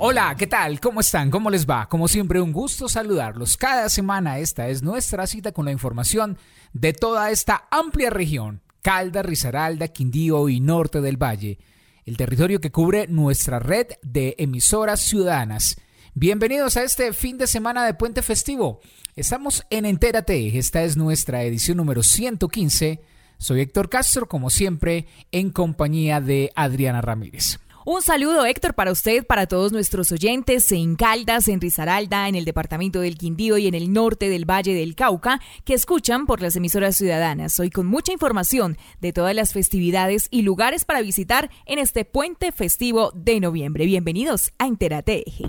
Hola, 0.00 0.36
¿qué 0.38 0.46
tal? 0.46 0.78
¿Cómo 0.78 1.00
están? 1.00 1.28
¿Cómo 1.28 1.50
les 1.50 1.68
va? 1.68 1.88
Como 1.88 2.06
siempre, 2.06 2.40
un 2.40 2.52
gusto 2.52 2.88
saludarlos. 2.88 3.56
Cada 3.56 3.88
semana 3.88 4.38
esta 4.38 4.68
es 4.68 4.80
nuestra 4.80 5.26
cita 5.26 5.50
con 5.50 5.64
la 5.64 5.72
información 5.72 6.38
de 6.72 6.92
toda 6.92 7.32
esta 7.32 7.66
amplia 7.72 8.08
región, 8.08 8.62
Calda, 8.80 9.22
Risaralda, 9.24 9.88
Quindío 9.88 10.48
y 10.48 10.60
Norte 10.60 11.00
del 11.00 11.20
Valle, 11.20 11.58
el 12.06 12.16
territorio 12.16 12.60
que 12.60 12.70
cubre 12.70 13.08
nuestra 13.08 13.58
red 13.58 13.88
de 14.02 14.36
emisoras 14.38 15.00
ciudadanas. 15.00 15.80
Bienvenidos 16.14 16.76
a 16.76 16.84
este 16.84 17.12
fin 17.12 17.36
de 17.36 17.48
semana 17.48 17.84
de 17.84 17.94
puente 17.94 18.22
festivo. 18.22 18.78
Estamos 19.16 19.66
en 19.68 19.84
Entérate, 19.84 20.58
esta 20.58 20.84
es 20.84 20.96
nuestra 20.96 21.42
edición 21.42 21.76
número 21.76 22.04
115. 22.04 23.00
Soy 23.38 23.62
Héctor 23.62 23.88
Castro, 23.88 24.28
como 24.28 24.48
siempre, 24.48 25.08
en 25.32 25.50
compañía 25.50 26.20
de 26.20 26.52
Adriana 26.54 27.00
Ramírez. 27.00 27.58
Un 27.90 28.02
saludo, 28.02 28.44
Héctor, 28.44 28.74
para 28.74 28.92
usted, 28.92 29.24
para 29.24 29.46
todos 29.46 29.72
nuestros 29.72 30.12
oyentes 30.12 30.70
en 30.72 30.94
Caldas, 30.94 31.48
en 31.48 31.58
Risaralda, 31.58 32.28
en 32.28 32.34
el 32.34 32.44
departamento 32.44 33.00
del 33.00 33.16
Quindío 33.16 33.56
y 33.56 33.66
en 33.66 33.72
el 33.72 33.94
norte 33.94 34.28
del 34.28 34.44
Valle 34.44 34.74
del 34.74 34.94
Cauca, 34.94 35.40
que 35.64 35.72
escuchan 35.72 36.26
por 36.26 36.42
las 36.42 36.54
emisoras 36.54 36.96
ciudadanas. 36.96 37.58
Hoy 37.58 37.70
con 37.70 37.86
mucha 37.86 38.12
información 38.12 38.76
de 39.00 39.14
todas 39.14 39.34
las 39.34 39.54
festividades 39.54 40.28
y 40.30 40.42
lugares 40.42 40.84
para 40.84 41.00
visitar 41.00 41.50
en 41.64 41.78
este 41.78 42.04
puente 42.04 42.52
festivo 42.52 43.10
de 43.14 43.40
noviembre. 43.40 43.86
Bienvenidos 43.86 44.52
a 44.58 44.66
Entérate 44.66 45.24
Eje. 45.26 45.44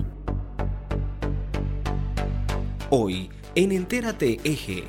Hoy 2.88 3.28
en 3.54 3.72
Entérate 3.72 4.40
Eje. 4.44 4.84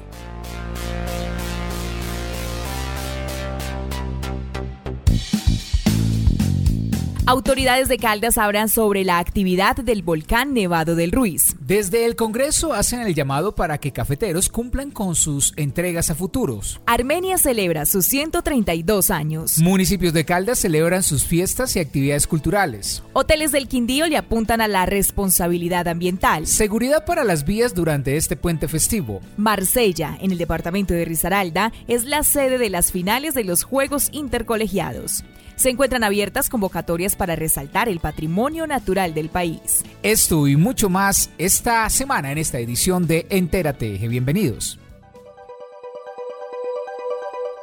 Autoridades 7.27 7.87
de 7.87 7.99
Caldas 7.99 8.39
hablan 8.39 8.67
sobre 8.67 9.03
la 9.03 9.19
actividad 9.19 9.75
del 9.75 10.01
volcán 10.01 10.55
Nevado 10.55 10.95
del 10.95 11.11
Ruiz. 11.11 11.55
Desde 11.59 12.05
el 12.05 12.15
Congreso 12.15 12.73
hacen 12.73 13.01
el 13.01 13.13
llamado 13.13 13.53
para 13.53 13.77
que 13.77 13.91
cafeteros 13.91 14.49
cumplan 14.49 14.89
con 14.89 15.13
sus 15.13 15.53
entregas 15.55 16.09
a 16.09 16.15
futuros. 16.15 16.81
Armenia 16.87 17.37
celebra 17.37 17.85
sus 17.85 18.07
132 18.07 19.11
años. 19.11 19.59
Municipios 19.59 20.13
de 20.13 20.25
Caldas 20.25 20.57
celebran 20.57 21.03
sus 21.03 21.23
fiestas 21.23 21.75
y 21.75 21.79
actividades 21.79 22.25
culturales. 22.25 23.03
Hoteles 23.13 23.51
del 23.51 23.67
Quindío 23.67 24.07
le 24.07 24.17
apuntan 24.17 24.59
a 24.59 24.67
la 24.67 24.87
responsabilidad 24.87 25.87
ambiental. 25.87 26.47
Seguridad 26.47 27.05
para 27.05 27.23
las 27.23 27.45
vías 27.45 27.75
durante 27.75 28.17
este 28.17 28.35
puente 28.35 28.67
festivo. 28.67 29.21
Marsella, 29.37 30.17
en 30.21 30.31
el 30.31 30.39
departamento 30.39 30.95
de 30.95 31.05
Risaralda, 31.05 31.71
es 31.87 32.05
la 32.05 32.23
sede 32.23 32.57
de 32.57 32.71
las 32.71 32.91
finales 32.91 33.35
de 33.35 33.43
los 33.43 33.61
Juegos 33.61 34.09
Intercolegiados. 34.11 35.23
Se 35.61 35.69
encuentran 35.69 36.03
abiertas 36.03 36.49
convocatorias 36.49 37.10
para 37.15 37.35
resaltar 37.35 37.89
el 37.89 37.99
patrimonio 37.99 38.67
natural 38.67 39.13
del 39.13 39.29
país. 39.29 39.83
Esto 40.03 40.47
y 40.47 40.55
mucho 40.55 40.89
más 40.89 41.29
esta 41.37 41.89
semana 41.89 42.31
en 42.31 42.37
esta 42.37 42.59
edición 42.59 43.07
de 43.07 43.25
Entérate. 43.29 43.97
Bienvenidos. 44.07 44.79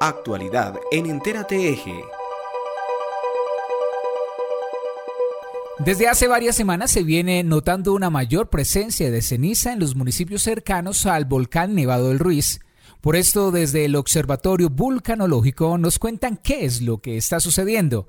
Actualidad 0.00 0.74
en 0.92 1.06
Entérate 1.06 1.70
Eje. 1.70 2.00
Desde 5.78 6.08
hace 6.08 6.26
varias 6.26 6.56
semanas 6.56 6.90
se 6.90 7.02
viene 7.02 7.42
notando 7.44 7.92
una 7.92 8.10
mayor 8.10 8.48
presencia 8.48 9.10
de 9.10 9.22
ceniza 9.22 9.72
en 9.72 9.80
los 9.80 9.94
municipios 9.94 10.42
cercanos 10.42 11.06
al 11.06 11.24
volcán 11.24 11.74
Nevado 11.74 12.08
del 12.08 12.18
Ruiz, 12.18 12.60
por 13.00 13.14
esto, 13.14 13.52
desde 13.52 13.84
el 13.84 13.94
Observatorio 13.94 14.70
Vulcanológico 14.70 15.78
nos 15.78 16.00
cuentan 16.00 16.36
qué 16.36 16.64
es 16.64 16.82
lo 16.82 17.00
que 17.00 17.16
está 17.16 17.38
sucediendo. 17.38 18.08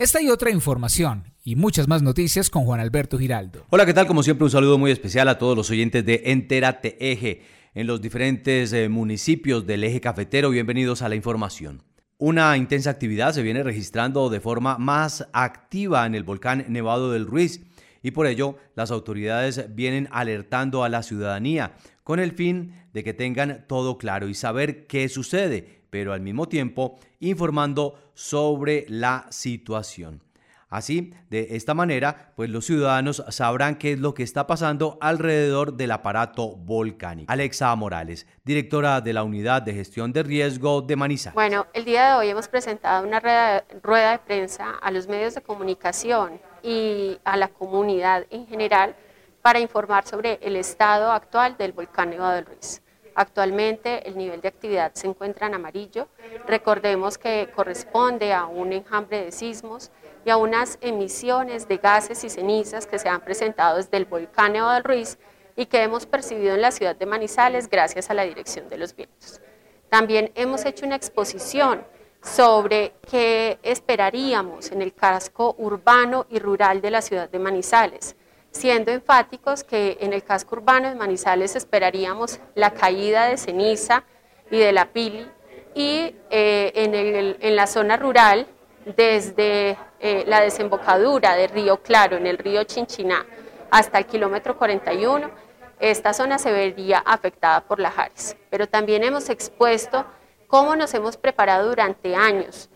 Esta 0.00 0.22
y 0.22 0.30
otra 0.30 0.50
información 0.50 1.24
y 1.44 1.56
muchas 1.56 1.86
más 1.86 2.00
noticias 2.00 2.48
con 2.48 2.64
Juan 2.64 2.80
Alberto 2.80 3.18
Giraldo. 3.18 3.66
Hola, 3.68 3.84
¿qué 3.84 3.92
tal? 3.92 4.06
Como 4.06 4.22
siempre, 4.22 4.44
un 4.44 4.50
saludo 4.50 4.78
muy 4.78 4.90
especial 4.90 5.28
a 5.28 5.36
todos 5.36 5.54
los 5.54 5.68
oyentes 5.68 6.06
de 6.06 6.22
Entérate 6.24 6.96
Eje 7.12 7.42
en 7.74 7.86
los 7.86 8.00
diferentes 8.00 8.72
eh, 8.72 8.88
municipios 8.88 9.66
del 9.66 9.84
eje 9.84 10.00
cafetero. 10.00 10.48
Bienvenidos 10.48 11.02
a 11.02 11.10
la 11.10 11.16
información. 11.16 11.82
Una 12.16 12.56
intensa 12.56 12.88
actividad 12.88 13.34
se 13.34 13.42
viene 13.42 13.62
registrando 13.62 14.30
de 14.30 14.40
forma 14.40 14.78
más 14.78 15.28
activa 15.34 16.06
en 16.06 16.14
el 16.14 16.24
volcán 16.24 16.64
Nevado 16.68 17.12
del 17.12 17.26
Ruiz 17.26 17.60
y 18.02 18.12
por 18.12 18.26
ello 18.26 18.56
las 18.76 18.90
autoridades 18.90 19.66
vienen 19.74 20.08
alertando 20.12 20.82
a 20.82 20.88
la 20.88 21.02
ciudadanía 21.02 21.74
con 22.04 22.20
el 22.20 22.32
fin 22.32 22.72
de 22.94 23.04
que 23.04 23.12
tengan 23.12 23.66
todo 23.68 23.98
claro 23.98 24.30
y 24.30 24.34
saber 24.34 24.86
qué 24.86 25.10
sucede, 25.10 25.82
pero 25.90 26.14
al 26.14 26.22
mismo 26.22 26.48
tiempo 26.48 26.98
informando 27.18 28.09
sobre 28.20 28.84
la 28.88 29.24
situación. 29.30 30.22
Así, 30.68 31.14
de 31.30 31.56
esta 31.56 31.72
manera, 31.72 32.32
pues 32.36 32.50
los 32.50 32.66
ciudadanos 32.66 33.24
sabrán 33.30 33.76
qué 33.76 33.92
es 33.92 33.98
lo 33.98 34.12
que 34.12 34.22
está 34.22 34.46
pasando 34.46 34.98
alrededor 35.00 35.72
del 35.72 35.90
aparato 35.90 36.54
volcánico. 36.54 37.32
Alexa 37.32 37.74
Morales, 37.74 38.26
directora 38.44 39.00
de 39.00 39.14
la 39.14 39.24
Unidad 39.24 39.62
de 39.62 39.72
Gestión 39.72 40.12
de 40.12 40.22
Riesgo 40.22 40.82
de 40.82 40.96
Manizales. 40.96 41.34
Bueno, 41.34 41.66
el 41.72 41.86
día 41.86 42.10
de 42.10 42.14
hoy 42.18 42.28
hemos 42.28 42.46
presentado 42.46 43.04
una 43.04 43.20
rueda 43.20 44.12
de 44.12 44.18
prensa 44.18 44.74
a 44.82 44.90
los 44.90 45.08
medios 45.08 45.34
de 45.34 45.40
comunicación 45.40 46.38
y 46.62 47.18
a 47.24 47.38
la 47.38 47.48
comunidad 47.48 48.26
en 48.28 48.46
general 48.46 48.94
para 49.40 49.60
informar 49.60 50.06
sobre 50.06 50.38
el 50.42 50.56
estado 50.56 51.10
actual 51.10 51.56
del 51.56 51.72
volcán 51.72 52.10
Nevado 52.10 52.34
del 52.34 52.44
Ruiz. 52.44 52.82
Actualmente 53.20 54.08
el 54.08 54.16
nivel 54.16 54.40
de 54.40 54.48
actividad 54.48 54.92
se 54.94 55.06
encuentra 55.06 55.46
en 55.46 55.52
amarillo. 55.52 56.08
Recordemos 56.46 57.18
que 57.18 57.50
corresponde 57.54 58.32
a 58.32 58.46
un 58.46 58.72
enjambre 58.72 59.22
de 59.22 59.30
sismos 59.30 59.90
y 60.24 60.30
a 60.30 60.38
unas 60.38 60.78
emisiones 60.80 61.68
de 61.68 61.76
gases 61.76 62.24
y 62.24 62.30
cenizas 62.30 62.86
que 62.86 62.98
se 62.98 63.10
han 63.10 63.20
presentado 63.20 63.76
desde 63.76 63.98
el 63.98 64.06
volcán 64.06 64.54
Nevado 64.54 64.72
del 64.72 64.84
Ruiz 64.84 65.18
y 65.54 65.66
que 65.66 65.82
hemos 65.82 66.06
percibido 66.06 66.54
en 66.54 66.62
la 66.62 66.70
ciudad 66.70 66.96
de 66.96 67.04
Manizales 67.04 67.68
gracias 67.68 68.08
a 68.08 68.14
la 68.14 68.22
dirección 68.22 68.70
de 68.70 68.78
los 68.78 68.96
vientos. 68.96 69.42
También 69.90 70.32
hemos 70.34 70.64
hecho 70.64 70.86
una 70.86 70.96
exposición 70.96 71.84
sobre 72.22 72.94
qué 73.06 73.58
esperaríamos 73.62 74.72
en 74.72 74.80
el 74.80 74.94
casco 74.94 75.54
urbano 75.58 76.24
y 76.30 76.38
rural 76.38 76.80
de 76.80 76.90
la 76.90 77.02
ciudad 77.02 77.28
de 77.28 77.38
Manizales 77.38 78.16
siendo 78.50 78.90
enfáticos 78.90 79.64
que 79.64 79.98
en 80.00 80.12
el 80.12 80.24
casco 80.24 80.56
urbano 80.56 80.88
de 80.88 80.94
Manizales 80.94 81.56
esperaríamos 81.56 82.40
la 82.54 82.72
caída 82.72 83.26
de 83.26 83.36
ceniza 83.36 84.04
y 84.50 84.58
de 84.58 84.72
la 84.72 84.86
pili 84.86 85.26
y 85.74 86.14
eh, 86.30 87.36
en, 87.40 87.56
la 87.56 87.66
zona 87.66 87.96
rural 87.96 88.46
desde 88.84 89.76
eh, 90.00 90.24
la 90.26 90.40
desembocadura 90.40 91.36
de 91.36 91.46
Río 91.46 91.82
Claro 91.82 92.16
en 92.16 92.26
el 92.26 92.38
río 92.38 92.64
Chinchiná 92.64 93.24
hasta 93.70 93.98
el 93.98 94.06
kilómetro 94.06 94.56
41, 94.58 95.30
esta 95.78 96.12
zona 96.12 96.38
se 96.38 96.52
vería 96.52 96.98
afectada 96.98 97.60
por 97.62 97.78
la 97.78 97.90
Jares. 97.90 98.36
Pero 98.50 98.68
también 98.68 99.04
hemos 99.04 99.30
expuesto 99.30 100.04
cómo 100.48 100.74
nos 100.74 100.92
hemos 100.94 101.16
preparado 101.16 101.68
durante 101.68 102.16
años 102.16 102.68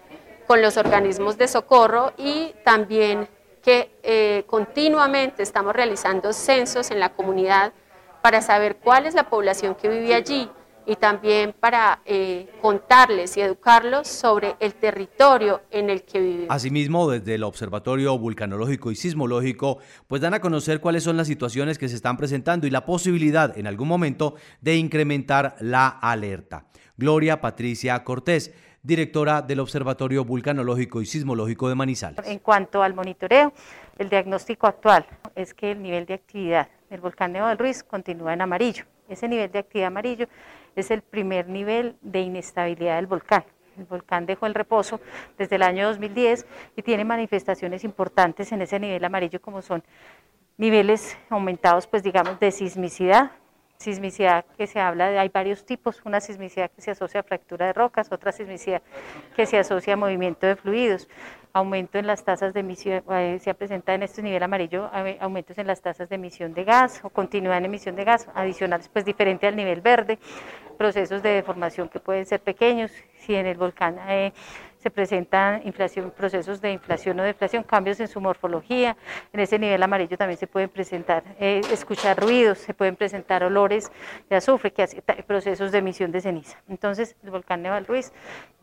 con 0.47 0.62
los 0.62 0.77
organismos 0.77 1.37
de 1.37 1.49
socorro 1.49 2.12
y 2.17 2.55
también 2.65 3.29
que 3.64 3.97
eh, 4.02 4.44
continuamente 4.47 5.42
estamos 5.42 5.75
realizando 5.75 6.32
censos 6.34 6.91
en 6.91 7.00
la 7.00 7.14
comunidad 7.14 7.72
para 8.22 8.42
saber 8.42 8.76
cuál 8.76 9.06
es 9.06 9.14
la 9.14 9.30
población 9.30 9.75
que 9.75 9.88
vive 9.88 10.14
allí 10.14 10.50
y 10.86 10.96
también 10.96 11.55
para 11.58 12.02
eh, 12.05 12.50
contarles 12.61 13.38
y 13.38 13.40
educarlos 13.40 14.06
sobre 14.06 14.56
el 14.61 14.75
territorio 14.75 15.62
en 15.70 15.88
el 15.88 16.02
que 16.02 16.20
viven. 16.20 16.46
Asimismo, 16.50 17.08
desde 17.11 17.37
el 17.37 17.43
Observatorio 17.43 18.19
Vulcanológico 18.19 18.90
y 18.90 18.96
Sismológico, 18.96 19.78
pues 20.08 20.20
dan 20.20 20.34
a 20.34 20.40
conocer 20.40 20.81
cuáles 20.81 21.02
son 21.02 21.17
las 21.17 21.26
situaciones 21.26 21.78
que 21.78 21.88
se 21.88 21.96
están 21.96 22.19
presentando 22.19 22.67
y 22.67 22.70
la 22.70 22.84
posibilidad 22.84 23.56
en 23.56 23.67
algún 23.67 23.88
momento 23.88 24.34
de 24.60 24.76
incrementar 24.76 25.56
la 25.60 25.88
alerta. 25.88 26.67
Gloria 26.99 27.40
Patricia 27.40 28.05
Cortés 28.05 28.52
directora 28.84 29.40
del 29.40 29.60
Observatorio 29.60 30.25
Vulcanológico 30.26 31.00
y 31.00 31.06
Sismológico 31.06 31.70
de 31.70 31.75
Manizales. 31.75 32.20
En 32.26 32.38
cuanto 32.38 32.82
al 32.82 32.94
monitoreo, 32.94 33.52
el 33.98 34.10
diagnóstico 34.10 34.66
actual 34.66 35.06
es 35.34 35.54
que 35.54 35.72
el 35.72 35.82
nivel 35.82 36.04
de 36.04 36.14
actividad 36.14 36.69
del 36.90 37.00
volcán 37.00 37.32
Nevado 37.32 37.48
del 37.48 37.58
Ruiz 37.58 37.82
continúa 37.82 38.34
en 38.34 38.42
amarillo. 38.42 38.84
Ese 39.08 39.26
nivel 39.26 39.50
de 39.50 39.60
actividad 39.60 39.88
amarillo 39.88 40.28
es 40.76 40.90
el 40.90 41.00
primer 41.00 41.48
nivel 41.48 41.96
de 42.02 42.20
inestabilidad 42.20 42.96
del 42.96 43.06
volcán. 43.06 43.44
El 43.78 43.86
volcán 43.86 44.26
dejó 44.26 44.46
el 44.46 44.54
reposo 44.54 45.00
desde 45.38 45.56
el 45.56 45.62
año 45.62 45.88
2010 45.88 46.46
y 46.76 46.82
tiene 46.82 47.04
manifestaciones 47.04 47.84
importantes 47.84 48.52
en 48.52 48.62
ese 48.62 48.78
nivel 48.78 49.02
amarillo 49.02 49.40
como 49.40 49.62
son 49.62 49.82
niveles 50.58 51.16
aumentados, 51.31 51.86
pues 51.86 52.02
digamos, 52.02 52.38
de 52.38 52.52
sismicidad, 52.52 53.32
sismicidad 53.84 54.46
que 54.56 54.66
se 54.66 54.81
habla 54.81 55.10
de, 55.10 55.19
hay 55.19 55.28
varios 55.28 55.64
tipos, 55.64 56.00
una 56.04 56.20
sismicidad 56.20 56.70
que 56.70 56.81
se 56.81 56.90
asocia 56.90 57.20
a 57.20 57.22
fractura 57.22 57.66
de 57.66 57.75
rocas, 57.75 58.10
otra 58.10 58.32
sismicidad 58.32 58.82
que 59.36 59.44
se 59.46 59.58
asocia 59.58 59.94
a 59.94 59.96
movimiento 59.96 60.46
de 60.46 60.56
fluidos, 60.56 61.06
aumento 61.52 61.98
en 61.98 62.06
las 62.06 62.25
tasas 62.25 62.54
de 62.54 62.60
emisión, 62.60 63.04
eh, 63.10 63.38
se 63.40 63.54
presenta 63.54 63.94
en 63.94 64.02
este 64.02 64.22
nivel 64.22 64.42
amarillo, 64.42 64.90
aumentos 65.20 65.58
en 65.58 65.66
las 65.66 65.82
tasas 65.82 66.08
de 66.08 66.16
emisión 66.16 66.54
de 66.54 66.64
gas 66.64 67.00
o 67.04 67.10
continuidad 67.10 67.58
en 67.58 67.66
emisión 67.66 67.94
de 67.94 68.04
gas, 68.04 68.26
adicionales 68.34 68.88
pues 68.88 69.04
diferente 69.04 69.46
al 69.46 69.54
nivel 69.54 69.82
verde, 69.82 70.19
procesos 70.78 71.22
de 71.22 71.28
deformación 71.28 71.88
que 71.88 72.00
pueden 72.00 72.25
ser 72.25 72.40
pequeños, 72.40 72.90
si 73.19 73.34
en 73.34 73.46
el 73.46 73.56
volcán 73.56 73.98
eh, 74.08 74.32
se 74.84 74.90
presentan 74.90 75.62
inflación, 75.66 76.10
procesos 76.10 76.60
de 76.60 76.70
inflación 76.72 77.19
o 77.19 77.22
deflación, 77.22 77.62
cambios 77.62 77.98
en 78.00 78.06
su 78.06 78.20
morfología. 78.20 78.98
En 79.32 79.40
ese 79.40 79.58
nivel 79.58 79.82
amarillo 79.82 80.19
también 80.19 80.36
se 80.36 80.46
pueden 80.46 80.69
presentar, 80.69 81.25
eh, 81.40 81.62
escuchar 81.72 82.20
ruidos, 82.20 82.58
se 82.58 82.75
pueden 82.75 82.94
presentar 82.94 83.42
olores 83.44 83.90
de 84.28 84.36
azufre, 84.36 84.75
que 84.75 84.82
hace, 84.82 85.00
procesos 85.26 85.72
de 85.72 85.78
emisión 85.78 86.12
de 86.12 86.20
ceniza. 86.20 86.58
Entonces, 86.69 87.16
el 87.25 87.31
volcán 87.31 87.62
Neval 87.62 87.86
Ruiz 87.86 88.12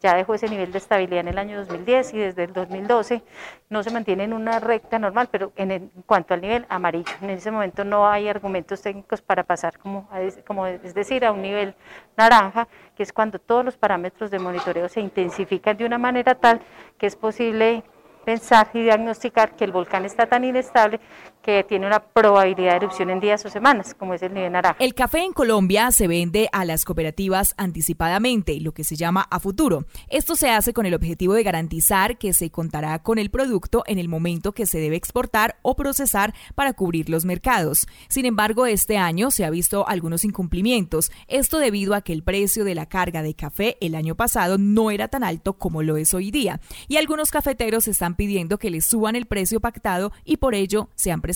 ya 0.02 0.16
dejó 0.16 0.34
ese 0.34 0.50
nivel 0.50 0.72
de 0.72 0.80
estabilidad 0.80 1.22
en 1.22 1.28
el 1.28 1.38
año 1.38 1.60
2010 1.60 2.14
y 2.14 2.18
desde 2.18 2.44
el 2.46 2.54
2012 2.54 3.22
no 3.70 3.84
se 3.84 3.92
mantiene 3.92 4.24
en 4.24 4.34
una 4.34 4.60
recta 4.60 4.98
normal, 4.98 5.30
pero 5.32 5.54
en, 5.56 5.92
cuanto 6.06 6.34
al 6.34 6.42
nivel 6.42 6.66
amarillo. 6.70 7.12
En 7.22 7.30
ese 7.30 7.52
momento 7.52 7.86
no 7.86 8.10
hay 8.10 8.28
argumentos 8.28 8.82
técnicos 8.82 9.22
para 9.22 9.44
pasar, 9.44 9.78
como, 9.78 10.10
como 10.46 10.66
es 10.66 10.94
decir, 10.94 11.24
a 11.24 11.32
un 11.32 11.42
nivel 11.42 11.76
naranja, 12.18 12.68
que 12.96 13.04
es 13.04 13.14
cuando 13.14 13.40
todos 13.40 13.64
los 13.64 13.78
parámetros 13.78 14.32
de 14.32 14.40
monitoreo 14.40 14.90
se 14.90 15.02
intensifican 15.02 15.78
de 15.78 15.86
una 15.86 16.00
manera 16.00 16.36
tal 16.36 16.62
que 16.98 17.06
es 17.06 17.16
posible 17.16 17.84
pensar 18.26 18.70
y 18.74 18.84
diagnosticar 18.84 19.56
que 19.56 19.66
el 19.66 19.72
volcán 19.72 20.06
está 20.06 20.28
tan 20.28 20.44
inestable 20.44 21.00
que 21.42 21.64
tiene 21.64 21.88
una 21.88 22.00
probabilidad 22.00 22.72
de 22.72 22.78
erupción 22.78 23.10
en 23.10 23.20
días 23.20 23.44
o 23.46 23.50
semanas, 23.50 23.96
como 23.98 24.14
es 24.14 24.22
el 24.22 24.34
nivel 24.34 24.52
naranja. 24.52 24.78
El 24.80 24.94
café 24.94 25.20
en 25.24 25.34
Colombia 25.34 25.92
se 25.92 26.08
vende 26.08 26.50
a 26.52 26.66
las 26.66 26.86
cooperativas 26.86 27.56
anticipadamente, 27.58 28.60
lo 28.60 28.74
que 28.74 28.84
se 28.84 28.96
llama 28.96 29.28
a 29.30 29.40
futuro. 29.40 29.86
Esto 30.08 30.36
se 30.36 30.50
hace 30.50 30.74
con 30.74 30.86
el 30.86 30.94
objetivo 30.94 31.34
de 31.34 31.44
garantizar 31.44 32.18
que 32.18 32.34
se 32.34 32.52
contará 32.52 33.00
con 33.00 33.18
el 33.18 33.32
producto 33.32 33.84
en 33.88 33.98
el 33.98 34.08
momento 34.08 34.52
que 34.52 34.66
se 34.66 34.80
debe 34.80 34.96
exportar 34.96 35.58
o 35.64 35.76
procesar 35.76 36.34
para 36.54 36.74
cubrir 36.74 37.10
los 37.10 37.26
mercados. 37.26 37.88
Sin 38.08 38.26
embargo, 38.26 38.68
este 38.68 38.98
año 38.98 39.32
se 39.32 39.44
ha 39.44 39.50
visto 39.50 39.88
algunos 39.88 40.24
incumplimientos, 40.24 41.12
esto 41.28 41.58
debido 41.58 41.96
a 41.96 42.02
que 42.02 42.14
el 42.14 42.24
precio 42.24 42.64
de 42.64 42.76
la 42.76 42.86
carga 42.86 43.24
de 43.24 43.34
café 43.34 43.78
el 43.82 43.96
año 43.96 44.16
pasado 44.16 44.58
no 44.58 44.92
era 44.92 45.08
tan 45.08 45.24
alto 45.24 45.54
como 45.54 45.82
lo 45.82 45.98
es 45.98 46.14
hoy 46.14 46.30
día, 46.30 46.60
y 46.88 46.98
algunos 46.98 47.32
cafeteros 47.32 47.88
están 47.88 48.16
pidiendo 48.16 48.60
que 48.60 48.70
les 48.70 48.86
suban 48.86 49.16
el 49.16 49.26
precio 49.26 49.60
pactado 49.60 50.12
y 50.24 50.38
por 50.38 50.54
ello 50.54 50.90
se 50.96 51.12
han 51.12 51.22
presentado 51.22 51.31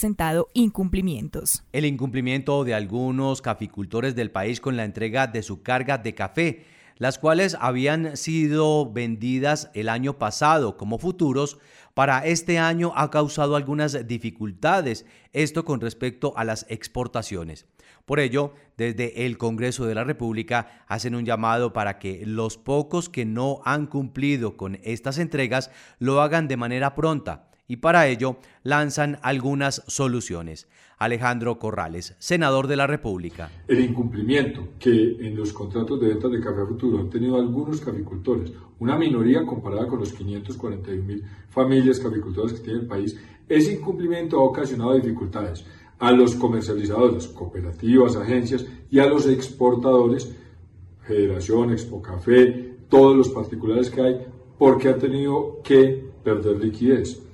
incumplimientos. 0.53 1.63
El 1.71 1.85
incumplimiento 1.85 2.63
de 2.63 2.73
algunos 2.73 3.41
caficultores 3.41 4.15
del 4.15 4.31
país 4.31 4.59
con 4.59 4.75
la 4.75 4.83
entrega 4.83 5.27
de 5.27 5.43
su 5.43 5.61
carga 5.61 5.97
de 5.97 6.13
café, 6.13 6.65
las 6.97 7.19
cuales 7.19 7.57
habían 7.59 8.15
sido 8.17 8.91
vendidas 8.91 9.69
el 9.73 9.89
año 9.89 10.17
pasado 10.17 10.77
como 10.77 10.97
futuros, 10.97 11.57
para 11.93 12.25
este 12.25 12.59
año 12.59 12.91
ha 12.95 13.09
causado 13.09 13.55
algunas 13.55 14.07
dificultades, 14.07 15.05
esto 15.33 15.63
con 15.63 15.79
respecto 15.81 16.33
a 16.37 16.43
las 16.43 16.65
exportaciones. 16.69 17.67
Por 18.05 18.19
ello, 18.19 18.53
desde 18.77 19.25
el 19.25 19.37
Congreso 19.37 19.85
de 19.85 19.95
la 19.95 20.03
República 20.03 20.83
hacen 20.87 21.15
un 21.15 21.25
llamado 21.25 21.73
para 21.73 21.97
que 21.97 22.23
los 22.25 22.57
pocos 22.57 23.09
que 23.09 23.25
no 23.25 23.61
han 23.65 23.87
cumplido 23.87 24.57
con 24.57 24.79
estas 24.83 25.17
entregas 25.17 25.71
lo 25.99 26.21
hagan 26.21 26.47
de 26.47 26.57
manera 26.57 26.93
pronta 26.95 27.49
y 27.67 27.77
para 27.77 28.07
ello 28.07 28.37
lanzan 28.63 29.19
algunas 29.21 29.83
soluciones. 29.87 30.67
Alejandro 30.97 31.59
Corrales, 31.59 32.15
senador 32.19 32.67
de 32.67 32.77
la 32.77 32.87
República. 32.87 33.51
El 33.67 33.81
incumplimiento 33.81 34.69
que 34.79 35.17
en 35.19 35.35
los 35.35 35.51
contratos 35.51 35.99
de 35.99 36.07
ventas 36.07 36.31
de 36.31 36.39
café 36.39 36.65
futuro 36.65 36.99
han 36.99 37.09
tenido 37.09 37.35
algunos 37.35 37.81
caficultores, 37.81 38.51
una 38.79 38.97
minoría 38.97 39.45
comparada 39.45 39.87
con 39.87 39.99
los 39.99 40.13
541 40.13 41.03
mil 41.03 41.23
familias 41.49 41.99
caficultoras 41.99 42.53
que 42.53 42.59
tiene 42.59 42.79
el 42.79 42.87
país, 42.87 43.17
ese 43.47 43.73
incumplimiento 43.73 44.39
ha 44.39 44.43
ocasionado 44.43 44.95
dificultades 44.95 45.65
a 45.99 46.11
los 46.11 46.35
comercializadores, 46.35 47.27
cooperativas, 47.27 48.15
agencias 48.15 48.65
y 48.89 48.99
a 48.99 49.05
los 49.05 49.27
exportadores, 49.27 50.33
Federación, 51.01 51.71
Expo 51.71 52.01
Café, 52.01 52.77
todos 52.89 53.15
los 53.15 53.29
particulares 53.29 53.89
que 53.89 54.01
hay, 54.01 54.25
porque 54.57 54.89
han 54.89 54.99
tenido 54.99 55.61
que 55.63 56.09
perder 56.23 56.57
liquidez. 56.57 57.24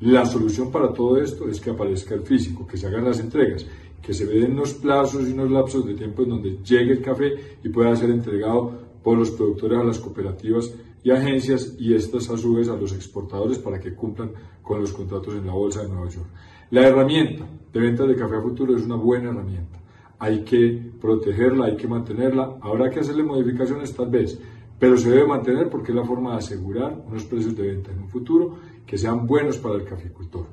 La 0.00 0.26
solución 0.26 0.70
para 0.70 0.92
todo 0.92 1.16
esto 1.16 1.48
es 1.48 1.58
que 1.58 1.70
aparezca 1.70 2.14
el 2.14 2.20
físico, 2.20 2.66
que 2.66 2.76
se 2.76 2.86
hagan 2.86 3.06
las 3.06 3.18
entregas, 3.18 3.66
que 4.02 4.12
se 4.12 4.26
den 4.26 4.52
unos 4.52 4.74
plazos 4.74 5.26
y 5.26 5.32
unos 5.32 5.50
lapsos 5.50 5.86
de 5.86 5.94
tiempo 5.94 6.22
en 6.22 6.28
donde 6.28 6.58
llegue 6.62 6.92
el 6.92 7.02
café 7.02 7.58
y 7.64 7.68
pueda 7.70 7.96
ser 7.96 8.10
entregado 8.10 8.72
por 9.02 9.16
los 9.16 9.30
productores 9.30 9.78
a 9.78 9.84
las 9.84 9.98
cooperativas 9.98 10.74
y 11.02 11.10
agencias 11.10 11.76
y 11.78 11.94
estas 11.94 12.28
a 12.28 12.36
su 12.36 12.54
vez 12.54 12.68
a 12.68 12.76
los 12.76 12.92
exportadores 12.92 13.58
para 13.58 13.80
que 13.80 13.94
cumplan 13.94 14.32
con 14.60 14.80
los 14.80 14.92
contratos 14.92 15.34
en 15.34 15.46
la 15.46 15.52
Bolsa 15.52 15.82
de 15.82 15.88
Nueva 15.88 16.08
York. 16.08 16.26
La 16.70 16.86
herramienta 16.86 17.46
de 17.72 17.80
venta 17.80 18.04
de 18.04 18.16
café 18.16 18.36
a 18.36 18.42
futuro 18.42 18.76
es 18.76 18.82
una 18.82 18.96
buena 18.96 19.30
herramienta. 19.30 19.80
Hay 20.18 20.42
que 20.44 20.82
protegerla, 21.00 21.66
hay 21.66 21.76
que 21.76 21.86
mantenerla. 21.86 22.58
Habrá 22.60 22.90
que 22.90 23.00
hacerle 23.00 23.22
modificaciones 23.22 23.94
tal 23.94 24.10
vez, 24.10 24.40
pero 24.78 24.96
se 24.96 25.10
debe 25.10 25.26
mantener 25.26 25.68
porque 25.68 25.92
es 25.92 25.96
la 25.96 26.04
forma 26.04 26.32
de 26.32 26.38
asegurar 26.38 26.96
unos 27.06 27.24
precios 27.24 27.56
de 27.56 27.66
venta 27.66 27.90
en 27.90 28.00
un 28.00 28.08
futuro 28.08 28.58
que 28.86 28.98
sean 28.98 29.26
buenos 29.26 29.58
para 29.58 29.76
el 29.76 29.84
caficultor. 29.84 30.46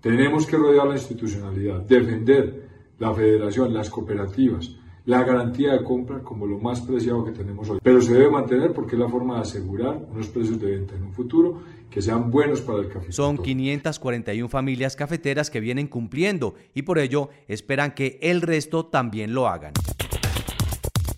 Tenemos 0.00 0.46
que 0.46 0.56
rodear 0.56 0.86
la 0.86 0.94
institucionalidad, 0.94 1.80
defender 1.80 2.68
la 2.98 3.14
federación, 3.14 3.72
las 3.72 3.90
cooperativas, 3.90 4.76
la 5.06 5.22
garantía 5.22 5.72
de 5.72 5.82
compra 5.82 6.20
como 6.20 6.46
lo 6.46 6.58
más 6.58 6.80
preciado 6.80 7.24
que 7.24 7.32
tenemos 7.32 7.68
hoy. 7.68 7.78
Pero 7.82 8.00
se 8.00 8.14
debe 8.14 8.30
mantener 8.30 8.72
porque 8.72 8.96
es 8.96 9.00
la 9.00 9.08
forma 9.08 9.36
de 9.36 9.40
asegurar 9.42 9.98
unos 10.10 10.28
precios 10.28 10.60
de 10.60 10.70
venta 10.70 10.94
en 10.94 11.04
un 11.04 11.12
futuro 11.12 11.62
que 11.90 12.00
sean 12.00 12.30
buenos 12.30 12.60
para 12.60 12.78
el 12.78 12.86
caficultor. 12.86 13.14
Son 13.14 13.38
541 13.38 14.48
familias 14.48 14.96
cafeteras 14.96 15.50
que 15.50 15.60
vienen 15.60 15.88
cumpliendo 15.88 16.54
y 16.74 16.82
por 16.82 16.98
ello 16.98 17.30
esperan 17.48 17.92
que 17.92 18.18
el 18.22 18.42
resto 18.42 18.86
también 18.86 19.34
lo 19.34 19.48
hagan. 19.48 19.72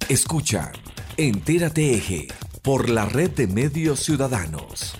Escucha 0.09 0.73
Entérate 1.19 1.95
Eje 1.95 2.29
por 2.61 2.91
la 2.91 3.07
red 3.07 3.31
de 3.31 3.47
medios 3.47 4.01
ciudadanos. 4.01 4.95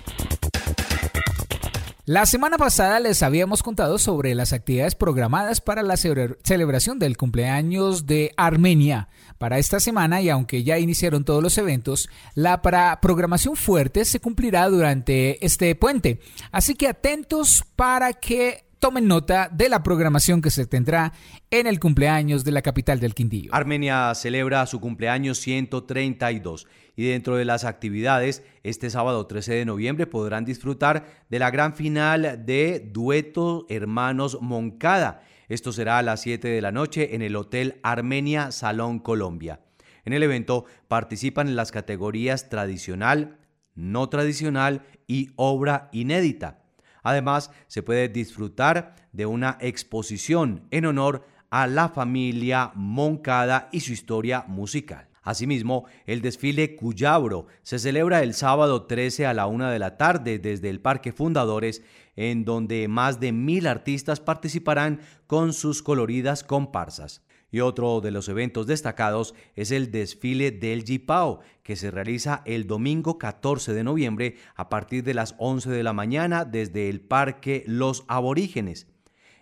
La 2.05 2.25
semana 2.25 2.57
pasada 2.57 2.99
les 2.99 3.21
habíamos 3.21 3.61
contado 3.61 3.99
sobre 3.99 4.33
las 4.33 4.51
actividades 4.51 4.95
programadas 4.95 5.61
para 5.61 5.83
la 5.83 5.95
celebración 5.95 6.97
del 6.97 7.17
cumpleaños 7.17 8.07
de 8.07 8.33
Armenia 8.35 9.09
para 9.37 9.59
esta 9.59 9.79
semana 9.79 10.19
y 10.19 10.29
aunque 10.29 10.63
ya 10.63 10.79
iniciaron 10.79 11.23
todos 11.23 11.43
los 11.43 11.55
eventos, 11.59 12.09
la 12.33 12.63
programación 12.99 13.55
fuerte 13.55 14.03
se 14.03 14.19
cumplirá 14.19 14.67
durante 14.69 15.45
este 15.45 15.75
puente. 15.75 16.19
Así 16.51 16.73
que 16.73 16.87
atentos 16.87 17.63
para 17.75 18.13
que 18.13 18.66
tomen 18.79 19.07
nota 19.07 19.49
de 19.51 19.69
la 19.69 19.83
programación 19.83 20.41
que 20.41 20.49
se 20.49 20.65
tendrá 20.65 21.13
en 21.51 21.67
el 21.67 21.79
cumpleaños 21.79 22.43
de 22.43 22.51
la 22.51 22.61
capital 22.61 22.99
del 22.99 23.15
Quindío. 23.15 23.53
Armenia 23.53 24.13
celebra 24.15 24.65
su 24.65 24.79
cumpleaños 24.79 25.39
132 25.39 26.67
y 26.95 27.05
dentro 27.05 27.35
de 27.35 27.45
las 27.45 27.63
actividades, 27.63 28.43
este 28.63 28.89
sábado 28.89 29.27
13 29.27 29.53
de 29.53 29.65
noviembre 29.65 30.07
podrán 30.07 30.45
disfrutar 30.45 31.05
de 31.29 31.39
la 31.39 31.51
gran 31.51 31.73
final 31.73 32.43
de 32.45 32.89
Dueto 32.91 33.65
Hermanos 33.69 34.39
Moncada. 34.41 35.21
Esto 35.47 35.71
será 35.71 35.99
a 35.99 36.03
las 36.03 36.21
7 36.21 36.47
de 36.47 36.61
la 36.61 36.71
noche 36.71 37.15
en 37.15 37.21
el 37.21 37.35
Hotel 37.35 37.79
Armenia 37.83 38.51
Salón 38.51 38.99
Colombia. 38.99 39.61
En 40.05 40.13
el 40.13 40.23
evento 40.23 40.65
participan 40.87 41.47
en 41.47 41.55
las 41.55 41.71
categorías 41.71 42.49
tradicional, 42.49 43.37
no 43.75 44.09
tradicional 44.09 44.83
y 45.05 45.29
obra 45.35 45.89
inédita. 45.91 46.66
Además, 47.07 47.51
se 47.67 47.83
puede 47.83 48.09
disfrutar 48.09 48.93
de 49.13 49.25
una 49.25 49.57
exposición 49.61 50.67
en 50.71 50.85
honor 50.85 51.25
a 51.49 51.65
la 51.65 51.87
familia 51.87 52.73
Moncada 52.75 53.69
y 53.71 53.79
su 53.79 53.93
historia 53.93 54.43
musical. 54.49 55.07
Asimismo, 55.23 55.85
el 56.05 56.21
desfile 56.21 56.75
Cuyabro 56.75 57.47
se 57.63 57.79
celebra 57.79 58.23
el 58.23 58.33
sábado 58.33 58.87
13 58.87 59.25
a 59.25 59.33
la 59.33 59.47
una 59.47 59.71
de 59.71 59.79
la 59.79 59.95
tarde 59.95 60.37
desde 60.37 60.69
el 60.69 60.81
Parque 60.81 61.13
Fundadores, 61.13 61.81
en 62.17 62.43
donde 62.43 62.89
más 62.89 63.21
de 63.21 63.31
mil 63.31 63.67
artistas 63.67 64.19
participarán 64.19 64.99
con 65.27 65.53
sus 65.53 65.81
coloridas 65.81 66.43
comparsas. 66.43 67.21
Y 67.49 67.61
otro 67.61 68.01
de 68.01 68.11
los 68.11 68.27
eventos 68.27 68.67
destacados 68.67 69.33
es 69.55 69.71
el 69.71 69.89
desfile 69.89 70.51
del 70.51 70.83
Jipao, 70.83 71.39
que 71.63 71.75
se 71.77 71.91
realiza 71.91 72.41
el 72.45 72.67
domingo 72.67 73.17
14 73.17 73.73
de 73.73 73.83
noviembre 73.83 74.35
a 74.55 74.67
partir 74.67 75.03
de 75.03 75.13
las 75.13 75.35
11 75.37 75.69
de 75.69 75.83
la 75.83 75.93
mañana 75.93 76.43
desde 76.43 76.89
el 76.89 76.99
Parque 76.99 77.63
Los 77.65 78.03
Aborígenes. 78.07 78.87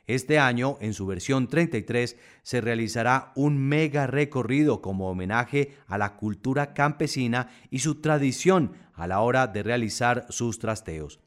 Este 0.08 0.38
año, 0.38 0.78
en 0.82 0.94
su 0.94 1.08
versión 1.08 1.48
33, 1.48 2.16
se 2.44 2.62
realizará 2.62 3.32
un 3.36 3.58
mega 3.58 4.06
recorrido 4.06 4.82
como 4.82 5.10
homenaje 5.10 5.74
a 5.88 5.98
la 5.98 6.16
cultura 6.16 6.76
campesina 6.76 7.50
y 7.72 7.80
su 7.80 8.02
tradición 8.02 8.74
a 8.94 9.08
la 9.08 9.22
hora 9.22 9.48
de 9.48 9.64
realizar 9.64 10.28
sus 10.30 10.60
trasteos. 10.60 11.20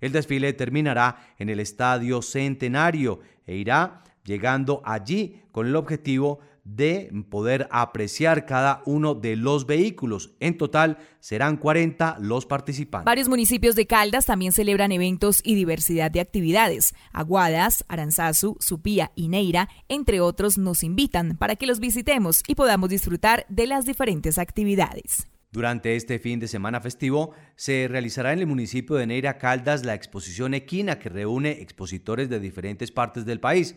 El 0.00 0.12
desfile 0.12 0.52
terminará 0.52 1.34
en 1.38 1.48
el 1.48 1.60
Estadio 1.60 2.20
Centenario 2.20 3.20
e 3.46 3.56
irá 3.56 4.02
llegando 4.26 4.82
allí 4.84 5.40
con 5.52 5.66
el 5.66 5.76
objetivo 5.76 6.40
de 6.66 7.10
poder 7.30 7.68
apreciar 7.70 8.44
cada 8.44 8.82
uno 8.86 9.14
de 9.14 9.36
los 9.36 9.66
vehículos. 9.66 10.32
En 10.40 10.58
total 10.58 10.98
serán 11.20 11.56
40 11.56 12.18
los 12.20 12.44
participantes. 12.44 13.06
Varios 13.06 13.28
municipios 13.28 13.76
de 13.76 13.86
Caldas 13.86 14.26
también 14.26 14.52
celebran 14.52 14.90
eventos 14.90 15.40
y 15.44 15.54
diversidad 15.54 16.10
de 16.10 16.20
actividades. 16.20 16.94
Aguadas, 17.12 17.84
Aranzazu, 17.88 18.56
Supía 18.58 19.12
y 19.14 19.28
Neira, 19.28 19.68
entre 19.88 20.20
otros, 20.20 20.58
nos 20.58 20.82
invitan 20.82 21.36
para 21.36 21.54
que 21.54 21.68
los 21.68 21.78
visitemos 21.78 22.42
y 22.48 22.56
podamos 22.56 22.90
disfrutar 22.90 23.46
de 23.48 23.68
las 23.68 23.86
diferentes 23.86 24.36
actividades. 24.36 25.28
Durante 25.52 25.96
este 25.96 26.18
fin 26.18 26.38
de 26.38 26.48
semana 26.48 26.82
festivo 26.82 27.32
se 27.54 27.88
realizará 27.88 28.32
en 28.34 28.40
el 28.40 28.46
municipio 28.46 28.96
de 28.96 29.06
Neira 29.06 29.38
Caldas 29.38 29.86
la 29.86 29.94
exposición 29.94 30.52
equina 30.52 30.98
que 30.98 31.08
reúne 31.08 31.62
expositores 31.62 32.28
de 32.28 32.40
diferentes 32.40 32.90
partes 32.90 33.24
del 33.24 33.40
país. 33.40 33.74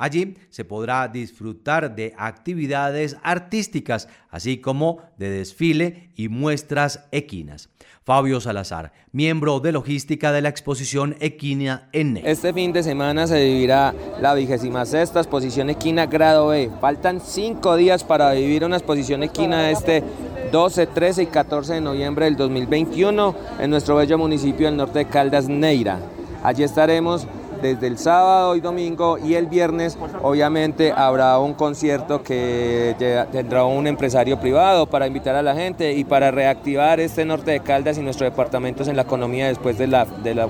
Allí 0.00 0.38
se 0.48 0.64
podrá 0.64 1.08
disfrutar 1.08 1.94
de 1.94 2.14
actividades 2.16 3.18
artísticas, 3.22 4.08
así 4.30 4.56
como 4.56 5.02
de 5.18 5.28
desfile 5.28 6.08
y 6.16 6.30
muestras 6.30 7.04
equinas. 7.12 7.68
Fabio 8.02 8.40
Salazar, 8.40 8.94
miembro 9.12 9.60
de 9.60 9.72
logística 9.72 10.32
de 10.32 10.40
la 10.40 10.48
exposición 10.48 11.16
Equina 11.20 11.90
en 11.92 12.16
Este 12.16 12.54
fin 12.54 12.72
de 12.72 12.82
semana 12.82 13.26
se 13.26 13.44
vivirá 13.44 13.94
la 14.22 14.32
vigésima 14.32 14.86
sexta 14.86 15.20
exposición 15.20 15.68
Equina 15.68 16.06
Grado 16.06 16.48
B. 16.48 16.70
Faltan 16.80 17.20
cinco 17.20 17.76
días 17.76 18.02
para 18.02 18.32
vivir 18.32 18.64
una 18.64 18.78
exposición 18.78 19.22
Equina 19.22 19.70
este 19.70 20.02
12, 20.50 20.86
13 20.86 21.24
y 21.24 21.26
14 21.26 21.74
de 21.74 21.80
noviembre 21.82 22.24
del 22.24 22.36
2021 22.36 23.34
en 23.60 23.68
nuestro 23.68 23.96
bello 23.96 24.16
municipio 24.16 24.64
del 24.64 24.78
norte 24.78 25.00
de 25.00 25.04
Caldas, 25.04 25.46
Neira. 25.46 26.00
Allí 26.42 26.62
estaremos 26.62 27.28
desde 27.62 27.86
el 27.86 27.98
sábado 27.98 28.56
y 28.56 28.60
domingo 28.60 29.18
y 29.18 29.34
el 29.34 29.46
viernes 29.46 29.98
obviamente 30.22 30.92
habrá 30.92 31.38
un 31.38 31.54
concierto 31.54 32.22
que 32.22 32.94
tendrá 33.32 33.64
un 33.64 33.86
empresario 33.86 34.38
privado 34.40 34.86
para 34.86 35.06
invitar 35.06 35.34
a 35.34 35.42
la 35.42 35.54
gente 35.54 35.94
y 35.94 36.04
para 36.04 36.30
reactivar 36.30 37.00
este 37.00 37.24
norte 37.24 37.50
de 37.50 37.60
Caldas 37.60 37.98
y 37.98 38.02
nuestros 38.02 38.30
departamentos 38.30 38.88
en 38.88 38.96
la 38.96 39.02
economía 39.02 39.48
después 39.48 39.78
de 39.78 39.86
la, 39.86 40.04
de 40.04 40.34
la 40.34 40.48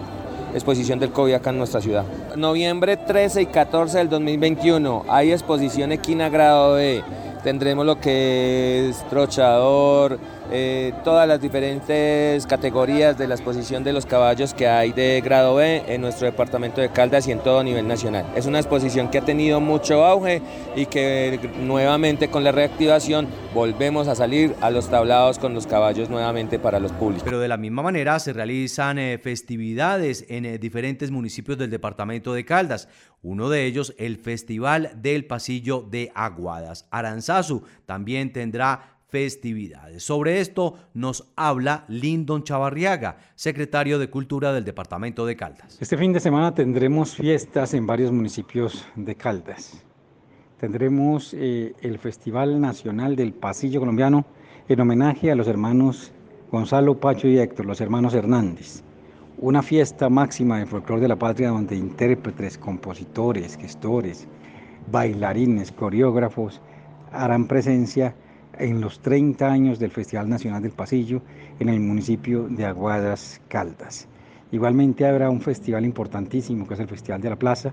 exposición 0.55 0.99
del 0.99 1.12
COVID 1.12 1.35
acá 1.35 1.50
en 1.50 1.59
nuestra 1.59 1.81
ciudad. 1.81 2.05
Noviembre 2.37 2.97
13 2.97 3.43
y 3.43 3.47
14 3.47 3.99
del 3.99 4.09
2021 4.09 5.05
hay 5.09 5.33
exposición 5.33 5.93
Equina 5.93 6.29
Grado 6.29 6.75
B 6.75 7.02
tendremos 7.43 7.87
lo 7.87 7.99
que 8.00 8.88
es 8.88 9.09
trochador, 9.09 10.19
eh, 10.52 10.92
todas 11.04 11.28
las 11.28 11.40
diferentes 11.40 12.47
categorías 12.47 13.16
de 13.16 13.28
la 13.28 13.35
exposición 13.35 13.85
de 13.85 13.92
los 13.92 14.07
caballos 14.07 14.52
que 14.54 14.66
hay 14.66 14.92
de 14.92 15.21
grado 15.25 15.54
B 15.54 15.85
en 15.87 16.00
nuestro 16.00 16.26
departamento 16.26 16.80
de 16.80 16.90
Caldas 16.90 17.28
y 17.28 17.33
en 17.33 17.38
todo 17.38 17.62
nivel 17.62 17.87
nacional. 17.87 18.26
Es 18.35 18.47
una 18.47 18.59
exposición 18.59 19.11
que 19.11 19.19
ha 19.19 19.25
tenido 19.25 19.61
mucho 19.61 20.04
auge 20.04 20.42
y 20.75 20.87
que 20.87 21.38
nuevamente 21.61 22.28
con 22.28 22.45
la 22.45 22.52
reactivación 22.52 23.28
volvemos 23.54 24.09
a 24.09 24.14
salir 24.14 24.54
a 24.61 24.71
los 24.71 24.88
tablados 24.88 25.38
con 25.38 25.54
los 25.54 25.66
caballos 25.66 26.11
nuevamente 26.11 26.59
para 26.59 26.80
los 26.80 26.92
públicos. 26.92 27.25
Pero 27.25 27.40
de 27.40 27.49
la 27.49 27.57
misma 27.57 27.83
manera 27.83 28.19
se 28.19 28.33
realizan 28.33 28.99
eh, 28.99 29.19
festividades 29.19 30.25
en 30.28 30.45
eh, 30.45 30.59
diferentes 30.59 31.11
municipios 31.11 31.59
del 31.59 31.71
departamento 31.71 32.35
de 32.35 32.45
Caldas. 32.45 32.88
Uno 33.23 33.50
de 33.50 33.66
ellos, 33.66 33.95
el 33.99 34.16
Festival 34.16 34.92
del 34.97 35.26
Pasillo 35.26 35.83
de 35.83 36.11
Aguadas. 36.14 36.87
Aranzazu 36.90 37.62
también 37.87 38.33
tendrá 38.33 39.00
festividades. 39.11 40.02
Sobre 40.02 40.40
esto 40.40 40.76
nos 40.95 41.31
habla 41.37 41.85
Lindon 41.88 42.45
Chavarriaga, 42.45 43.19
secretario 43.35 43.99
de 43.99 44.09
Cultura 44.09 44.52
del 44.52 44.64
Departamento 44.64 45.26
de 45.26 45.37
Caldas. 45.37 45.79
Este 45.81 45.97
fin 45.97 46.12
de 46.12 46.21
semana 46.21 46.55
tendremos 46.55 47.17
fiestas 47.17 47.75
en 47.75 47.87
varios 47.87 48.12
municipios 48.12 48.87
de 48.97 49.14
Caldas. 49.14 49.85
Tendremos 50.59 51.35
eh, 51.35 51.75
el 51.81 51.99
Festival 51.99 52.61
Nacional 52.61 53.17
del 53.17 53.33
Pasillo 53.33 53.81
Colombiano 53.81 54.26
en 54.69 54.81
homenaje 54.81 55.31
a 55.31 55.35
los 55.35 55.49
hermanos 55.49 56.12
Gonzalo, 56.52 56.99
Pacho 57.00 57.29
y 57.29 57.38
Héctor, 57.38 57.67
los 57.67 57.81
hermanos 57.81 58.14
Hernández. 58.14 58.83
Una 59.38 59.62
fiesta 59.62 60.11
máxima 60.11 60.59
de 60.59 60.67
folclore 60.67 61.02
de 61.02 61.09
la 61.09 61.17
patria 61.17 61.49
donde 61.49 61.76
intérpretes, 61.76 62.59
compositores, 62.59 63.57
gestores, 63.57 64.29
bailarines, 64.90 65.73
coreógrafos 65.73 66.61
harán 67.12 67.47
presencia 67.47 68.14
en 68.61 68.81
los 68.81 69.00
30 69.00 69.50
años 69.50 69.79
del 69.79 69.90
Festival 69.90 70.29
Nacional 70.29 70.62
del 70.62 70.73
Pasillo 70.73 71.23
en 71.59 71.69
el 71.69 71.81
municipio 71.81 72.47
de 72.49 72.67
Aguadas 72.67 73.40
Caldas. 73.49 74.07
Igualmente 74.52 75.07
habrá 75.07 75.31
un 75.31 75.40
festival 75.40 75.85
importantísimo 75.85 76.67
que 76.67 76.75
es 76.75 76.81
el 76.81 76.88
Festival 76.88 77.21
de 77.21 77.31
la 77.31 77.37
Plaza, 77.37 77.73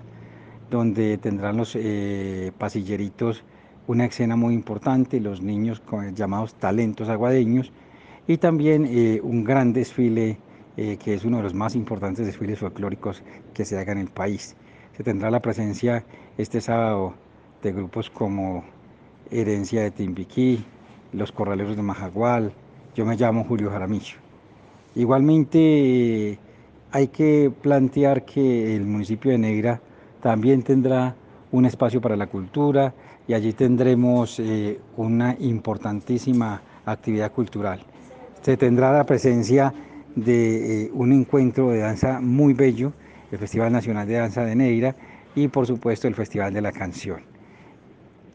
donde 0.70 1.18
tendrán 1.18 1.56
los 1.56 1.76
eh, 1.76 2.52
pasilleritos 2.58 3.44
una 3.86 4.04
escena 4.04 4.36
muy 4.36 4.54
importante, 4.54 5.20
los 5.20 5.40
niños 5.40 5.82
llamados 6.14 6.54
talentos 6.54 7.08
aguadeños, 7.08 7.72
y 8.26 8.36
también 8.36 8.86
eh, 8.86 9.20
un 9.22 9.44
gran 9.44 9.72
desfile 9.72 10.38
eh, 10.76 10.98
que 10.98 11.14
es 11.14 11.24
uno 11.24 11.38
de 11.38 11.42
los 11.44 11.54
más 11.54 11.74
importantes 11.74 12.26
desfiles 12.26 12.58
folclóricos 12.58 13.22
que 13.54 13.64
se 13.64 13.78
haga 13.78 13.92
en 13.92 13.98
el 13.98 14.08
país. 14.08 14.54
Se 14.96 15.02
tendrá 15.02 15.30
la 15.30 15.40
presencia 15.40 16.04
este 16.36 16.60
sábado 16.60 17.14
de 17.62 17.72
grupos 17.72 18.10
como 18.10 18.64
Herencia 19.30 19.82
de 19.82 19.90
Timbiquí, 19.90 20.64
los 21.12 21.32
corraleros 21.32 21.76
de 21.76 21.82
Majagual, 21.82 22.52
yo 22.94 23.04
me 23.04 23.16
llamo 23.16 23.44
Julio 23.44 23.70
Jaramillo. 23.70 24.16
Igualmente 24.94 26.38
hay 26.90 27.08
que 27.08 27.52
plantear 27.62 28.24
que 28.24 28.74
el 28.74 28.84
municipio 28.84 29.30
de 29.30 29.38
Negra 29.38 29.80
también 30.22 30.62
tendrá 30.62 31.14
un 31.52 31.64
espacio 31.64 32.00
para 32.00 32.16
la 32.16 32.26
cultura 32.26 32.94
y 33.26 33.34
allí 33.34 33.52
tendremos 33.52 34.40
eh, 34.40 34.80
una 34.96 35.36
importantísima 35.38 36.62
actividad 36.84 37.32
cultural. 37.32 37.80
Se 38.42 38.56
tendrá 38.56 38.92
la 38.92 39.04
presencia 39.04 39.72
de 40.16 40.84
eh, 40.84 40.90
un 40.92 41.12
encuentro 41.12 41.70
de 41.70 41.78
danza 41.78 42.20
muy 42.20 42.54
bello, 42.54 42.92
el 43.30 43.38
Festival 43.38 43.72
Nacional 43.72 44.06
de 44.06 44.14
Danza 44.14 44.44
de 44.44 44.56
Negra 44.56 44.96
y 45.34 45.48
por 45.48 45.66
supuesto 45.66 46.08
el 46.08 46.14
Festival 46.14 46.52
de 46.52 46.62
la 46.62 46.72
Canción. 46.72 47.20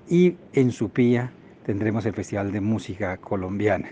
Y 0.08 0.36
en 0.54 0.72
Supía 0.72 1.32
tendremos 1.66 2.06
el 2.06 2.14
Festival 2.14 2.52
de 2.52 2.62
Música 2.62 3.18
Colombiana. 3.18 3.90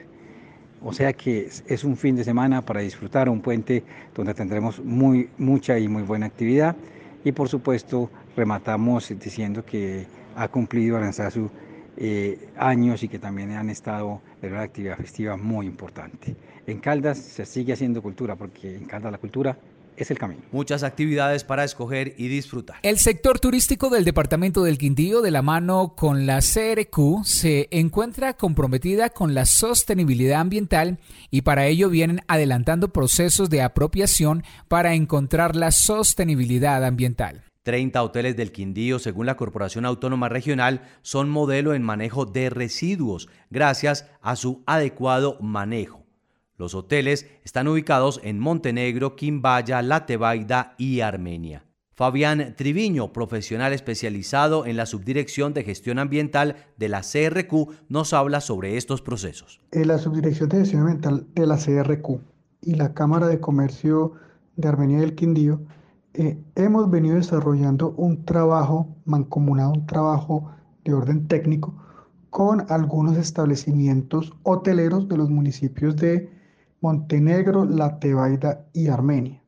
O 0.83 0.93
sea 0.93 1.13
que 1.13 1.47
es 1.67 1.83
un 1.83 1.95
fin 1.95 2.15
de 2.15 2.23
semana 2.23 2.63
para 2.63 2.81
disfrutar, 2.81 3.29
un 3.29 3.41
puente 3.41 3.83
donde 4.15 4.33
tendremos 4.33 4.79
muy, 4.83 5.29
mucha 5.37 5.77
y 5.77 5.87
muy 5.87 6.03
buena 6.03 6.25
actividad. 6.25 6.75
Y 7.23 7.31
por 7.31 7.49
supuesto, 7.49 8.09
rematamos 8.35 9.13
diciendo 9.19 9.63
que 9.63 10.07
ha 10.35 10.47
cumplido 10.47 10.97
Aranzazu 10.97 11.49
eh, 11.97 12.49
años 12.57 13.03
y 13.03 13.07
que 13.07 13.19
también 13.19 13.51
han 13.51 13.69
estado 13.69 14.21
en 14.41 14.53
una 14.53 14.63
actividad 14.63 14.97
festiva 14.97 15.37
muy 15.37 15.67
importante. 15.67 16.35
En 16.65 16.79
Caldas 16.79 17.19
se 17.19 17.45
sigue 17.45 17.73
haciendo 17.73 18.01
cultura, 18.01 18.35
porque 18.35 18.75
en 18.75 18.85
Caldas 18.85 19.11
la 19.11 19.17
cultura 19.19 19.57
es 20.03 20.11
el 20.11 20.17
camino. 20.17 20.41
Muchas 20.51 20.83
actividades 20.83 21.43
para 21.43 21.63
escoger 21.63 22.15
y 22.17 22.27
disfrutar. 22.27 22.77
El 22.81 22.97
sector 22.97 23.39
turístico 23.39 23.89
del 23.89 24.05
departamento 24.05 24.63
del 24.63 24.77
Quindío, 24.77 25.21
de 25.21 25.31
la 25.31 25.41
mano 25.41 25.95
con 25.95 26.25
la 26.25 26.39
CRQ, 26.39 27.23
se 27.23 27.67
encuentra 27.71 28.33
comprometida 28.35 29.09
con 29.09 29.33
la 29.33 29.45
sostenibilidad 29.45 30.41
ambiental 30.41 30.99
y 31.29 31.41
para 31.41 31.67
ello 31.67 31.89
vienen 31.89 32.21
adelantando 32.27 32.89
procesos 32.89 33.49
de 33.49 33.61
apropiación 33.61 34.43
para 34.67 34.93
encontrar 34.93 35.55
la 35.55 35.71
sostenibilidad 35.71 36.83
ambiental. 36.83 37.43
30 37.63 38.01
hoteles 38.01 38.35
del 38.35 38.51
Quindío, 38.51 38.97
según 38.97 39.27
la 39.27 39.37
Corporación 39.37 39.85
Autónoma 39.85 40.29
Regional, 40.29 40.81
son 41.03 41.29
modelo 41.29 41.75
en 41.75 41.83
manejo 41.83 42.25
de 42.25 42.49
residuos 42.49 43.29
gracias 43.51 44.07
a 44.21 44.35
su 44.35 44.63
adecuado 44.65 45.37
manejo. 45.41 46.00
Los 46.61 46.75
hoteles 46.75 47.25
están 47.43 47.67
ubicados 47.67 48.21
en 48.23 48.37
Montenegro, 48.37 49.15
Quimbaya, 49.15 49.81
Latebaida 49.81 50.75
y 50.77 50.99
Armenia. 50.99 51.65
Fabián 51.95 52.53
Triviño, 52.55 53.11
profesional 53.11 53.73
especializado 53.73 54.67
en 54.67 54.77
la 54.77 54.85
Subdirección 54.85 55.55
de 55.55 55.63
Gestión 55.63 55.97
Ambiental 55.97 56.57
de 56.77 56.87
la 56.87 57.01
CRQ, 57.01 57.71
nos 57.89 58.13
habla 58.13 58.41
sobre 58.41 58.77
estos 58.77 59.01
procesos. 59.01 59.59
En 59.71 59.87
la 59.87 59.97
Subdirección 59.97 60.49
de 60.49 60.59
Gestión 60.59 60.81
Ambiental 60.81 61.25
de 61.33 61.47
la 61.47 61.57
CRQ 61.57 62.19
y 62.61 62.75
la 62.75 62.93
Cámara 62.93 63.25
de 63.25 63.39
Comercio 63.39 64.11
de 64.55 64.67
Armenia 64.67 64.99
y 64.99 65.01
el 65.01 65.15
Quindío 65.15 65.61
eh, 66.13 66.37
hemos 66.53 66.91
venido 66.91 67.15
desarrollando 67.15 67.95
un 67.97 68.23
trabajo 68.23 68.87
mancomunado, 69.05 69.71
un 69.71 69.87
trabajo 69.87 70.51
de 70.85 70.93
orden 70.93 71.27
técnico 71.27 71.73
con 72.29 72.67
algunos 72.69 73.17
establecimientos 73.17 74.31
hoteleros 74.43 75.09
de 75.09 75.17
los 75.17 75.31
municipios 75.31 75.95
de 75.95 76.30
Montenegro, 76.81 77.65
La 77.65 77.99
Tebaida 77.99 78.65
y 78.73 78.87
Armenia. 78.87 79.41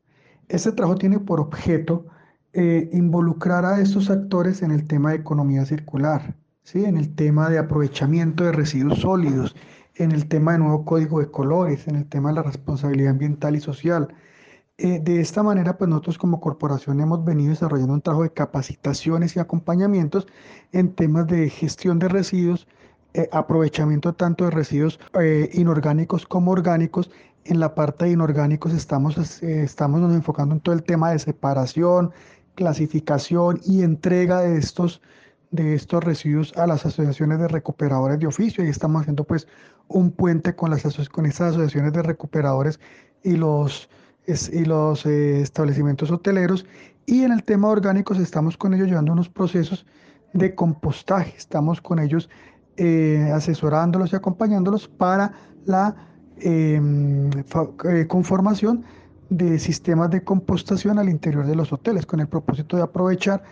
Este 0.48 0.72
trabajo 0.72 0.96
tiene 0.98 1.18
por 1.18 1.40
objeto 1.40 2.06
eh, 2.52 2.88
involucrar 2.92 3.64
a 3.64 3.80
estos 3.80 4.08
actores 4.08 4.62
en 4.62 4.70
el 4.70 4.86
tema 4.86 5.10
de 5.10 5.16
economía 5.16 5.64
circular, 5.66 6.36
¿sí? 6.62 6.84
en 6.84 6.96
el 6.96 7.14
tema 7.14 7.50
de 7.50 7.58
aprovechamiento 7.58 8.44
de 8.44 8.52
residuos 8.52 9.00
sólidos, 9.00 9.56
en 9.96 10.12
el 10.12 10.28
tema 10.28 10.52
de 10.52 10.58
nuevo 10.58 10.84
código 10.84 11.20
de 11.20 11.30
colores, 11.30 11.88
en 11.88 11.96
el 11.96 12.06
tema 12.06 12.28
de 12.28 12.36
la 12.36 12.42
responsabilidad 12.42 13.10
ambiental 13.10 13.56
y 13.56 13.60
social. 13.60 14.14
Eh, 14.76 15.00
de 15.00 15.20
esta 15.20 15.42
manera, 15.42 15.78
pues 15.78 15.88
nosotros 15.88 16.18
como 16.18 16.40
corporación 16.40 17.00
hemos 17.00 17.24
venido 17.24 17.50
desarrollando 17.50 17.94
un 17.94 18.02
trabajo 18.02 18.24
de 18.24 18.32
capacitaciones 18.32 19.36
y 19.36 19.40
acompañamientos 19.40 20.26
en 20.72 20.94
temas 20.94 21.26
de 21.26 21.48
gestión 21.50 21.98
de 21.98 22.08
residuos, 22.08 22.66
eh, 23.14 23.28
aprovechamiento 23.32 24.12
tanto 24.12 24.44
de 24.44 24.50
residuos 24.50 25.00
eh, 25.20 25.48
inorgánicos 25.52 26.26
como 26.26 26.50
orgánicos. 26.50 27.10
En 27.44 27.60
la 27.60 27.74
parte 27.74 28.06
de 28.06 28.12
inorgánicos 28.12 28.72
estamos, 28.72 29.42
estamos 29.42 30.00
nos 30.00 30.14
enfocando 30.14 30.54
en 30.54 30.60
todo 30.60 30.74
el 30.74 30.82
tema 30.82 31.10
de 31.10 31.18
separación, 31.18 32.10
clasificación 32.54 33.60
y 33.64 33.82
entrega 33.82 34.40
de 34.40 34.56
estos, 34.56 35.02
de 35.50 35.74
estos 35.74 36.02
residuos 36.02 36.56
a 36.56 36.66
las 36.66 36.86
asociaciones 36.86 37.38
de 37.38 37.48
recuperadores 37.48 38.18
de 38.18 38.26
oficio 38.26 38.64
y 38.64 38.68
estamos 38.68 39.02
haciendo 39.02 39.24
pues 39.24 39.46
un 39.88 40.10
puente 40.10 40.56
con, 40.56 40.70
las, 40.70 40.82
con 41.10 41.26
estas 41.26 41.50
asociaciones 41.52 41.92
de 41.92 42.02
recuperadores 42.02 42.80
y 43.22 43.36
los 43.36 43.88
y 44.26 44.64
los 44.64 45.04
eh, 45.06 45.40
establecimientos 45.40 46.10
hoteleros. 46.10 46.66
Y 47.06 47.22
en 47.22 47.32
el 47.32 47.44
tema 47.44 47.68
orgánicos 47.68 48.18
estamos 48.18 48.56
con 48.56 48.74
ellos 48.74 48.88
llevando 48.88 49.12
unos 49.12 49.28
procesos 49.28 49.86
de 50.32 50.54
compostaje, 50.54 51.34
estamos 51.36 51.80
con 51.80 51.98
ellos 51.98 52.28
eh, 52.76 53.30
asesorándolos 53.32 54.12
y 54.12 54.16
acompañándolos 54.16 54.88
para 54.88 55.32
la 55.64 55.94
em, 56.38 57.30
eh, 57.30 58.06
conformación 58.08 58.84
de 59.30 59.58
sistemas 59.58 60.10
de 60.10 60.22
compostación 60.22 60.98
al 60.98 61.08
interior 61.08 61.46
de 61.46 61.54
los 61.54 61.72
hoteles, 61.72 62.06
con 62.06 62.20
el 62.20 62.28
propósito 62.28 62.76
de 62.76 62.82
aprovechar 62.82 63.42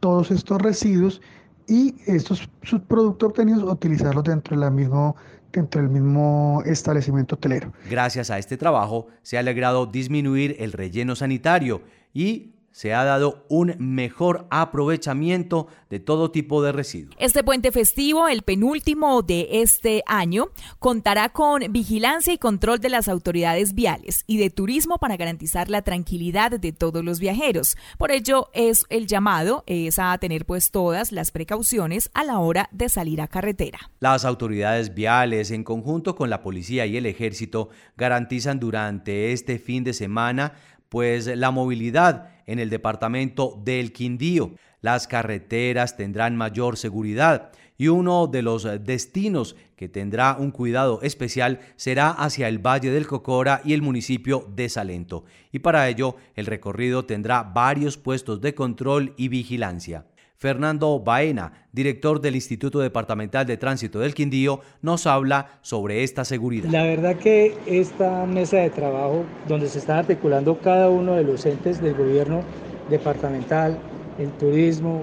todos 0.00 0.30
estos 0.30 0.60
residuos 0.60 1.20
y 1.68 1.94
estos 2.06 2.48
subproductos 2.62 3.28
obtenidos 3.30 3.62
utilizarlos 3.62 4.24
dentro 4.24 4.56
de 4.56 4.60
la 4.60 4.70
misma 4.70 5.14
dentro 5.52 5.80
del 5.80 5.90
mismo 5.90 6.62
establecimiento 6.64 7.34
hotelero. 7.34 7.72
Gracias 7.90 8.30
a 8.30 8.38
este 8.38 8.56
trabajo 8.56 9.08
se 9.22 9.36
ha 9.36 9.42
logrado 9.42 9.86
disminuir 9.86 10.56
el 10.60 10.72
relleno 10.72 11.16
sanitario 11.16 11.82
y 12.14 12.54
se 12.72 12.94
ha 12.94 13.04
dado 13.04 13.44
un 13.48 13.74
mejor 13.78 14.46
aprovechamiento 14.50 15.66
de 15.88 16.00
todo 16.00 16.30
tipo 16.30 16.62
de 16.62 16.72
residuos. 16.72 17.16
Este 17.18 17.42
puente 17.42 17.72
festivo, 17.72 18.28
el 18.28 18.42
penúltimo 18.42 19.22
de 19.22 19.48
este 19.62 20.02
año, 20.06 20.50
contará 20.78 21.30
con 21.30 21.72
vigilancia 21.72 22.32
y 22.32 22.38
control 22.38 22.78
de 22.80 22.88
las 22.88 23.08
autoridades 23.08 23.74
viales 23.74 24.24
y 24.26 24.38
de 24.38 24.50
turismo 24.50 24.98
para 24.98 25.16
garantizar 25.16 25.68
la 25.68 25.82
tranquilidad 25.82 26.52
de 26.52 26.72
todos 26.72 27.04
los 27.04 27.18
viajeros. 27.18 27.76
Por 27.98 28.12
ello, 28.12 28.48
es 28.52 28.84
el 28.88 29.06
llamado 29.06 29.64
es 29.66 29.98
a 29.98 30.16
tener 30.18 30.46
pues 30.46 30.70
todas 30.70 31.12
las 31.12 31.30
precauciones 31.30 32.10
a 32.14 32.24
la 32.24 32.38
hora 32.38 32.68
de 32.72 32.88
salir 32.88 33.20
a 33.20 33.28
carretera. 33.28 33.78
Las 34.00 34.24
autoridades 34.24 34.94
viales, 34.94 35.50
en 35.50 35.64
conjunto 35.64 36.14
con 36.14 36.30
la 36.30 36.42
policía 36.42 36.86
y 36.86 36.96
el 36.96 37.06
ejército, 37.06 37.68
garantizan 37.96 38.60
durante 38.60 39.32
este 39.32 39.58
fin 39.58 39.84
de 39.84 39.92
semana 39.92 40.54
pues 40.88 41.26
la 41.26 41.50
movilidad 41.52 42.28
en 42.50 42.58
el 42.58 42.68
departamento 42.68 43.60
del 43.64 43.92
Quindío. 43.92 44.52
Las 44.80 45.06
carreteras 45.06 45.96
tendrán 45.96 46.36
mayor 46.36 46.76
seguridad 46.76 47.52
y 47.78 47.88
uno 47.88 48.26
de 48.26 48.42
los 48.42 48.68
destinos 48.84 49.56
que 49.76 49.88
tendrá 49.88 50.36
un 50.38 50.50
cuidado 50.50 51.00
especial 51.02 51.60
será 51.76 52.10
hacia 52.10 52.48
el 52.48 52.58
Valle 52.58 52.90
del 52.90 53.06
Cocora 53.06 53.62
y 53.64 53.72
el 53.72 53.82
municipio 53.82 54.46
de 54.54 54.68
Salento. 54.68 55.24
Y 55.52 55.60
para 55.60 55.88
ello 55.88 56.16
el 56.34 56.46
recorrido 56.46 57.06
tendrá 57.06 57.42
varios 57.42 57.96
puestos 57.96 58.40
de 58.40 58.54
control 58.54 59.14
y 59.16 59.28
vigilancia. 59.28 60.04
Fernando 60.40 60.98
Baena, 60.98 61.52
director 61.70 62.18
del 62.18 62.34
Instituto 62.34 62.78
Departamental 62.78 63.44
de 63.44 63.58
Tránsito 63.58 63.98
del 63.98 64.14
Quindío, 64.14 64.60
nos 64.80 65.06
habla 65.06 65.58
sobre 65.60 66.02
esta 66.02 66.24
seguridad. 66.24 66.70
La 66.70 66.82
verdad 66.82 67.16
que 67.16 67.58
esta 67.66 68.24
mesa 68.24 68.56
de 68.56 68.70
trabajo, 68.70 69.26
donde 69.46 69.68
se 69.68 69.80
están 69.80 69.98
articulando 69.98 70.58
cada 70.58 70.88
uno 70.88 71.14
de 71.16 71.24
los 71.24 71.44
entes 71.44 71.82
del 71.82 71.92
gobierno 71.92 72.40
departamental, 72.88 73.78
el 74.18 74.30
turismo, 74.30 75.02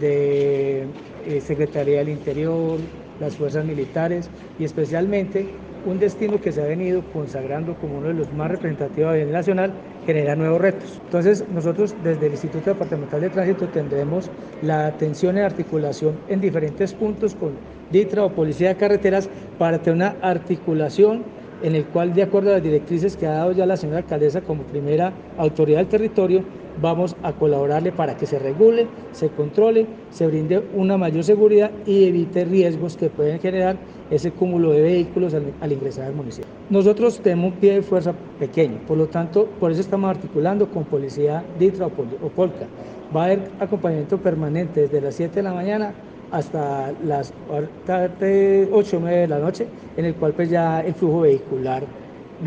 de 0.00 0.88
eh, 1.26 1.40
Secretaría 1.40 1.98
del 1.98 2.08
Interior, 2.08 2.80
las 3.20 3.36
fuerzas 3.36 3.64
militares 3.64 4.30
y 4.58 4.64
especialmente 4.64 5.46
un 5.84 5.98
destino 5.98 6.40
que 6.40 6.52
se 6.52 6.62
ha 6.62 6.66
venido 6.66 7.02
consagrando 7.12 7.74
como 7.74 7.98
uno 7.98 8.08
de 8.08 8.14
los 8.14 8.32
más 8.32 8.50
representativos 8.50 9.10
a 9.10 9.16
nivel 9.16 9.32
nacional, 9.32 9.72
genera 10.06 10.36
nuevos 10.36 10.60
retos. 10.60 11.00
Entonces, 11.04 11.44
nosotros 11.48 11.94
desde 12.02 12.26
el 12.26 12.32
Instituto 12.32 12.70
Departamental 12.70 13.20
de 13.20 13.30
Tránsito 13.30 13.68
tendremos 13.68 14.30
la 14.62 14.86
atención 14.86 15.36
y 15.36 15.40
articulación 15.40 16.18
en 16.28 16.40
diferentes 16.40 16.94
puntos 16.94 17.34
con 17.34 17.52
DITRA 17.90 18.24
o 18.24 18.30
Policía 18.30 18.68
de 18.68 18.76
Carreteras 18.76 19.28
para 19.58 19.78
tener 19.78 19.96
una 19.96 20.16
articulación 20.22 21.22
en 21.62 21.76
el 21.76 21.84
cual, 21.86 22.12
de 22.12 22.22
acuerdo 22.22 22.50
a 22.50 22.54
las 22.54 22.62
directrices 22.62 23.16
que 23.16 23.26
ha 23.26 23.32
dado 23.32 23.52
ya 23.52 23.66
la 23.66 23.76
señora 23.76 23.98
alcaldesa 23.98 24.40
como 24.40 24.64
primera 24.64 25.12
autoridad 25.36 25.78
del 25.78 25.88
territorio, 25.88 26.44
vamos 26.80 27.16
a 27.22 27.32
colaborarle 27.32 27.92
para 27.92 28.16
que 28.16 28.26
se 28.26 28.38
regule, 28.38 28.86
se 29.12 29.28
controle, 29.28 29.86
se 30.10 30.26
brinde 30.26 30.62
una 30.74 30.96
mayor 30.96 31.24
seguridad 31.24 31.70
y 31.86 32.04
evite 32.04 32.44
riesgos 32.44 32.96
que 32.96 33.10
pueden 33.10 33.40
generar 33.40 33.76
ese 34.10 34.30
cúmulo 34.30 34.70
de 34.72 34.82
vehículos 34.82 35.34
al, 35.34 35.72
ingresar 35.72 36.06
al 36.06 36.14
municipio. 36.14 36.50
Nosotros 36.70 37.20
tenemos 37.20 37.52
un 37.52 37.58
pie 37.58 37.74
de 37.74 37.82
fuerza 37.82 38.14
pequeño, 38.38 38.78
por 38.86 38.98
lo 38.98 39.06
tanto, 39.06 39.46
por 39.58 39.72
eso 39.72 39.80
estamos 39.80 40.10
articulando 40.10 40.68
con 40.68 40.84
policía 40.84 41.44
DITRA 41.58 41.86
o, 41.86 42.28
Polca. 42.28 42.66
Va 43.14 43.22
a 43.22 43.24
haber 43.26 43.50
acompañamiento 43.60 44.18
permanente 44.18 44.82
desde 44.82 45.00
las 45.00 45.14
7 45.14 45.36
de 45.36 45.42
la 45.42 45.54
mañana 45.54 45.94
hasta 46.30 46.92
las 47.04 47.32
8 47.50 48.96
o 48.96 49.00
9 49.00 49.16
de 49.16 49.28
la 49.28 49.38
noche, 49.38 49.66
en 49.96 50.04
el 50.04 50.14
cual 50.14 50.32
pues 50.32 50.48
ya 50.48 50.80
el 50.80 50.94
flujo 50.94 51.20
vehicular 51.20 51.84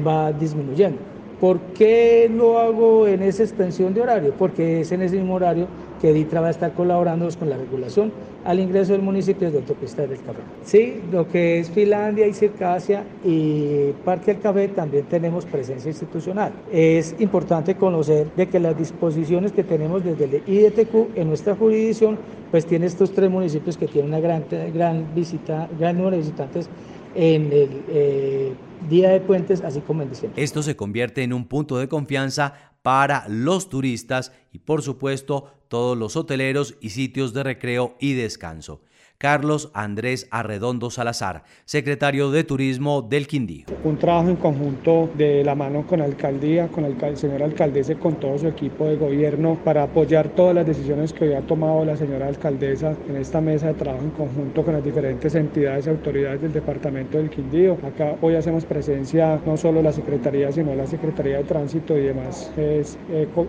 va 0.05 0.31
disminuyendo. 0.33 1.14
¿Por 1.39 1.59
qué 1.73 2.31
lo 2.33 2.59
hago 2.59 3.07
en 3.07 3.21
esa 3.21 3.43
extensión 3.43 3.93
de 3.93 4.01
horario? 4.01 4.33
Porque 4.37 4.81
es 4.81 4.91
en 4.91 5.01
ese 5.01 5.17
mismo 5.17 5.35
horario 5.35 5.67
que 6.01 6.13
DITRA 6.13 6.41
va 6.41 6.47
a 6.47 6.51
estar 6.51 6.73
colaborando 6.73 7.27
con 7.37 7.49
la 7.49 7.57
regulación 7.57 8.11
al 8.45 8.59
ingreso 8.59 8.93
del 8.93 9.01
municipio 9.01 9.49
de 9.51 9.57
Autopista 9.57 10.05
del 10.05 10.21
Café. 10.21 10.39
Sí, 10.63 11.01
lo 11.11 11.27
que 11.27 11.59
es 11.59 11.69
Finlandia 11.71 12.27
y 12.27 12.33
Circasia 12.33 13.03
y 13.25 13.91
Parque 14.05 14.33
del 14.33 14.41
Café 14.41 14.67
también 14.69 15.05
tenemos 15.05 15.45
presencia 15.45 15.89
institucional. 15.89 16.53
Es 16.71 17.15
importante 17.19 17.75
conocer 17.75 18.27
de 18.35 18.47
que 18.47 18.59
las 18.59 18.77
disposiciones 18.77 19.51
que 19.51 19.63
tenemos 19.63 20.03
desde 20.03 20.25
el 20.25 20.43
IDTQ 20.45 21.17
en 21.17 21.27
nuestra 21.27 21.55
jurisdicción, 21.55 22.17
pues 22.51 22.65
tiene 22.65 22.85
estos 22.85 23.11
tres 23.13 23.29
municipios 23.29 23.77
que 23.77 23.87
tienen 23.87 24.11
una 24.11 24.19
gran, 24.19 24.45
gran 24.73 25.13
visita, 25.15 25.67
gran 25.79 25.97
número 25.97 26.11
de 26.11 26.21
visitantes 26.21 26.69
en 27.15 27.51
el 27.51 27.69
eh, 27.89 28.53
Día 28.89 29.09
de 29.09 29.19
Puentes, 29.19 29.61
así 29.61 29.81
como 29.81 30.03
en 30.03 30.09
diciembre. 30.09 30.41
Esto 30.41 30.61
se 30.61 30.75
convierte 30.75 31.23
en 31.23 31.33
un 31.33 31.47
punto 31.47 31.77
de 31.77 31.87
confianza 31.87 32.53
para 32.81 33.25
los 33.27 33.69
turistas 33.69 34.31
y 34.51 34.59
por 34.59 34.83
supuesto 34.83 35.51
todos 35.67 35.97
los 35.97 36.15
hoteleros 36.15 36.75
y 36.81 36.91
sitios 36.91 37.33
de 37.33 37.43
recreo 37.43 37.95
y 37.99 38.13
descanso. 38.13 38.81
Carlos 39.25 39.71
Andrés 39.73 40.27
Arredondo 40.29 40.91
Salazar, 40.91 41.45
secretario 41.65 42.29
de 42.29 42.43
Turismo 42.43 43.01
del 43.01 43.25
Quindío. 43.25 43.65
Un 43.83 43.97
trabajo 43.97 44.29
en 44.29 44.35
conjunto 44.35 45.09
de 45.15 45.43
la 45.43 45.55
mano 45.55 45.87
con 45.87 45.97
la 45.97 46.05
alcaldía, 46.05 46.67
con 46.67 46.85
el 46.85 47.17
señor 47.17 47.41
alcaldesa, 47.41 47.95
con 47.95 48.19
todo 48.19 48.37
su 48.37 48.47
equipo 48.47 48.85
de 48.85 48.97
gobierno 48.97 49.57
para 49.65 49.81
apoyar 49.81 50.29
todas 50.29 50.53
las 50.53 50.67
decisiones 50.67 51.11
que 51.11 51.25
hoy 51.25 51.33
ha 51.33 51.41
tomado 51.41 51.83
la 51.85 51.97
señora 51.97 52.27
alcaldesa 52.27 52.95
en 53.09 53.15
esta 53.15 53.41
mesa 53.41 53.65
de 53.65 53.73
trabajo 53.73 54.03
en 54.03 54.11
conjunto 54.11 54.63
con 54.63 54.75
las 54.75 54.83
diferentes 54.83 55.33
entidades 55.33 55.87
y 55.87 55.89
autoridades 55.89 56.43
del 56.43 56.53
departamento 56.53 57.17
del 57.17 57.31
Quindío. 57.31 57.79
Acá 57.83 58.17
hoy 58.21 58.35
hacemos 58.35 58.63
presencia 58.63 59.39
no 59.43 59.57
solo 59.57 59.81
la 59.81 59.91
Secretaría, 59.91 60.51
sino 60.51 60.75
la 60.75 60.85
Secretaría 60.85 61.37
de 61.37 61.45
Tránsito 61.45 61.97
y 61.97 62.01
demás 62.01 62.51
eh, 62.57 62.85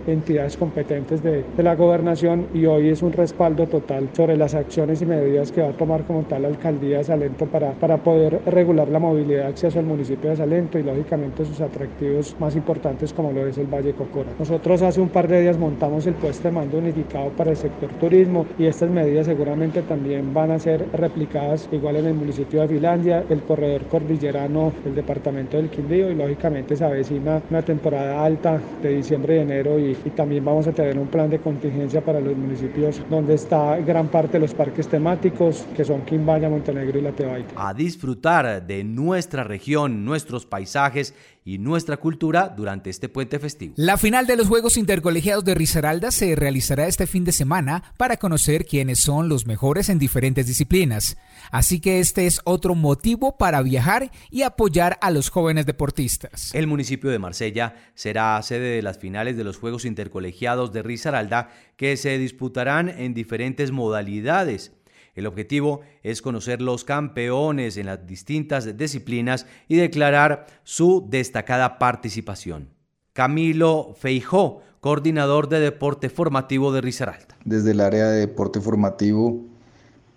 entidades 0.06 0.56
competentes 0.56 1.22
de, 1.22 1.44
de 1.54 1.62
la 1.62 1.74
gobernación 1.74 2.46
y 2.54 2.64
hoy 2.64 2.88
es 2.88 3.02
un 3.02 3.12
respaldo 3.12 3.66
total 3.66 4.08
sobre 4.14 4.38
las 4.38 4.54
acciones 4.54 5.02
y 5.02 5.04
medidas 5.04 5.52
que 5.52 5.65
va 5.66 5.72
a 5.72 5.76
tomar 5.76 6.04
como 6.04 6.22
tal 6.24 6.42
la 6.42 6.48
alcaldía 6.48 6.98
de 6.98 7.04
Salento 7.04 7.46
para, 7.46 7.72
para 7.74 7.98
poder 7.98 8.40
regular 8.46 8.88
la 8.88 8.98
movilidad 8.98 9.42
de 9.42 9.48
acceso 9.48 9.78
al 9.78 9.86
municipio 9.86 10.30
de 10.30 10.36
Salento 10.36 10.78
y 10.78 10.82
lógicamente 10.82 11.44
sus 11.44 11.60
atractivos 11.60 12.34
más 12.38 12.56
importantes 12.56 13.12
como 13.12 13.32
lo 13.32 13.46
es 13.46 13.58
el 13.58 13.66
Valle 13.66 13.94
Cocora. 13.94 14.32
Nosotros 14.38 14.82
hace 14.82 15.00
un 15.00 15.10
par 15.10 15.28
de 15.28 15.40
días 15.40 15.58
montamos 15.58 16.06
el 16.06 16.14
puesto 16.14 16.48
de 16.48 16.52
mando 16.52 16.78
unificado 16.78 17.30
para 17.30 17.50
el 17.50 17.56
sector 17.56 17.92
turismo 17.94 18.46
y 18.56 18.66
estas 18.66 18.90
medidas 18.90 19.26
seguramente 19.26 19.82
también 19.82 20.32
van 20.32 20.50
a 20.50 20.58
ser 20.58 20.88
replicadas 20.92 21.68
igual 21.70 21.96
en 21.96 22.06
el 22.06 22.14
municipio 22.14 22.60
de 22.62 22.68
Finlandia, 22.68 23.24
el 23.28 23.42
corredor 23.42 23.86
cordillerano 23.86 24.74
del 24.84 24.94
departamento 24.94 25.56
del 25.56 25.70
Quindío 25.70 26.10
y 26.10 26.14
lógicamente 26.14 26.76
se 26.76 26.84
avecina 26.84 27.42
una 27.50 27.62
temporada 27.62 28.24
alta 28.24 28.62
de 28.80 28.90
diciembre 28.90 29.36
y 29.36 29.40
enero 29.40 29.78
y 29.78 29.94
también 30.14 30.44
vamos 30.44 30.66
a 30.66 30.72
tener 30.72 30.98
un 30.98 31.08
plan 31.08 31.30
de 31.30 31.40
contingencia 31.40 32.02
para 32.02 32.20
los 32.20 32.36
municipios 32.36 33.02
donde 33.08 33.34
está 33.34 33.78
gran 33.80 34.08
parte 34.08 34.36
de 34.36 34.40
los 34.40 34.54
parques 34.54 34.88
temáticos 34.88 35.45
que 35.76 35.84
son 35.84 36.04
Quimbaya, 36.04 36.48
Montenegro 36.48 36.98
y 36.98 37.02
La 37.02 37.12
Tebaida. 37.12 37.48
A 37.56 37.72
disfrutar 37.74 38.66
de 38.66 38.84
nuestra 38.84 39.44
región, 39.44 40.04
nuestros 40.04 40.46
paisajes 40.46 41.14
y 41.44 41.58
nuestra 41.58 41.96
cultura 41.96 42.52
durante 42.54 42.90
este 42.90 43.08
puente 43.08 43.38
festivo. 43.38 43.74
La 43.76 43.96
final 43.96 44.26
de 44.26 44.36
los 44.36 44.48
Juegos 44.48 44.76
Intercolegiados 44.76 45.44
de 45.44 45.54
Risaralda 45.54 46.10
se 46.10 46.34
realizará 46.34 46.88
este 46.88 47.06
fin 47.06 47.24
de 47.24 47.30
semana 47.30 47.84
para 47.96 48.16
conocer 48.16 48.66
quiénes 48.66 48.98
son 48.98 49.28
los 49.28 49.46
mejores 49.46 49.88
en 49.88 50.00
diferentes 50.00 50.48
disciplinas. 50.48 51.16
Así 51.52 51.80
que 51.80 52.00
este 52.00 52.26
es 52.26 52.40
otro 52.44 52.74
motivo 52.74 53.36
para 53.38 53.62
viajar 53.62 54.10
y 54.30 54.42
apoyar 54.42 54.98
a 55.00 55.12
los 55.12 55.30
jóvenes 55.30 55.66
deportistas. 55.66 56.52
El 56.52 56.66
municipio 56.66 57.10
de 57.10 57.20
Marsella 57.20 57.76
será 57.94 58.42
sede 58.42 58.74
de 58.74 58.82
las 58.82 58.98
finales 58.98 59.36
de 59.36 59.44
los 59.44 59.56
Juegos 59.56 59.84
Intercolegiados 59.84 60.72
de 60.72 60.82
Risaralda 60.82 61.50
que 61.76 61.96
se 61.96 62.18
disputarán 62.18 62.88
en 62.88 63.14
diferentes 63.14 63.70
modalidades. 63.70 64.72
El 65.16 65.26
objetivo 65.26 65.80
es 66.02 66.20
conocer 66.20 66.60
los 66.60 66.84
campeones 66.84 67.78
en 67.78 67.86
las 67.86 68.06
distintas 68.06 68.76
disciplinas 68.76 69.46
y 69.66 69.76
declarar 69.76 70.46
su 70.62 71.06
destacada 71.08 71.78
participación. 71.78 72.68
Camilo 73.14 73.94
Feijó, 73.98 74.60
coordinador 74.80 75.48
de 75.48 75.58
deporte 75.58 76.10
formativo 76.10 76.70
de 76.70 76.82
Risaralda. 76.82 77.34
Desde 77.46 77.70
el 77.70 77.80
área 77.80 78.08
de 78.08 78.20
deporte 78.20 78.60
formativo 78.60 79.42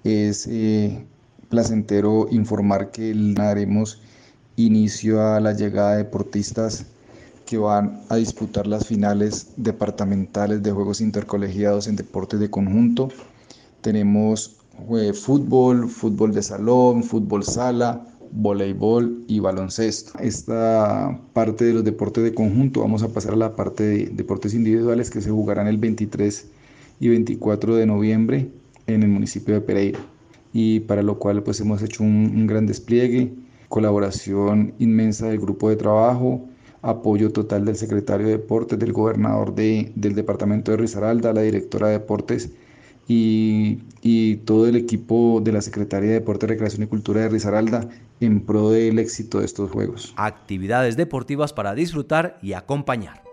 es 0.03 0.45
eh, 0.47 1.05
placentero 1.47 2.27
informar 2.29 2.91
que 2.91 3.13
daremos 3.33 4.01
inicio 4.57 5.25
a 5.25 5.39
la 5.39 5.53
llegada 5.53 5.91
de 5.91 6.03
deportistas 6.03 6.85
que 7.45 7.57
van 7.57 8.01
a 8.09 8.17
disputar 8.17 8.67
las 8.67 8.85
finales 8.85 9.47
departamentales 9.55 10.61
de 10.61 10.71
Juegos 10.71 10.99
Intercolegiados 10.99 11.87
en 11.87 11.95
deportes 11.95 12.39
de 12.41 12.49
conjunto. 12.51 13.09
Tenemos 13.81 14.58
fútbol, 15.13 15.89
fútbol 15.89 16.33
de 16.33 16.43
salón, 16.43 17.03
fútbol 17.03 17.43
sala, 17.43 18.05
voleibol 18.31 19.23
y 19.27 19.39
baloncesto. 19.39 20.17
Esta 20.19 21.19
parte 21.33 21.65
de 21.65 21.73
los 21.73 21.83
deportes 21.83 22.23
de 22.23 22.33
conjunto 22.33 22.81
vamos 22.81 23.03
a 23.03 23.09
pasar 23.09 23.33
a 23.33 23.37
la 23.37 23.55
parte 23.55 23.83
de 23.83 24.05
deportes 24.07 24.53
individuales 24.53 25.09
que 25.09 25.21
se 25.21 25.31
jugarán 25.31 25.67
el 25.67 25.77
23 25.77 26.47
y 26.99 27.07
24 27.09 27.75
de 27.75 27.85
noviembre 27.85 28.49
en 28.87 29.03
el 29.03 29.09
municipio 29.09 29.53
de 29.53 29.61
Pereira 29.61 29.99
y 30.53 30.81
para 30.81 31.03
lo 31.03 31.19
cual 31.19 31.43
pues 31.43 31.59
hemos 31.59 31.81
hecho 31.81 32.03
un, 32.03 32.47
gran 32.47 32.65
despliegue, 32.65 33.33
colaboración 33.67 34.73
inmensa 34.79 35.27
del 35.27 35.39
grupo 35.39 35.69
de 35.69 35.75
trabajo, 35.75 36.47
apoyo 36.81 37.31
total 37.31 37.65
del 37.65 37.75
secretario 37.75 38.25
de 38.25 38.33
Deportes, 38.33 38.79
del 38.79 38.93
gobernador 38.93 39.53
de, 39.53 39.91
del 39.95 40.15
departamento 40.15 40.71
de 40.71 40.77
Risaralda, 40.77 41.33
la 41.33 41.41
directora 41.41 41.87
de 41.87 41.99
Deportes 41.99 42.51
y, 43.09 43.79
y, 44.03 44.35
todo 44.37 44.67
el 44.67 44.75
equipo 44.75 45.41
de 45.43 45.51
la 45.51 45.61
Secretaría 45.61 46.09
de 46.09 46.15
Deporte, 46.15 46.45
Recreación 46.45 46.83
y 46.83 46.87
Cultura 46.87 47.21
de 47.21 47.29
Risaralda 47.29 47.89
en 48.19 48.41
pro 48.41 48.69
del 48.69 48.99
éxito 48.99 49.39
de 49.39 49.45
estos 49.45 49.71
Juegos. 49.71 50.13
Actividades 50.15 50.95
deportivas 50.95 51.51
para 51.51 51.73
disfrutar 51.73 52.37
y 52.43 52.53
acompañar. 52.53 53.23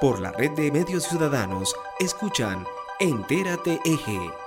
Por 0.00 0.20
la 0.20 0.32
red 0.32 0.50
de 0.50 0.72
medios 0.72 1.04
ciudadanos, 1.04 1.74
escuchan 2.00 2.64
Entérate 2.98 3.78
Eje. 3.84 4.45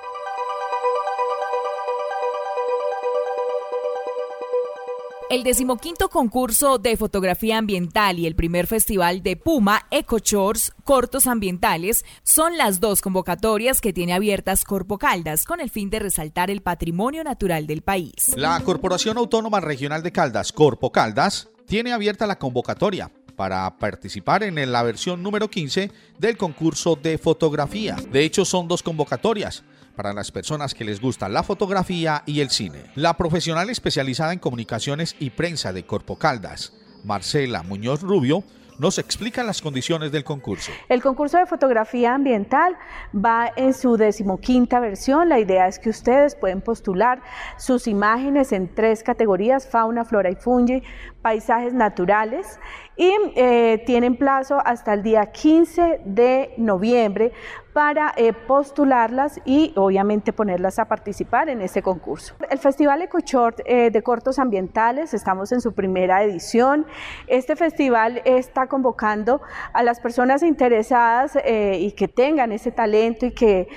El 5.30 5.44
decimoquinto 5.44 6.10
concurso 6.10 6.80
de 6.80 6.98
fotografía 6.98 7.60
ambiental 7.60 8.18
y 8.18 8.26
el 8.26 8.36
primer 8.36 8.66
festival 8.66 9.22
de 9.22 9.36
Puma 9.36 9.86
Eco 9.92 10.18
Chores 10.18 10.74
Cortos 10.84 11.28
Ambientales 11.28 12.04
son 12.24 12.58
las 12.58 12.80
dos 12.80 13.02
convocatorias 13.02 13.80
que 13.80 13.94
tiene 13.94 14.14
abiertas 14.14 14.64
Corpo 14.64 14.98
Caldas 14.98 15.46
con 15.46 15.60
el 15.60 15.70
fin 15.70 15.92
de 15.92 16.00
resaltar 16.00 16.50
el 16.50 16.64
patrimonio 16.64 17.24
natural 17.24 17.68
del 17.68 17.84
país. 17.84 18.34
La 18.38 18.60
Corporación 18.62 19.20
Autónoma 19.20 19.60
Regional 19.60 20.02
de 20.02 20.12
Caldas, 20.12 20.52
Corpo 20.52 20.92
Caldas, 20.92 21.50
tiene 21.68 21.92
abierta 21.92 22.26
la 22.26 22.40
convocatoria 22.40 23.12
para 23.36 23.78
participar 23.78 24.42
en 24.42 24.72
la 24.72 24.82
versión 24.82 25.22
número 25.22 25.48
15 25.48 25.92
del 26.18 26.38
concurso 26.38 26.96
de 26.96 27.20
fotografía. 27.20 27.98
De 28.12 28.24
hecho, 28.24 28.46
son 28.46 28.68
dos 28.68 28.82
convocatorias 28.82 29.64
para 30.00 30.14
las 30.14 30.32
personas 30.32 30.74
que 30.74 30.86
les 30.86 31.02
gusta 31.02 31.28
la 31.28 31.44
fotografía 31.44 32.24
y 32.26 32.40
el 32.40 32.52
cine. 32.52 32.86
La 32.96 33.18
profesional 33.18 33.70
especializada 33.70 34.32
en 34.32 34.40
comunicaciones 34.40 35.14
y 35.20 35.32
prensa 35.32 35.74
de 35.74 35.86
Corpo 35.86 36.18
Caldas, 36.18 36.72
Marcela 37.04 37.64
Muñoz 37.64 38.02
Rubio, 38.02 38.46
nos 38.78 38.98
explica 38.98 39.44
las 39.44 39.62
condiciones 39.62 40.14
del 40.14 40.24
concurso. 40.24 40.72
El 40.88 41.02
concurso 41.02 41.38
de 41.38 41.46
fotografía 41.46 42.16
ambiental 42.16 42.78
va 43.14 43.52
en 43.58 43.74
su 43.74 43.98
decimoquinta 43.98 44.80
versión. 44.80 45.28
La 45.28 45.38
idea 45.38 45.68
es 45.68 45.80
que 45.80 45.90
ustedes 45.90 46.34
pueden 46.34 46.62
postular 46.62 47.22
sus 47.58 47.86
imágenes 47.86 48.54
en 48.54 48.74
tres 48.74 49.04
categorías, 49.04 49.68
fauna, 49.68 50.06
flora 50.06 50.32
y 50.32 50.36
fungi, 50.36 50.82
paisajes 51.22 51.74
naturales 51.74 52.60
y 53.00 53.14
eh, 53.36 53.82
tienen 53.86 54.18
plazo 54.18 54.60
hasta 54.66 54.94
el 54.94 55.04
día 55.04 55.28
15 55.28 56.02
de 56.04 56.54
noviembre 56.58 57.32
para 57.72 58.12
eh, 58.18 58.34
postularlas 58.34 59.40
y 59.46 59.72
obviamente 59.78 60.34
ponerlas 60.34 60.80
a 60.80 60.86
participar 60.86 61.48
en 61.48 61.62
este 61.62 61.82
concurso. 61.82 62.36
El 62.50 62.58
Festival 62.58 63.02
EcoShort 63.04 63.62
eh, 63.64 63.90
de 63.90 64.04
Cortos 64.04 64.38
Ambientales, 64.38 65.14
estamos 65.14 65.54
en 65.54 65.62
su 65.62 65.72
primera 65.74 66.24
edición. 66.24 66.86
Este 67.28 67.56
festival 67.56 68.22
está 68.26 68.68
convocando 68.68 69.40
a 69.72 69.82
las 69.82 70.02
personas 70.02 70.44
interesadas 70.44 71.38
y 71.46 71.92
que 71.94 72.10
tengan 72.10 72.52
ese 72.52 72.72
talento 72.72 73.28
y 73.28 73.32
que 73.32 73.68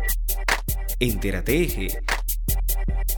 Entérate 1.00 1.64
Eje. 1.64 1.88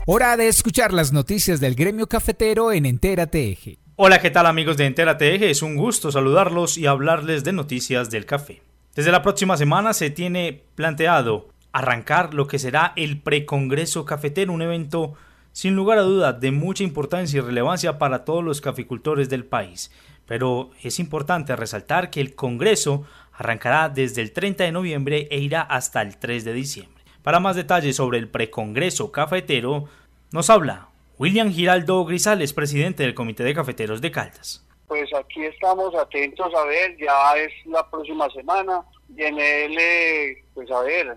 Hora 0.06 0.36
de 0.36 0.48
escuchar 0.48 0.92
las 0.92 1.12
noticias 1.12 1.60
del 1.60 1.74
gremio 1.74 2.06
cafetero 2.06 2.72
en 2.72 2.86
Entérate 2.86 3.50
Eje. 3.50 3.78
Hola, 3.96 4.20
¿qué 4.20 4.30
tal 4.30 4.46
amigos 4.46 4.76
de 4.76 4.86
Entera 4.86 5.18
TG? 5.18 5.44
Es 5.44 5.62
un 5.62 5.76
gusto 5.76 6.10
saludarlos 6.10 6.78
y 6.78 6.86
hablarles 6.86 7.44
de 7.44 7.52
noticias 7.52 8.10
del 8.10 8.26
café. 8.26 8.62
Desde 8.94 9.12
la 9.12 9.22
próxima 9.22 9.56
semana 9.56 9.92
se 9.92 10.10
tiene 10.10 10.64
planteado 10.74 11.53
arrancar 11.74 12.34
lo 12.34 12.46
que 12.46 12.60
será 12.60 12.92
el 12.94 13.20
Precongreso 13.20 14.04
Cafetero, 14.04 14.52
un 14.52 14.62
evento 14.62 15.14
sin 15.50 15.74
lugar 15.74 15.98
a 15.98 16.02
dudas 16.02 16.40
de 16.40 16.52
mucha 16.52 16.84
importancia 16.84 17.38
y 17.38 17.40
relevancia 17.40 17.98
para 17.98 18.24
todos 18.24 18.44
los 18.44 18.60
caficultores 18.60 19.28
del 19.28 19.44
país. 19.44 19.90
Pero 20.24 20.70
es 20.84 21.00
importante 21.00 21.56
resaltar 21.56 22.10
que 22.10 22.20
el 22.20 22.36
Congreso 22.36 23.04
arrancará 23.32 23.88
desde 23.88 24.22
el 24.22 24.32
30 24.32 24.62
de 24.62 24.72
noviembre 24.72 25.26
e 25.32 25.38
irá 25.40 25.62
hasta 25.62 26.00
el 26.00 26.16
3 26.16 26.44
de 26.44 26.52
diciembre. 26.52 27.02
Para 27.22 27.40
más 27.40 27.56
detalles 27.56 27.96
sobre 27.96 28.18
el 28.18 28.28
Precongreso 28.28 29.10
Cafetero, 29.10 29.86
nos 30.30 30.50
habla 30.50 30.90
William 31.18 31.50
Giraldo 31.50 32.04
Grisales, 32.04 32.52
presidente 32.52 33.02
del 33.02 33.14
Comité 33.14 33.42
de 33.42 33.54
Cafeteros 33.54 34.00
de 34.00 34.12
Caldas. 34.12 34.64
Pues 34.86 35.12
aquí 35.12 35.44
estamos 35.44 35.92
atentos 35.96 36.54
a 36.54 36.64
ver, 36.66 36.96
ya 36.98 37.36
es 37.36 37.52
la 37.66 37.88
próxima 37.90 38.30
semana 38.30 38.84
y 39.16 39.22
en 39.22 39.38
él, 39.38 39.76
eh, 39.78 40.44
pues 40.54 40.70
a 40.70 40.80
ver, 40.80 41.16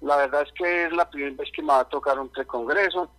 la 0.00 0.16
verdad 0.16 0.42
es 0.42 0.52
que 0.52 0.84
es 0.84 0.92
la 0.92 1.08
primera 1.08 1.36
vez 1.36 1.50
que 1.54 1.62
me 1.62 1.68
va 1.68 1.80
a 1.80 1.88
tocar 1.88 2.18
un 2.18 2.28
precongreso, 2.28 3.10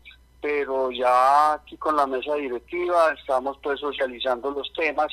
pero 0.42 0.92
ya 0.92 1.54
aquí 1.54 1.78
con 1.78 1.96
la 1.96 2.06
mesa 2.06 2.36
directiva 2.36 3.14
estamos 3.14 3.58
pues 3.62 3.80
socializando 3.80 4.52
los 4.52 4.72
temas 4.74 5.08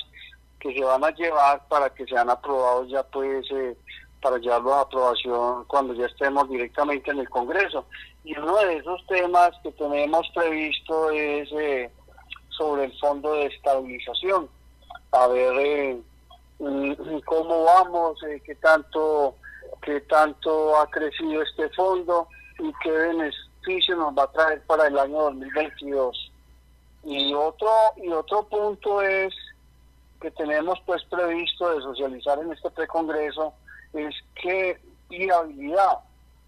que 0.60 0.74
se 0.74 0.84
van 0.84 1.04
a 1.04 1.10
llevar 1.10 1.66
para 1.68 1.90
que 1.90 2.04
sean 2.06 2.30
aprobados 2.30 2.88
ya 2.90 3.02
pues 3.04 3.46
eh, 3.50 3.76
para 4.20 4.38
llevarlo 4.38 4.74
a 4.74 4.80
aprobación 4.82 5.64
cuando 5.66 5.94
ya 5.94 6.06
estemos 6.06 6.48
directamente 6.48 7.10
en 7.10 7.20
el 7.20 7.28
Congreso. 7.28 7.86
Y 8.24 8.36
uno 8.38 8.56
de 8.56 8.76
esos 8.76 9.06
temas 9.06 9.50
que 9.62 9.72
tenemos 9.72 10.28
previsto 10.34 11.10
es 11.10 11.48
eh, 11.52 11.90
sobre 12.50 12.84
el 12.84 12.98
Fondo 12.98 13.32
de 13.32 13.46
Estabilización. 13.46 14.48
A 15.12 15.26
ver 15.28 15.54
eh, 15.58 16.00
mm, 16.58 17.18
cómo 17.24 17.64
vamos, 17.64 18.22
eh, 18.24 18.42
qué 18.44 18.54
tanto 18.56 19.36
qué 19.82 20.00
tanto 20.02 20.78
ha 20.78 20.90
crecido 20.90 21.42
este 21.42 21.68
fondo 21.70 22.28
y 22.58 22.72
qué 22.82 22.90
beneficio 22.90 23.96
nos 23.96 24.16
va 24.16 24.24
a 24.24 24.32
traer 24.32 24.62
para 24.66 24.86
el 24.86 24.98
año 24.98 25.22
2022. 25.22 26.32
Y 27.04 27.32
otro 27.34 27.68
y 27.96 28.08
otro 28.10 28.42
punto 28.44 29.00
es 29.02 29.32
que 30.20 30.30
tenemos 30.32 30.80
pues 30.86 31.04
previsto 31.04 31.74
de 31.74 31.82
socializar 31.82 32.38
en 32.38 32.52
este 32.52 32.70
precongreso 32.70 33.52
es 33.92 34.14
que 34.34 34.80
viabilidad 35.08 36.00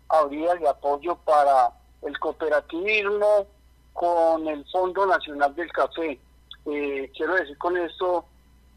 habría 0.09 0.55
de 0.55 0.69
apoyo 0.69 1.17
para 1.25 1.71
el 2.03 2.19
cooperativismo 2.19 3.47
con 3.93 4.47
el 4.49 4.65
Fondo 4.71 5.07
Nacional 5.07 5.55
del 5.55 5.71
Café. 5.73 6.19
Eh, 6.67 7.11
quiero 7.17 7.35
decir 7.35 7.57
con 7.59 7.77
esto 7.77 8.25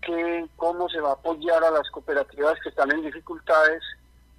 que 0.02 0.46
cómo 0.56 0.90
se 0.90 1.00
va 1.00 1.10
a 1.10 1.14
apoyar 1.14 1.64
a 1.64 1.72
las 1.72 1.90
cooperativas 1.92 2.60
que 2.62 2.70
están 2.70 2.92
en 2.92 3.04
dificultades, 3.04 3.84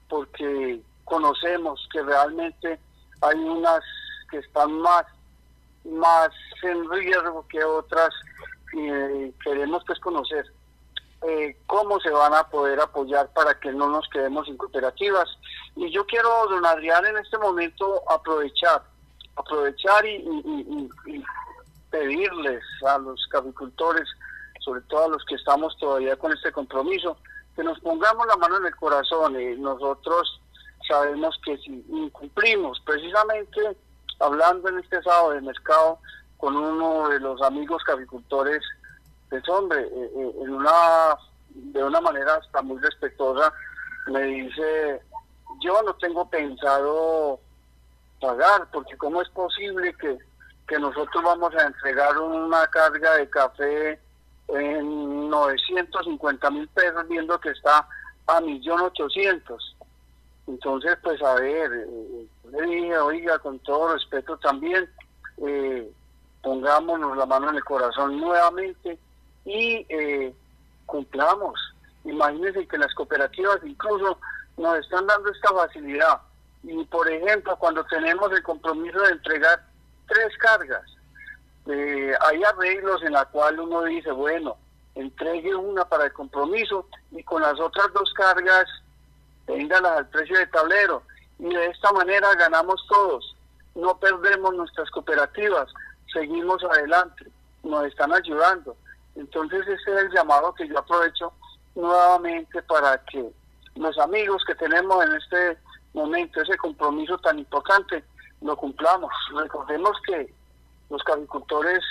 porque 0.08 0.80
conocemos 1.04 1.88
que 1.92 2.02
realmente 2.02 2.78
hay 3.20 3.38
unas 3.38 3.82
que 4.30 4.38
están 4.38 4.72
más, 4.80 5.06
más 5.84 6.30
en 6.62 6.90
riesgo 6.90 7.46
que 7.48 7.62
otras 7.62 8.10
y 8.72 8.88
eh, 8.88 9.32
queremos 9.44 9.82
pues 9.86 9.98
conocer 10.00 10.46
eh, 11.24 11.56
cómo 11.66 12.00
se 12.00 12.10
van 12.10 12.34
a 12.34 12.48
poder 12.48 12.80
apoyar 12.80 13.32
para 13.32 13.54
que 13.60 13.70
no 13.72 13.88
nos 13.88 14.08
quedemos 14.08 14.46
sin 14.46 14.56
cooperativas. 14.56 15.28
Y 15.76 15.88
yo 15.90 16.04
quiero, 16.06 16.28
don 16.48 16.66
Adrián, 16.66 17.06
en 17.06 17.16
este 17.16 17.38
momento 17.38 18.02
aprovechar, 18.10 18.82
aprovechar 19.36 20.04
y, 20.04 20.90
pedirles 21.90 22.64
a 22.88 22.96
los 22.98 23.24
caficultores, 23.28 24.08
sobre 24.64 24.80
todo 24.82 25.04
a 25.04 25.08
los 25.08 25.24
que 25.24 25.34
estamos 25.34 25.76
todavía 25.76 26.16
con 26.16 26.32
este 26.32 26.52
compromiso, 26.52 27.16
que 27.54 27.64
nos 27.64 27.78
pongamos 27.80 28.26
la 28.26 28.36
mano 28.36 28.58
en 28.58 28.66
el 28.66 28.76
corazón. 28.76 29.40
y 29.40 29.56
nosotros 29.56 30.40
sabemos 30.86 31.38
que 31.44 31.56
si 31.58 31.84
incumplimos, 31.88 32.80
precisamente 32.84 33.76
hablando 34.18 34.68
en 34.68 34.78
este 34.78 35.02
sábado 35.02 35.30
de 35.30 35.40
mercado 35.40 35.98
con 36.36 36.56
uno 36.56 37.08
de 37.08 37.20
los 37.20 37.40
amigos 37.42 37.82
caficultores, 37.84 38.62
pues 39.28 39.48
hombre, 39.48 39.80
eh, 39.80 40.10
eh, 40.16 40.32
en 40.42 40.50
una, 40.50 41.16
de 41.50 41.84
una 41.84 42.00
manera 42.00 42.34
hasta 42.34 42.62
muy 42.62 42.78
respetuosa, 42.80 43.52
me 44.06 44.22
dice, 44.22 45.02
yo 45.60 45.82
no 45.82 45.94
tengo 45.94 46.28
pensado 46.28 47.38
pagar, 48.20 48.68
porque 48.72 48.96
cómo 48.96 49.22
es 49.22 49.28
posible 49.30 49.94
que, 49.94 50.18
que 50.66 50.78
nosotros 50.78 51.22
vamos 51.22 51.54
a 51.54 51.66
entregar 51.66 52.18
una 52.18 52.66
carga 52.66 53.16
de 53.16 53.30
café 53.30 54.00
en 54.52 55.30
950 55.30 56.50
mil 56.50 56.68
pesos, 56.68 57.08
viendo 57.08 57.38
que 57.40 57.50
está 57.50 57.86
a 58.26 58.40
millón 58.40 58.80
ochocientos. 58.80 59.76
Entonces, 60.46 60.96
pues 61.02 61.22
a 61.22 61.34
ver, 61.34 61.70
eh, 61.72 62.98
oiga, 62.98 63.38
con 63.38 63.58
todo 63.60 63.94
respeto 63.94 64.36
también, 64.38 64.88
pongámonos 66.42 67.16
la 67.16 67.26
mano 67.26 67.50
en 67.50 67.56
el 67.56 67.64
corazón 67.64 68.20
nuevamente 68.20 68.98
y 69.44 69.86
eh, 69.88 70.34
cumplamos. 70.86 71.58
Imagínense 72.04 72.66
que 72.66 72.78
las 72.78 72.92
cooperativas 72.94 73.58
incluso 73.64 74.18
nos 74.56 74.78
están 74.78 75.06
dando 75.06 75.30
esta 75.30 75.52
facilidad. 75.52 76.20
Y 76.64 76.84
por 76.84 77.10
ejemplo, 77.10 77.56
cuando 77.56 77.84
tenemos 77.84 78.30
el 78.32 78.42
compromiso 78.42 79.00
de 79.00 79.12
entregar 79.12 79.64
tres 80.06 80.36
cargas, 80.38 80.82
eh, 81.66 82.12
hay 82.20 82.42
arreglos 82.42 83.02
en 83.02 83.12
la 83.12 83.24
cual 83.26 83.60
uno 83.60 83.84
dice, 83.84 84.10
bueno, 84.10 84.56
entregue 84.94 85.54
una 85.54 85.84
para 85.84 86.06
el 86.06 86.12
compromiso 86.12 86.86
y 87.10 87.22
con 87.22 87.42
las 87.42 87.58
otras 87.60 87.92
dos 87.92 88.12
cargas, 88.14 88.66
véngalas 89.46 89.98
al 89.98 90.08
precio 90.08 90.38
de 90.38 90.46
tablero. 90.46 91.02
Y 91.38 91.54
de 91.54 91.66
esta 91.66 91.92
manera 91.92 92.34
ganamos 92.34 92.84
todos. 92.88 93.36
No 93.74 93.98
perdemos 93.98 94.54
nuestras 94.54 94.90
cooperativas, 94.90 95.72
seguimos 96.12 96.62
adelante, 96.64 97.26
nos 97.62 97.86
están 97.86 98.12
ayudando. 98.12 98.76
Entonces 99.14 99.60
ese 99.66 99.92
es 99.92 100.02
el 100.02 100.12
llamado 100.12 100.54
que 100.54 100.68
yo 100.68 100.78
aprovecho 100.78 101.32
nuevamente 101.74 102.62
para 102.62 102.98
que 103.04 103.30
los 103.76 103.98
amigos 103.98 104.42
que 104.46 104.54
tenemos 104.54 105.04
en 105.04 105.14
este 105.14 105.58
momento, 105.94 106.40
ese 106.40 106.56
compromiso 106.56 107.16
tan 107.18 107.38
importante, 107.38 108.04
lo 108.40 108.56
cumplamos. 108.56 109.12
Recordemos 109.34 109.96
que 110.06 110.32
los 110.92 111.02
agricultores 111.06 111.82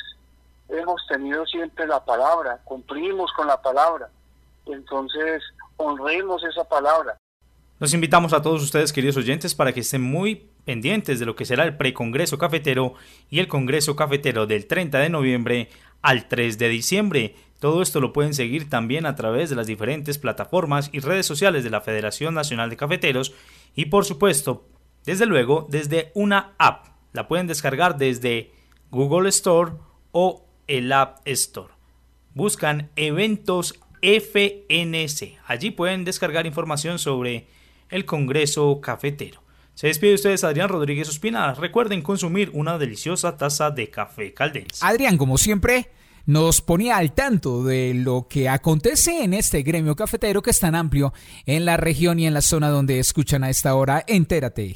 hemos 0.70 1.02
tenido 1.08 1.44
siempre 1.48 1.88
la 1.88 2.06
palabra, 2.06 2.62
cumplimos 2.64 3.32
con 3.34 3.48
la 3.48 3.60
palabra. 3.60 4.10
Entonces, 4.68 5.42
honremos 5.76 6.44
esa 6.44 6.64
palabra. 6.64 7.18
Los 7.80 7.96
invitamos 7.96 8.32
a 8.32 8.44
todos 8.44 8.62
ustedes, 8.62 8.94
queridos 8.94 9.18
oyentes, 9.18 9.56
para 9.56 9.74
que 9.74 9.80
estén 9.80 10.04
muy 10.04 10.48
pendientes 10.66 11.20
de 11.20 11.26
lo 11.26 11.36
que 11.36 11.46
será 11.46 11.64
el 11.64 11.78
precongreso 11.78 12.38
cafetero 12.38 12.94
y 13.28 13.40
el 13.40 13.48
congreso 13.48 13.96
cafetero 13.96 14.46
del 14.46 14.68
30 14.68 15.00
de 15.00 15.10
noviembre 15.10 15.70
al 16.04 16.28
3 16.28 16.60
de 16.60 16.70
diciembre. 16.70 17.36
Todo 17.60 17.82
esto 17.82 18.00
lo 18.00 18.14
pueden 18.14 18.36
seguir 18.36 18.70
también 18.70 19.08
a 19.08 19.16
través 19.16 19.50
de 19.50 19.56
las 19.56 19.66
diferentes 19.66 20.20
plataformas 20.20 20.92
y 20.94 21.00
redes 21.00 21.26
sociales 21.26 21.64
de 21.64 21.72
la 21.72 21.82
Federación 21.82 22.36
Nacional 22.36 22.70
de 22.70 22.78
Cafeteros 22.78 23.34
y 23.74 23.86
por 23.86 24.06
supuesto, 24.06 24.68
desde 25.06 25.26
luego, 25.26 25.66
desde 25.72 26.12
una 26.14 26.54
app. 26.60 26.86
La 27.14 27.28
pueden 27.28 27.48
descargar 27.48 27.98
desde 27.98 28.52
Google 28.92 29.30
Store 29.30 29.72
o 30.12 30.46
el 30.68 30.92
App 30.92 31.26
Store. 31.26 31.74
Buscan 32.34 32.92
eventos 32.96 33.80
FNC. 34.02 35.38
Allí 35.48 35.72
pueden 35.72 36.04
descargar 36.06 36.46
información 36.46 37.00
sobre 37.00 37.48
el 37.90 38.06
Congreso 38.06 38.82
Cafetero. 38.82 39.42
Se 39.76 39.88
despide 39.88 40.10
de 40.10 40.16
ustedes 40.16 40.44
Adrián 40.44 40.70
Rodríguez 40.70 41.08
Ospina. 41.08 41.54
Recuerden 41.54 42.02
consumir 42.02 42.52
una 42.54 42.78
deliciosa 42.78 43.38
taza 43.38 43.72
de 43.72 43.90
café 43.90 44.34
Caldense. 44.34 44.86
Adrián, 44.86 45.18
como 45.18 45.38
siempre, 45.38 45.90
nos 46.26 46.62
ponía 46.62 46.98
al 46.98 47.14
tanto 47.14 47.64
de 47.64 47.94
lo 47.94 48.28
que 48.30 48.50
acontece 48.50 49.24
en 49.24 49.34
este 49.34 49.64
gremio 49.64 49.96
cafetero 49.96 50.42
que 50.42 50.52
es 50.52 50.60
tan 50.60 50.76
amplio 50.76 51.14
en 51.46 51.66
la 51.66 51.78
región 51.78 52.20
y 52.20 52.28
en 52.28 52.34
la 52.34 52.42
zona 52.42 52.70
donde 52.70 53.00
escuchan 53.00 53.44
a 53.44 53.50
esta 53.50 53.74
hora 53.76 54.04
Entérate. 54.06 54.76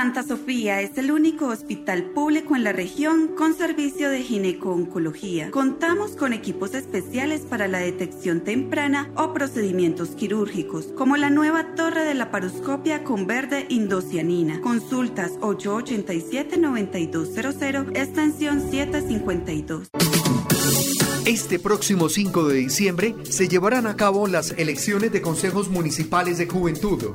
Santa 0.00 0.22
Sofía 0.22 0.80
es 0.80 0.96
el 0.96 1.10
único 1.10 1.48
hospital 1.48 2.12
público 2.14 2.56
en 2.56 2.64
la 2.64 2.72
región 2.72 3.28
con 3.36 3.54
servicio 3.54 4.08
de 4.08 4.22
gineco-oncología. 4.22 5.50
Contamos 5.50 6.12
con 6.12 6.32
equipos 6.32 6.72
especiales 6.72 7.42
para 7.42 7.68
la 7.68 7.80
detección 7.80 8.40
temprana 8.40 9.10
o 9.14 9.34
procedimientos 9.34 10.16
quirúrgicos, 10.16 10.86
como 10.96 11.18
la 11.18 11.28
nueva 11.28 11.74
torre 11.74 12.06
de 12.06 12.14
la 12.14 12.30
paroscopia 12.30 13.04
con 13.04 13.26
verde 13.26 13.66
indocianina. 13.68 14.62
Consultas 14.62 15.32
887-9200, 15.40 17.94
extensión 17.94 18.70
752. 18.70 19.90
Este 21.26 21.58
próximo 21.58 22.08
5 22.08 22.48
de 22.48 22.56
diciembre 22.56 23.14
se 23.24 23.48
llevarán 23.48 23.86
a 23.86 23.96
cabo 23.96 24.28
las 24.28 24.52
elecciones 24.52 25.12
de 25.12 25.20
consejos 25.20 25.68
municipales 25.68 26.38
de 26.38 26.46
juventud. 26.46 27.12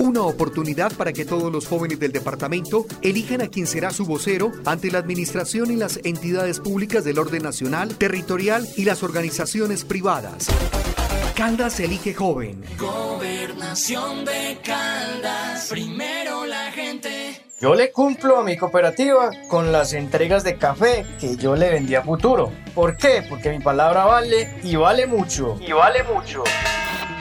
Una 0.00 0.22
oportunidad 0.22 0.90
para 0.94 1.12
que 1.12 1.26
todos 1.26 1.52
los 1.52 1.66
jóvenes 1.66 2.00
del 2.00 2.10
departamento 2.10 2.86
elijan 3.02 3.42
a 3.42 3.48
quien 3.48 3.66
será 3.66 3.90
su 3.90 4.06
vocero 4.06 4.50
ante 4.64 4.90
la 4.90 4.96
administración 4.96 5.70
y 5.70 5.76
las 5.76 6.00
entidades 6.04 6.58
públicas 6.58 7.04
del 7.04 7.18
orden 7.18 7.42
nacional, 7.42 7.94
territorial 7.96 8.66
y 8.78 8.86
las 8.86 9.02
organizaciones 9.02 9.84
privadas. 9.84 10.46
Caldas 11.36 11.80
elige 11.80 12.14
joven. 12.14 12.64
Gobernación 12.78 14.24
de 14.24 14.58
Caldas. 14.64 15.68
Primero 15.68 16.46
la 16.46 16.72
gente. 16.72 17.42
Yo 17.60 17.74
le 17.74 17.92
cumplo 17.92 18.38
a 18.38 18.42
mi 18.42 18.56
cooperativa 18.56 19.30
con 19.48 19.70
las 19.70 19.92
entregas 19.92 20.44
de 20.44 20.56
café 20.56 21.04
que 21.20 21.36
yo 21.36 21.54
le 21.56 21.68
vendí 21.68 21.94
a 21.94 22.02
futuro. 22.02 22.50
¿Por 22.74 22.96
qué? 22.96 23.22
Porque 23.28 23.50
mi 23.50 23.60
palabra 23.60 24.06
vale 24.06 24.60
y 24.62 24.76
vale 24.76 25.06
mucho. 25.06 25.58
Y 25.60 25.72
vale 25.72 26.02
mucho. 26.04 26.42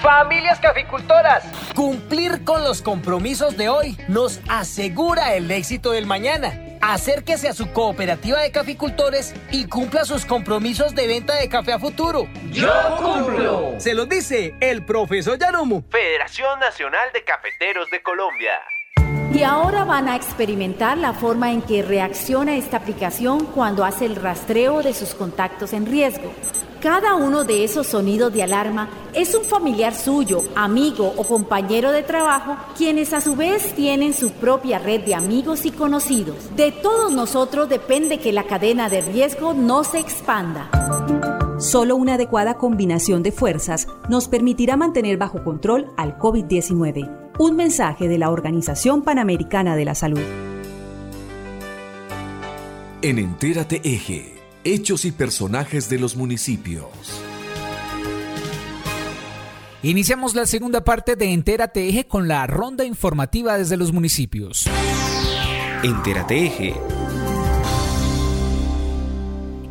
Familias 0.01 0.61
caficultoras, 0.61 1.43
cumplir 1.75 2.45
con 2.45 2.63
los 2.63 2.81
compromisos 2.81 3.57
de 3.57 3.67
hoy 3.67 3.97
nos 4.07 4.39
asegura 4.47 5.35
el 5.35 5.51
éxito 5.51 5.91
del 5.91 6.05
mañana. 6.05 6.53
Acérquese 6.79 7.49
a 7.49 7.53
su 7.53 7.73
cooperativa 7.73 8.39
de 8.39 8.49
caficultores 8.49 9.35
y 9.51 9.65
cumpla 9.67 10.05
sus 10.05 10.25
compromisos 10.25 10.95
de 10.95 11.05
venta 11.05 11.35
de 11.35 11.49
café 11.49 11.73
a 11.73 11.79
futuro. 11.79 12.29
¡Yo 12.49 12.71
cumplo! 12.97 13.73
Se 13.77 13.93
los 13.93 14.07
dice 14.07 14.55
el 14.61 14.85
profesor 14.85 15.37
Yanumu. 15.37 15.83
Federación 15.89 16.61
Nacional 16.61 17.09
de 17.13 17.25
Cafeteros 17.25 17.89
de 17.89 18.01
Colombia. 18.01 18.53
Y 19.33 19.43
ahora 19.43 19.83
van 19.83 20.07
a 20.07 20.15
experimentar 20.15 20.97
la 20.97 21.11
forma 21.11 21.51
en 21.51 21.61
que 21.61 21.83
reacciona 21.83 22.55
esta 22.55 22.77
aplicación 22.77 23.45
cuando 23.47 23.83
hace 23.83 24.05
el 24.05 24.15
rastreo 24.15 24.81
de 24.81 24.93
sus 24.93 25.13
contactos 25.13 25.73
en 25.73 25.85
riesgo. 25.85 26.31
Cada 26.81 27.15
uno 27.15 27.43
de 27.43 27.65
esos 27.65 27.87
sonidos 27.87 28.31
de 28.31 28.41
alarma 28.41 28.87
es 29.13 29.35
un 29.35 29.43
familiar 29.43 29.93
suyo, 29.93 30.43
amigo 30.55 31.13
o 31.17 31.25
compañero 31.25 31.91
de 31.91 32.03
trabajo, 32.03 32.55
quienes 32.77 33.11
a 33.11 33.19
su 33.19 33.35
vez 33.35 33.73
tienen 33.75 34.13
su 34.13 34.31
propia 34.31 34.79
red 34.79 35.01
de 35.01 35.13
amigos 35.13 35.65
y 35.65 35.71
conocidos. 35.71 36.55
De 36.55 36.71
todos 36.71 37.11
nosotros 37.11 37.67
depende 37.67 38.19
que 38.19 38.31
la 38.31 38.45
cadena 38.45 38.87
de 38.87 39.01
riesgo 39.01 39.53
no 39.53 39.83
se 39.83 39.99
expanda. 39.99 40.69
Solo 41.59 41.97
una 41.97 42.13
adecuada 42.13 42.53
combinación 42.53 43.23
de 43.23 43.33
fuerzas 43.33 43.89
nos 44.07 44.29
permitirá 44.29 44.77
mantener 44.77 45.17
bajo 45.17 45.43
control 45.43 45.91
al 45.97 46.17
COVID-19. 46.17 47.33
Un 47.39 47.57
mensaje 47.57 48.07
de 48.07 48.17
la 48.17 48.29
Organización 48.29 49.01
Panamericana 49.01 49.75
de 49.75 49.83
la 49.83 49.95
Salud. 49.95 50.21
En 53.01 53.19
Entérate 53.19 53.81
Eje 53.83 54.38
Hechos 54.71 55.03
y 55.03 55.11
personajes 55.11 55.89
de 55.89 55.97
los 55.97 56.15
municipios. 56.15 56.85
Iniciamos 59.81 60.35
la 60.35 60.45
segunda 60.45 60.83
parte 60.83 61.15
de 61.15 61.33
Entérate 61.33 61.89
Eje 61.89 62.05
con 62.05 62.27
la 62.27 62.45
ronda 62.45 62.85
informativa 62.85 63.57
desde 63.57 63.77
los 63.77 63.91
municipios. 63.91 64.67
Entérate 65.81 66.45
Eje. 66.45 66.75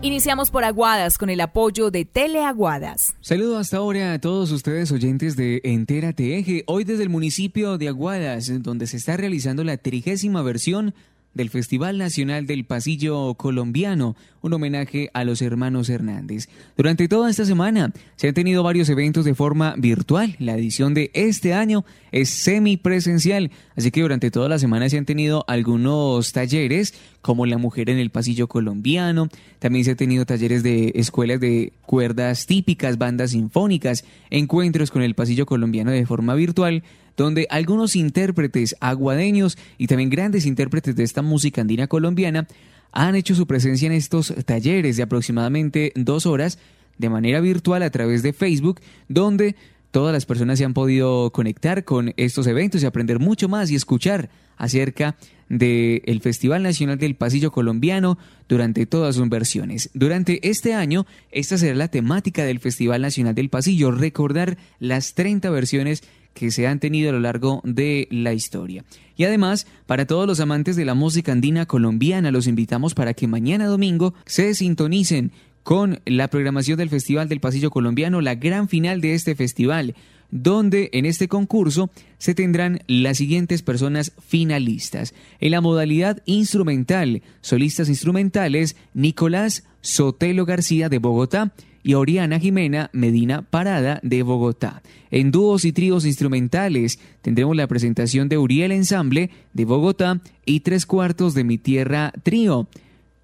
Iniciamos 0.03 0.51
por 0.51 0.65
Aguadas 0.65 1.17
con 1.17 1.31
el 1.31 1.43
apoyo 1.43 1.93
de 1.93 2.05
Teleaguadas. 2.05 3.15
Saludo 3.21 3.59
hasta 3.59 3.77
ahora 3.77 4.15
a 4.15 4.19
todos 4.19 4.51
ustedes 4.51 4.91
oyentes 4.91 5.37
de 5.37 5.61
Entérate 5.63 6.39
Eje, 6.39 6.65
hoy 6.67 6.83
desde 6.83 7.05
el 7.05 7.09
municipio 7.09 7.79
de 7.79 7.87
Aguadas, 7.87 8.51
donde 8.65 8.89
se 8.89 8.97
está 8.97 9.17
realizando 9.17 9.63
la 9.63 9.77
trigésima 9.77 10.43
versión 10.43 10.93
del 11.39 11.51
Festival 11.51 11.97
Nacional 11.99 12.47
del 12.47 12.65
Pasillo 12.65 13.35
Colombiano, 13.35 14.17
un 14.43 14.53
homenaje 14.53 15.09
a 15.15 15.23
los 15.25 15.41
hermanos 15.41 15.89
Hernández. 15.89 16.49
Durante 16.77 17.07
toda 17.07 17.31
esta 17.31 17.45
semana 17.45 17.93
se 18.17 18.29
han 18.29 18.35
tenido 18.35 18.65
varios 18.65 18.89
eventos 18.89 19.25
de 19.25 19.37
forma 19.37 19.75
virtual. 19.79 20.35
La 20.41 20.57
edición 20.57 20.95
de 20.95 21.11
este 21.15 21.55
año 21.55 21.85
es 22.11 22.29
semipresencial, 22.29 23.53
así 23.77 23.91
que 23.93 24.03
durante 24.03 24.33
toda 24.33 24.49
la 24.49 24.59
semana 24.59 24.89
se 24.89 24.99
han 24.99 25.07
tenido 25.07 25.45
algunos 25.47 26.33
talleres 26.33 26.93
como 27.23 27.47
La 27.47 27.57
Mujer 27.57 27.89
en 27.89 27.99
el 27.99 28.11
Pasillo 28.11 28.49
Colombiano, 28.49 29.29
también 29.59 29.85
se 29.85 29.93
han 29.93 29.97
tenido 29.97 30.27
talleres 30.27 30.63
de 30.63 30.93
escuelas 30.97 31.41
de 31.41 31.73
cuerdas 31.87 32.47
típicas, 32.47 32.99
bandas 32.99 33.31
sinfónicas, 33.31 34.05
encuentros 34.31 34.91
con 34.91 35.03
el 35.03 35.15
Pasillo 35.15 35.47
Colombiano 35.47 35.93
de 35.93 36.07
forma 36.07 36.35
virtual, 36.35 36.83
donde 37.19 37.49
algunos 37.51 37.97
intérpretes 37.97 38.77
aguadeños 38.81 39.59
y 39.77 39.89
también 39.89 40.09
grandes 40.09 40.47
intérpretes 40.47 40.97
de 40.97 41.03
esta 41.03 41.21
música 41.21 41.61
andina 41.61 41.89
colombiana 41.89 42.47
han 42.93 43.17
hecho 43.17 43.35
su 43.35 43.47
presencia 43.47 43.87
en 43.87 43.93
estos 43.93 44.33
talleres 44.47 44.97
de 44.97 45.03
aproximadamente 45.03 45.93
dos 45.97 46.25
horas 46.25 46.59
de 46.97 47.11
manera 47.11 47.41
virtual 47.41 47.83
a 47.83 47.91
través 47.91 48.23
de 48.23 48.33
Facebook, 48.33 48.81
donde 49.09 49.57
todas 49.91 50.13
las 50.13 50.27
personas 50.27 50.59
se 50.59 50.65
han 50.65 50.75
podido 50.75 51.31
conectar 51.31 51.85
con 51.85 52.15
estos 52.17 52.47
eventos 52.47 52.83
y 52.83 52.87
aprender 52.87 53.19
mucho 53.19 53.49
más 53.49 53.71
y 53.71 53.75
escuchar 53.75 54.31
acerca 54.57 55.17
del 55.49 56.21
Festival 56.21 56.63
Nacional 56.63 56.99
del 56.99 57.17
Pasillo 57.17 57.51
Colombiano 57.51 58.19
durante 58.49 58.87
todas 58.87 59.17
sus 59.17 59.29
versiones. 59.29 59.91
Durante 59.95 60.49
este 60.49 60.75
año, 60.75 61.07
esta 61.31 61.59
será 61.59 61.75
la 61.75 61.89
temática 61.89 62.45
del 62.45 62.61
Festival 62.61 63.03
Nacional 63.03 63.35
del 63.35 63.49
Pasillo, 63.49 63.91
recordar 63.91 64.59
las 64.79 65.15
30 65.15 65.51
versiones 65.51 66.03
que 66.39 66.53
se 66.53 66.69
han 66.69 66.79
tenido 66.79 67.11
a 67.11 67.13
lo 67.13 67.19
largo 67.19 67.61
de 67.65 68.07
la 68.13 68.33
historia. 68.33 68.85
Y 69.17 69.25
además, 69.25 69.67
para 69.87 70.07
todos 70.07 70.25
los 70.25 70.39
amantes 70.39 70.77
de 70.77 70.85
la 70.85 70.95
música 70.95 71.33
andina 71.33 71.67
colombiana, 71.67 72.31
los 72.31 72.47
invitamos 72.47 72.95
para 72.95 73.13
que 73.13 73.27
mañana 73.27 73.67
domingo 73.67 74.15
se 74.25 74.55
sintonicen 74.55 75.33
con 75.65 76.01
la 76.07 76.29
programación 76.29 76.79
del 76.79 76.91
Festival 76.91 77.29
del 77.29 77.41
Pasillo 77.41 77.71
Colombiano, 77.73 78.21
la 78.21 78.37
gran 78.37 78.69
final 78.69 79.01
de 79.01 79.15
este 79.15 79.35
festival, 79.35 79.97
donde 80.31 80.91
en 80.93 81.07
este 81.07 81.27
concurso 81.27 81.91
se 82.19 82.37
tendrán 82.37 82.83
las 82.87 83.17
siguientes 83.17 83.63
personas 83.63 84.13
finalistas. 84.25 85.15
En 85.41 85.51
la 85.51 85.61
modalidad 85.61 86.23
instrumental, 86.25 87.23
solistas 87.41 87.89
instrumentales, 87.89 88.77
Nicolás 88.95 89.65
Sotelo 89.81 90.45
García 90.45 90.89
de 90.89 90.99
Bogotá, 90.99 91.53
y 91.89 91.95
Oriana 91.95 92.39
Jimena 92.39 92.91
Medina 92.93 93.41
Parada 93.41 93.99
de 94.03 94.23
Bogotá. 94.23 94.83
En 95.11 95.31
dúos 95.31 95.65
y 95.65 95.73
tríos 95.73 96.05
instrumentales 96.05 96.99
tendremos 97.23 97.57
la 97.57 97.67
presentación 97.67 98.29
de 98.29 98.37
Uriel 98.37 98.73
Ensamble 98.73 99.31
de 99.55 99.65
Bogotá 99.65 100.21
y 100.45 100.61
Tres 100.61 100.85
Cuartos 100.85 101.33
de 101.33 101.45
Mi 101.45 101.57
Tierra 101.57 102.13
Trío 102.23 102.69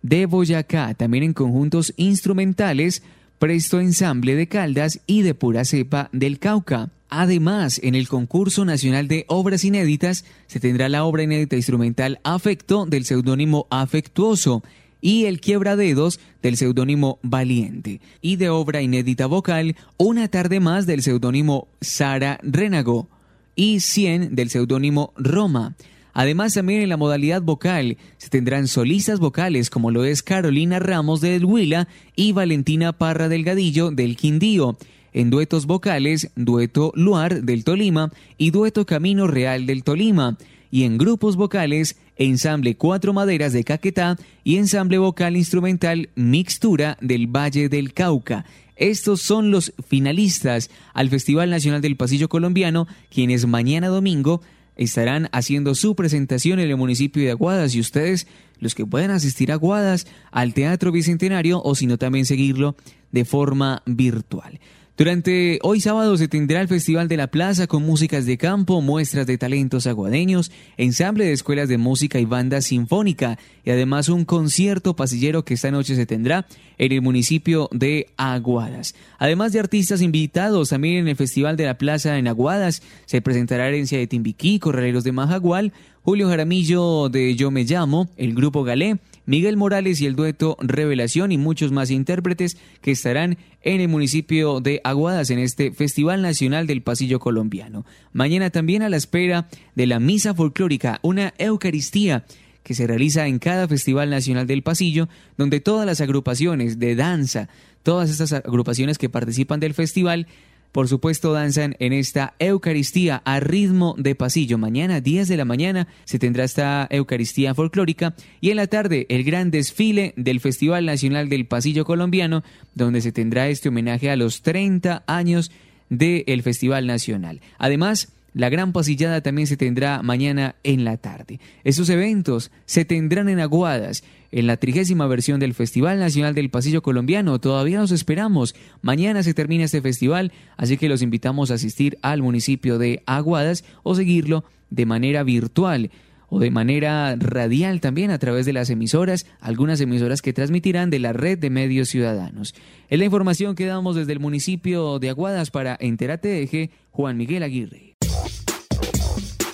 de 0.01 0.25
Boyacá. 0.25 0.95
También 0.95 1.25
en 1.25 1.35
conjuntos 1.35 1.93
instrumentales 1.99 3.03
Presto 3.39 3.81
Ensamble 3.81 4.35
de 4.35 4.47
Caldas 4.47 5.03
y 5.07 5.21
de 5.21 5.35
Pura 5.35 5.67
Cepa 5.67 6.09
del 6.13 6.39
Cauca. 6.39 6.89
Además, 7.11 7.79
en 7.83 7.95
el 7.95 8.09
concurso 8.09 8.65
nacional 8.65 9.09
de 9.09 9.27
obras 9.29 9.63
inéditas 9.67 10.25
se 10.47 10.59
tendrá 10.59 10.89
la 10.89 11.05
obra 11.05 11.25
inédita 11.25 11.57
instrumental 11.57 12.19
Afecto 12.25 12.87
del 12.87 13.05
seudónimo 13.05 13.67
Afectuoso 13.69 14.63
y 15.05 15.27
El 15.27 15.39
Quiebra-Dedos 15.39 16.19
del 16.41 16.57
seudónimo 16.57 17.19
Valiente, 17.23 18.01
y 18.23 18.37
de 18.37 18.49
obra 18.49 18.81
inédita 18.81 19.27
vocal 19.27 19.77
Una 19.99 20.29
tarde 20.29 20.61
más 20.61 20.87
del 20.87 21.03
seudónimo 21.03 21.69
Sara 21.83 22.41
Renago 22.43 23.11
y 23.55 23.81
100 23.81 24.35
del 24.35 24.49
seudónimo 24.49 25.13
Roma. 25.17 25.77
Además, 26.15 26.55
también 26.55 26.81
en 26.81 26.89
la 26.89 26.97
modalidad 26.97 27.43
vocal 27.43 27.99
se 28.17 28.31
tendrán 28.31 28.67
solistas 28.67 29.21
vocales 29.21 29.69
como 29.69 29.91
lo 29.91 30.05
es 30.05 30.23
Carolina 30.23 30.79
Ramos 30.79 31.21
del 31.21 31.45
Huila 31.45 31.87
y 32.17 32.33
Valentina 32.33 32.95
Parra 32.95 33.29
Delgadillo 33.29 33.91
del 33.91 34.17
Quindío. 34.17 34.79
En 35.13 35.29
duetos 35.29 35.67
vocales, 35.67 36.31
dueto 36.35 36.93
Luar 36.95 37.43
del 37.43 37.63
Tolima 37.63 38.11
y 38.39 38.53
dueto 38.53 38.87
Camino 38.87 39.27
Real 39.27 39.67
del 39.67 39.85
Tolima 39.85 40.39
y 40.71 40.85
en 40.85 40.97
grupos 40.97 41.37
vocales 41.37 41.99
ensamble 42.17 42.77
Cuatro 42.77 43.13
Maderas 43.13 43.53
de 43.53 43.65
Caquetá 43.65 44.17
y 44.43 44.57
ensamble 44.57 44.99
vocal 44.99 45.37
instrumental 45.37 46.11
Mixtura 46.15 46.97
del 47.01 47.27
Valle 47.27 47.69
del 47.69 47.93
Cauca. 47.93 48.45
Estos 48.77 49.23
son 49.23 49.51
los 49.51 49.73
finalistas 49.87 50.71
al 50.93 51.09
Festival 51.09 51.51
Nacional 51.51 51.81
del 51.81 51.97
Pasillo 51.97 52.29
Colombiano, 52.29 52.89
quienes 53.09 53.47
mañana 53.47 53.89
domingo 53.89 54.43
estarán 54.77 55.29
haciendo 55.33 55.75
su 55.75 55.95
presentación 55.95 56.59
en 56.59 56.71
el 56.71 56.77
municipio 56.77 57.23
de 57.23 57.31
Aguadas 57.31 57.75
y 57.75 57.81
ustedes, 57.81 58.27
los 58.59 58.75
que 58.75 58.87
puedan 58.87 59.13
asistir 59.13 59.53
a 59.53 59.55
Aguadas, 59.55 60.07
al 60.33 60.55
Teatro 60.55 60.91
Bicentenario 60.91 61.63
o 61.63 61.75
si 61.75 61.87
no 61.87 61.99
también 61.99 62.27
seguirlo 62.27 62.77
de 63.13 63.25
forma 63.25 63.83
virtual. 63.87 64.59
Durante 64.97 65.59
hoy 65.63 65.81
sábado 65.81 66.17
se 66.17 66.29
tendrá 66.29 66.61
el 66.61 66.69
Festival 66.69 67.09
de 67.09 67.17
la 67.17 67.27
Plaza 67.27 67.67
con 67.67 67.85
músicas 67.85 68.27
de 68.27 68.39
campo, 68.39 68.81
muestras 68.81 69.27
de 69.27 69.37
talentos 69.37 69.89
aguadeños, 69.89 70.53
ensamble 70.77 71.25
de 71.25 71.33
escuelas 71.33 71.69
de 71.69 71.79
música 71.79 72.21
y 72.21 72.25
banda 72.27 72.61
sinfónica 72.61 73.37
y 73.65 73.71
además 73.71 74.09
un 74.09 74.25
concierto 74.25 74.95
pasillero 74.95 75.45
que 75.45 75.55
esta 75.55 75.73
noche 75.73 75.97
se 75.97 76.07
tendrá 76.07 76.47
en 76.79 76.93
el 76.93 77.03
municipio 77.03 77.69
de 77.73 78.13
Aguadas. 78.17 78.95
Además 79.19 79.53
de 79.53 79.59
artistas 79.59 80.01
invitados, 80.01 80.69
también 80.69 80.99
en 80.99 81.09
el 81.09 81.17
Festival 81.17 81.57
de 81.57 81.65
la 81.65 81.77
Plaza 81.77 82.17
en 82.17 82.29
Aguadas 82.29 82.81
se 83.07 83.21
presentará 83.21 83.67
Herencia 83.67 83.99
de 83.99 84.07
Timbiquí, 84.07 84.61
Corraleros 84.61 85.03
de 85.03 85.11
Majagual, 85.11 85.73
Julio 86.03 86.29
Jaramillo 86.29 87.09
de 87.09 87.35
Yo 87.35 87.51
Me 87.51 87.65
Llamo, 87.65 88.11
el 88.17 88.33
Grupo 88.33 88.63
Galé, 88.63 88.99
Miguel 89.27 89.57
Morales 89.57 90.01
y 90.01 90.07
el 90.07 90.17
dueto 90.17 90.57
Revelación 90.61 91.33
y 91.33 91.39
muchos 91.39 91.73
más 91.73 91.91
intérpretes 91.91 92.57
que 92.81 92.91
estarán 92.91 93.39
en 93.63 93.81
el 93.81 93.89
municipio 93.89 94.61
de 94.61 94.81
Aguadas 94.85 95.31
en 95.31 95.39
este 95.39 95.73
Festival 95.73 96.23
Nacional 96.23 96.67
del 96.67 96.83
Pasillo 96.83 97.21
Colombiano. 97.21 97.87
Mañana 98.13 98.51
también 98.51 98.83
a 98.83 98.89
la 98.89 98.97
espera 98.97 99.49
de 99.75 99.87
la 99.87 100.01
Misa 100.01 100.35
Folclórica, 100.35 101.01
una 101.03 101.33
Eucaristía 101.39 102.25
que 102.63 102.75
se 102.75 102.87
realiza 102.87 103.27
en 103.27 103.39
cada 103.39 103.69
Festival 103.69 104.11
Nacional 104.11 104.47
del 104.47 104.63
Pasillo, 104.63 105.09
donde 105.37 105.61
todas 105.61 105.87
las 105.87 106.01
agrupaciones 106.01 106.79
de 106.79 106.97
danza, 106.97 107.49
todas 107.83 108.11
estas 108.11 108.33
agrupaciones 108.33 108.99
que 108.99 109.11
participan 109.11 109.61
del 109.61 109.75
festival, 109.75 110.27
por 110.75 110.89
supuesto, 110.89 111.33
danzan 111.33 111.77
en 111.79 111.93
esta 111.93 112.35
Eucaristía 112.41 113.23
a 113.25 113.39
ritmo 113.39 113.95
de 113.97 114.17
pasillo. 114.17 114.59
Mañana, 114.59 115.01
10 115.01 115.29
de 115.29 115.37
la 115.37 115.45
mañana, 115.45 115.87
se 116.05 116.19
tendrá 116.19 116.43
esta 116.43 116.89
Eucaristía 116.91 117.55
folclórica 117.55 118.17
y 118.41 118.51
en 118.51 118.57
la 118.57 118.67
tarde 118.67 119.07
el 119.09 119.23
gran 119.23 119.53
desfile 119.53 120.15
del 120.17 120.41
Festival 120.41 120.85
Nacional 120.85 121.29
del 121.29 121.47
Pasillo 121.47 121.85
Colombiano, 121.85 122.43
donde 122.75 123.03
se 123.03 123.13
tendrá 123.13 123.47
este 123.47 123.69
homenaje 123.69 124.11
a 124.11 124.17
los 124.17 124.43
30 124.43 125.05
años 125.07 125.53
del 125.91 126.43
Festival 126.43 126.89
Nacional. 126.89 127.41
Además, 127.57 128.13
la 128.35 128.49
gran 128.49 128.73
pasillada 128.73 129.21
también 129.23 129.47
se 129.47 129.57
tendrá 129.57 130.03
mañana 130.03 130.57
en 130.65 130.85
la 130.85 130.97
tarde. 130.97 131.39
Estos 131.63 131.89
eventos 131.89 132.51
se 132.67 132.85
tendrán 132.85 133.29
en 133.29 133.39
Aguadas, 133.39 134.03
en 134.33 134.49
la 134.49 134.57
trigésima 134.57 135.07
versión 135.07 135.39
del 135.39 135.55
Festival 135.55 136.01
Nacional 136.01 136.35
del 136.35 136.51
Pasillo 136.51 136.83
Colombiano. 136.83 137.39
Todavía 137.39 137.79
nos 137.79 137.93
esperamos. 137.93 138.57
Mañana 138.83 139.23
se 139.23 139.35
termina 139.35 139.65
este 139.65 139.81
festival, 139.81 140.33
así 140.57 140.77
que 140.77 140.89
los 140.89 141.01
invitamos 141.01 141.53
a 141.53 141.55
asistir 141.55 141.97
al 142.03 142.23
municipio 142.23 142.77
de 142.77 143.05
Aguadas 143.07 143.65
o 143.85 143.95
seguirlo 143.95 144.45
de 144.69 144.85
manera 144.85 145.23
virtual 145.23 145.93
o 146.29 146.41
de 146.41 146.51
manera 146.51 147.15
radial 147.17 147.81
también 147.81 148.11
a 148.11 148.19
través 148.19 148.45
de 148.47 148.53
las 148.53 148.69
emisoras, 148.69 149.27
algunas 149.41 149.81
emisoras 149.81 150.23
que 150.23 150.33
transmitirán 150.33 150.91
de 150.91 150.99
la 150.99 151.13
red 151.13 151.39
de 151.39 151.51
medios 151.51 151.89
ciudadanos. 151.89 152.57
Es 152.89 152.99
la 152.99 153.05
información 153.05 153.55
que 153.55 153.67
damos 153.67 153.95
desde 153.95 154.15
el 154.15 154.19
municipio 154.19 154.99
de 154.99 155.11
Aguadas 155.11 155.53
para 155.53 155.77
Entérate 155.79 156.43
Eje, 156.43 156.71
Juan 156.91 157.17
Miguel 157.17 157.45
Aguirre. 157.45 157.94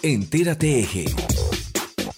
Entérate 0.03 0.81
Eje. 0.81 1.05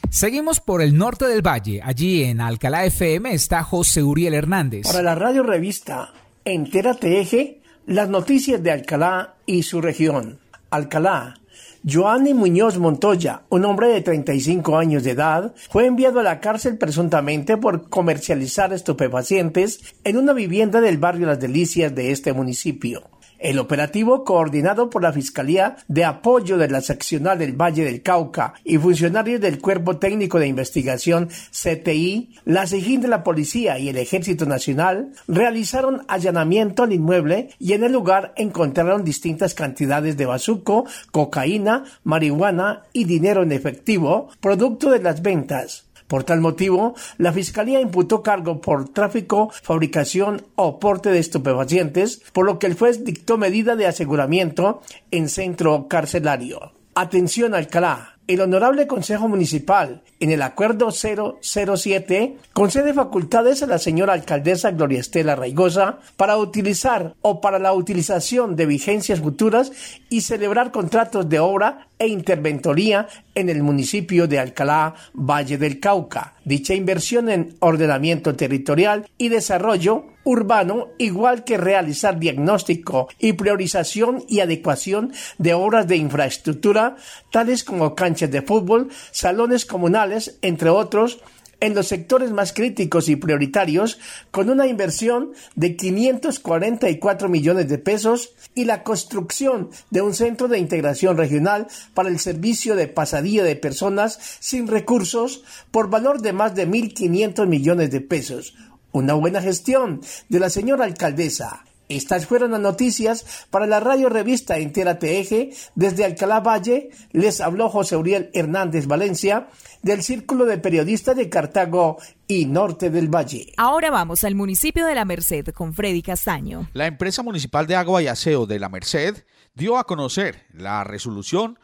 Seguimos 0.09 0.61
por 0.61 0.83
el 0.83 0.97
norte 0.97 1.27
del 1.27 1.45
valle. 1.45 1.81
Allí 1.83 2.23
en 2.23 2.41
Alcalá 2.41 2.85
FM 2.85 3.33
está 3.33 3.65
José 3.65 4.03
Uriel 4.03 4.35
Hernández. 4.35 4.87
Para 4.87 5.03
la 5.03 5.15
radio 5.15 5.43
revista 5.43 6.13
Entérate 6.45 7.21
Eje, 7.21 7.61
las 7.87 8.09
noticias 8.09 8.63
de 8.63 8.71
Alcalá 8.71 9.35
y 9.47 9.63
su 9.65 9.81
región. 9.81 10.39
Alcalá. 10.71 11.41
Joanny 11.85 12.35
Muñoz 12.35 12.79
Montoya, 12.79 13.43
un 13.49 13.65
hombre 13.65 13.89
de 13.89 14.03
35 14.03 14.79
años 14.79 15.03
de 15.03 15.11
edad, 15.11 15.53
fue 15.69 15.87
enviado 15.87 16.21
a 16.21 16.23
la 16.23 16.39
cárcel 16.39 16.79
presuntamente 16.79 17.57
por 17.57 17.89
comercializar 17.89 18.73
estupefacientes 18.73 19.81
en 20.05 20.17
una 20.17 20.33
vivienda 20.33 20.81
del 20.81 20.99
barrio 20.99 21.27
Las 21.27 21.41
Delicias 21.41 21.93
de 21.93 22.13
este 22.13 22.33
municipio. 22.33 23.03
El 23.43 23.59
operativo, 23.59 24.23
coordinado 24.23 24.89
por 24.89 25.03
la 25.03 25.13
Fiscalía 25.13 25.75
de 25.89 26.05
Apoyo 26.05 26.59
de 26.59 26.69
la 26.69 26.81
Seccional 26.81 27.41
del 27.41 27.61
Valle 27.61 27.85
del 27.85 28.01
Cauca 28.01 28.55
y 28.63 28.79
funcionarios 28.79 29.41
del 29.41 29.61
Cuerpo 29.61 29.97
Técnico 29.97 30.39
de 30.39 30.47
Investigación 30.47 31.29
CTI, 31.51 32.37
la 32.45 32.69
SIGIN 32.69 33.01
de 33.01 33.09
la 33.09 33.25
Policía 33.25 33.81
y 33.81 33.89
el 33.89 33.99
Ejército 33.99 34.47
Nacional 34.47 35.11
realizaron 35.27 36.05
allanamiento 36.07 36.85
al 36.85 36.93
inmueble 36.93 37.49
y 37.59 37.73
en 37.73 37.83
el 37.83 37.91
lugar 37.91 38.33
encontraron 38.37 39.03
distintas 39.03 39.55
cantidades 39.55 40.17
de 40.17 40.27
bazuco, 40.27 40.87
cocaína, 41.11 41.83
marihuana 42.05 42.85
y 42.93 43.07
dinero 43.07 43.43
en 43.43 43.51
efectivo, 43.51 44.29
producto 44.41 44.89
de 44.89 45.01
las 45.01 45.21
ventas. 45.21 45.92
Por 46.13 46.25
tal 46.25 46.43
motivo, 46.43 46.95
la 47.17 47.33
Fiscalía 47.33 47.81
imputó 47.81 48.23
cargo 48.23 48.61
por 48.61 48.91
tráfico, 48.91 49.51
fabricación 49.63 50.45
o 50.57 50.79
porte 50.79 51.09
de 51.09 51.19
estupefacientes, 51.19 52.21
por 52.35 52.45
lo 52.45 52.59
que 52.59 52.67
el 52.67 52.75
juez 52.75 53.03
dictó 53.03 53.39
medida 53.39 53.77
de 53.77 53.87
aseguramiento 53.87 54.83
en 55.11 55.31
centro 55.31 55.89
carcelario. 55.89 56.73
Atención 56.95 57.55
Alcalá. 57.55 58.19
El 58.29 58.41
Honorable 58.43 58.87
Consejo 58.87 59.27
Municipal, 59.27 60.03
en 60.21 60.31
el 60.31 60.43
Acuerdo 60.43 60.91
007, 60.93 62.37
concede 62.53 62.95
facultades 62.95 63.63
a 63.63 63.67
la 63.67 63.79
señora 63.79 64.13
alcaldesa 64.13 64.71
Gloria 64.71 65.01
Estela 65.01 65.35
Raigosa 65.35 65.99
para 66.17 66.37
utilizar 66.37 67.15
o 67.21 67.41
para 67.41 67.59
la 67.59 67.73
utilización 67.73 68.55
de 68.55 68.67
vigencias 68.67 69.21
futuras 69.21 69.73
y 70.09 70.21
celebrar 70.21 70.71
contratos 70.71 71.29
de 71.29 71.41
obra 71.41 71.89
e 72.03 72.09
interventoría 72.09 73.07
en 73.33 73.49
el 73.49 73.63
municipio 73.63 74.27
de 74.27 74.41
Alcalá, 74.41 74.97
Valle 75.15 75.57
del 75.57 75.79
Cauca. 75.79 76.35
Dicha 76.45 76.75
inversión 76.75 77.29
en 77.29 77.55
ordenamiento 77.61 78.35
territorial 78.35 79.09
y 79.19 79.29
desarrollo 79.29 80.07
urbano, 80.25 80.89
igual 80.99 81.45
que 81.45 81.57
realizar 81.57 82.19
diagnóstico 82.19 83.09
y 83.21 83.35
priorización 83.35 84.25
y 84.29 84.41
adecuación 84.41 85.13
de 85.39 85.55
obras 85.55 85.87
de 85.87 85.97
infraestructura, 85.97 86.97
tales 87.31 87.63
como 87.63 87.95
canchas 87.95 88.33
de 88.33 88.43
fútbol, 88.43 88.89
salones 89.13 89.65
comunales, 89.65 90.39
entre 90.43 90.71
otros, 90.71 91.21
en 91.63 91.77
los 91.77 91.87
sectores 91.87 92.33
más 92.33 92.53
críticos 92.53 93.09
y 93.09 93.15
prioritarios 93.15 94.01
con 94.33 94.51
una 94.51 94.67
inversión 94.67 95.31
de 95.55 95.77
544 95.77 97.29
millones 97.29 97.69
de 97.69 97.79
pesos 97.79 98.35
y 98.57 98.65
la 98.65 98.83
construcción 98.83 99.71
de 99.91 100.03
un 100.03 100.13
centro 100.13 100.49
de 100.49 100.59
integración 100.59 101.17
regional 101.17 101.69
para 101.95 102.09
el 102.09 102.19
servicio 102.19 102.75
de 102.75 102.89
pasadilla 102.89 103.45
de 103.45 103.55
personas 103.55 104.19
sin 104.41 104.67
recursos 104.67 105.45
por 105.71 105.89
valor 105.89 106.21
de 106.21 106.33
más 106.33 106.57
de 106.57 106.67
1.500 106.67 107.47
millones 107.47 107.93
de 107.93 108.01
pesos. 108.01 108.57
Una 108.91 109.15
buena 109.15 109.41
gestión 109.41 110.01
de 110.29 110.41
la 110.41 110.51
señora 110.51 110.85
alcaldesa. 110.85 111.65
Estas 111.93 112.27
fueron 112.27 112.53
las 112.53 112.61
noticias 112.61 113.47
para 113.51 113.67
la 113.67 113.79
radio 113.79 114.09
revista 114.09 114.57
Entera 114.57 114.99
Eje. 115.03 115.51
Desde 115.75 116.07
Alcalá 116.07 116.41
Valle 116.41 116.89
les 117.13 117.41
habló 117.43 117.69
José 117.69 117.97
Uriel 117.97 118.31
Hernández 118.33 118.87
Valencia 118.87 119.49
del 119.83 120.03
Círculo 120.03 120.47
de 120.47 120.57
Periodistas 120.57 121.17
de 121.17 121.29
Cartago 121.29 121.99
y 122.27 122.47
Norte 122.47 122.89
del 122.89 123.15
Valle. 123.15 123.53
Ahora 123.59 123.91
vamos 123.91 124.25
al 124.25 124.35
municipio 124.35 124.87
de 124.87 124.95
La 124.95 125.05
Merced 125.05 125.49
con 125.49 125.75
Freddy 125.75 126.01
Castaño. 126.01 126.71
La 126.73 126.87
empresa 126.87 127.23
municipal 127.23 127.67
de 127.67 127.77
agua 127.77 128.03
y 128.03 128.07
aseo 128.07 128.47
de 128.47 128.59
La 128.59 128.71
Merced 128.71 129.25
dio 129.55 129.77
a 129.77 129.85
conocer 129.85 130.47
la 130.55 130.85
resolución 130.85 131.59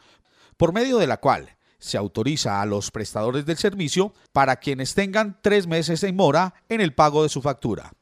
por 0.57 0.73
medio 0.73 0.99
de 0.99 1.07
la 1.07 1.17
cual 1.17 1.57
se 1.79 1.97
autoriza 1.97 2.61
a 2.61 2.67
los 2.67 2.91
prestadores 2.91 3.47
del 3.47 3.57
servicio 3.57 4.13
para 4.31 4.57
quienes 4.57 4.93
tengan 4.93 5.39
tres 5.41 5.65
meses 5.65 6.01
de 6.01 6.13
mora 6.13 6.53
en 6.69 6.81
el 6.81 6.93
pago 6.93 7.23
de 7.23 7.29
su 7.29 7.41
factura. 7.41 7.93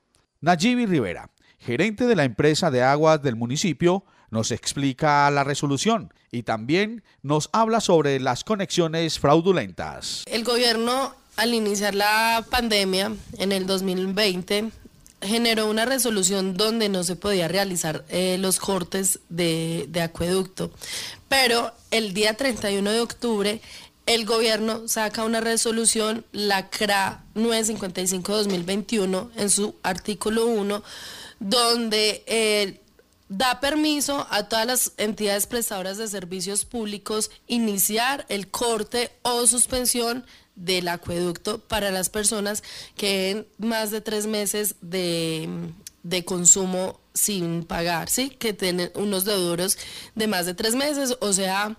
Nayibi 0.42 0.86
Rivera, 0.86 1.30
gerente 1.68 2.08
de 2.08 2.16
la 2.16 2.24
empresa 2.24 2.72
de 2.72 2.82
aguas 2.82 3.22
del 3.22 3.36
municipio, 3.36 4.06
nos 4.32 4.52
explica 4.52 5.30
la 5.32 5.44
resolución 5.44 6.14
y 6.32 6.44
también 6.44 7.04
nos 7.24 7.50
habla 7.52 7.82
sobre 7.82 8.22
las 8.22 8.46
conexiones 8.46 9.20
fraudulentas. 9.20 10.24
El 10.28 10.46
gobierno, 10.46 11.14
al 11.36 11.54
iniciar 11.54 11.94
la 11.94 12.46
pandemia 12.50 13.12
en 13.38 13.52
el 13.52 13.68
2020, 13.68 14.70
generó 15.22 15.70
una 15.70 15.84
resolución 15.84 16.56
donde 16.56 16.88
no 16.88 17.04
se 17.04 17.18
podía 17.18 17.50
realizar 17.50 18.06
eh, 18.08 18.38
los 18.40 18.60
cortes 18.60 19.20
de, 19.28 19.88
de 19.90 20.02
acueducto. 20.02 20.72
Pero 21.28 21.74
el 21.92 22.14
día 22.14 22.36
31 22.36 22.92
de 22.92 23.02
octubre 23.02 23.62
el 24.06 24.26
gobierno 24.26 24.88
saca 24.88 25.26
una 25.26 25.42
resolución, 25.42 26.24
la 26.32 26.70
CRA 26.70 27.26
955-2021, 27.36 29.32
en 29.36 29.50
su 29.50 29.76
artículo 29.84 30.46
1, 30.46 30.82
donde 31.40 32.24
eh, 32.28 32.82
da 33.30 33.60
permiso 33.60 34.26
a 34.30 34.48
todas 34.48 34.66
las 34.66 34.92
entidades 34.98 35.48
prestadoras 35.48 35.98
de 35.98 36.08
servicios 36.08 36.66
públicos 36.66 37.30
iniciar 37.48 38.26
el 38.30 38.50
corte 38.50 39.12
o 39.22 39.46
suspensión 39.48 40.26
del 40.56 40.88
acueducto 40.88 41.60
para 41.60 41.92
las 41.92 42.10
personas 42.10 42.64
que 42.96 43.30
en 43.30 43.48
más 43.60 43.92
de 43.92 44.02
tres 44.02 44.26
meses 44.26 44.76
de, 44.82 45.48
de 46.04 46.26
consumo 46.26 47.00
sin 47.14 47.64
pagar, 47.64 48.10
¿sí? 48.10 48.30
Que 48.30 48.54
tienen 48.54 48.92
unos 48.96 49.26
deudores 49.26 49.78
de 50.16 50.28
más 50.28 50.46
de 50.46 50.54
tres 50.54 50.76
meses, 50.76 51.18
o 51.20 51.34
sea, 51.34 51.78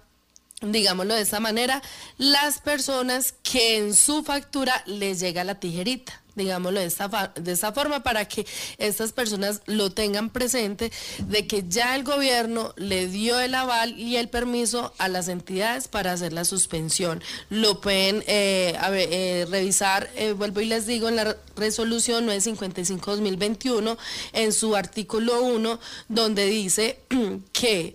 digámoslo 0.60 1.14
de 1.14 1.22
esta 1.22 1.40
manera, 1.40 1.82
las 2.18 2.60
personas 2.60 3.32
que 3.42 3.78
en 3.78 3.94
su 3.94 4.22
factura 4.22 4.82
les 4.86 5.20
llega 5.20 5.44
la 5.44 5.58
tijerita 5.58 6.22
digámoslo 6.38 6.80
de 6.80 6.86
esta, 6.86 7.32
de 7.34 7.52
esta 7.52 7.72
forma, 7.72 8.02
para 8.02 8.26
que 8.26 8.46
estas 8.78 9.12
personas 9.12 9.60
lo 9.66 9.90
tengan 9.90 10.30
presente 10.30 10.90
de 11.18 11.46
que 11.46 11.64
ya 11.68 11.94
el 11.96 12.04
gobierno 12.04 12.72
le 12.76 13.08
dio 13.08 13.38
el 13.40 13.54
aval 13.54 13.98
y 13.98 14.16
el 14.16 14.28
permiso 14.28 14.94
a 14.98 15.08
las 15.08 15.28
entidades 15.28 15.88
para 15.88 16.12
hacer 16.12 16.32
la 16.32 16.44
suspensión. 16.44 17.22
Lo 17.50 17.80
pueden 17.80 18.24
eh, 18.26 18.76
eh, 18.80 19.46
revisar, 19.50 20.10
eh, 20.16 20.32
vuelvo 20.32 20.60
y 20.60 20.66
les 20.66 20.86
digo, 20.86 21.08
en 21.08 21.16
la 21.16 21.36
resolución 21.56 22.26
955-2021, 22.28 23.96
en 24.32 24.52
su 24.52 24.76
artículo 24.76 25.42
1, 25.42 25.78
donde 26.08 26.46
dice 26.46 27.00
que 27.52 27.94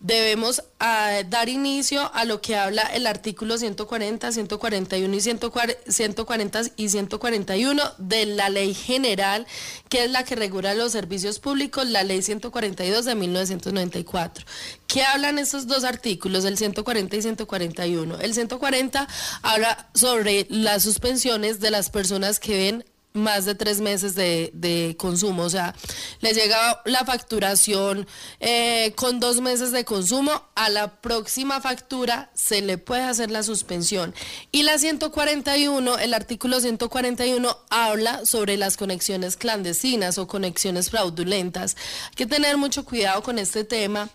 debemos 0.00 0.62
ah, 0.78 1.22
dar 1.28 1.48
inicio 1.48 2.12
a 2.14 2.24
lo 2.24 2.40
que 2.40 2.56
habla 2.56 2.82
el 2.82 3.06
artículo 3.06 3.58
140, 3.58 4.30
141 4.32 5.14
y 5.14 5.20
140 5.20 6.60
y 6.76 6.88
141 6.88 7.82
de 7.98 8.26
la 8.26 8.48
ley 8.48 8.74
general, 8.74 9.46
que 9.88 10.04
es 10.04 10.10
la 10.10 10.24
que 10.24 10.36
regula 10.36 10.74
los 10.74 10.92
servicios 10.92 11.40
públicos, 11.40 11.86
la 11.88 12.04
ley 12.04 12.22
142 12.22 13.04
de 13.04 13.14
1994. 13.14 14.44
¿Qué 14.86 15.02
hablan 15.02 15.38
estos 15.38 15.66
dos 15.66 15.84
artículos, 15.84 16.44
el 16.44 16.56
140 16.56 17.16
y 17.16 17.22
141? 17.22 18.20
El 18.20 18.34
140 18.34 19.08
habla 19.42 19.88
sobre 19.94 20.46
las 20.48 20.82
suspensiones 20.82 21.60
de 21.60 21.70
las 21.70 21.90
personas 21.90 22.38
que 22.40 22.56
ven 22.56 22.84
más 23.12 23.44
de 23.44 23.54
tres 23.54 23.80
meses 23.80 24.14
de, 24.14 24.94
consumo. 24.98 25.42
O 25.42 25.50
sea, 25.50 25.74
le 26.20 26.32
llega 26.32 26.82
la 26.84 27.04
facturación 27.04 28.06
eh, 28.40 28.92
con 28.96 29.20
dos 29.20 29.40
meses 29.40 29.72
de 29.72 29.84
consumo, 29.84 30.48
a 30.54 30.68
la 30.68 31.00
próxima 31.00 31.60
factura 31.60 32.30
se 32.34 32.60
le 32.60 32.78
puede 32.78 33.02
hacer 33.02 33.30
la 33.30 33.42
suspensión. 33.42 34.14
Y 34.52 34.62
la 34.62 34.78
141, 34.78 35.98
el 35.98 36.14
artículo 36.14 36.60
141 36.60 37.56
habla 37.70 38.24
sobre 38.24 38.56
las 38.56 38.76
conexiones 38.76 39.36
clandestinas 39.36 40.18
o 40.18 40.26
conexiones 40.26 40.90
fraudulentas. 40.90 41.76
Hay 42.08 42.14
que 42.16 42.26
tener 42.26 42.56
mucho 42.56 42.84
cuidado 42.84 43.22
con 43.22 43.38
este 43.38 43.64
tema 43.64 44.10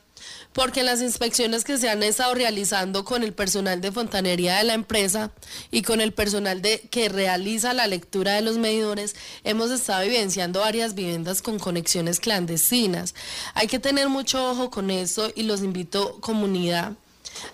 porque 0.54 0.82
en 0.82 0.86
las 0.86 1.02
inspecciones 1.02 1.64
que 1.64 1.78
se 1.78 1.90
han 1.90 2.04
estado 2.04 2.34
realizando 2.36 3.04
con 3.04 3.24
el 3.24 3.34
personal 3.34 3.82
de 3.82 3.92
fontanería 3.92 4.58
de 4.58 4.64
la 4.64 4.76
empresa 4.76 5.32
y 5.72 5.82
con 5.82 6.00
el 6.00 6.14
personal 6.14 6.62
de, 6.62 6.82
que 6.92 7.10
realiza 7.10 7.74
la 7.74 7.88
lectura 7.88 8.34
de 8.34 8.42
los 8.42 8.58
medidores, 8.58 9.16
hemos 9.44 9.72
estado 9.72 10.04
evidenciando 10.04 10.60
varias 10.60 10.94
viviendas 10.94 11.42
con 11.42 11.58
conexiones 11.58 12.20
clandestinas. 12.20 13.16
Hay 13.56 13.68
que 13.68 13.80
tener 13.80 14.10
mucho 14.10 14.52
ojo 14.52 14.70
con 14.70 14.92
eso 14.92 15.32
y 15.36 15.44
los 15.44 15.62
invito, 15.62 16.20
comunidad, 16.22 16.94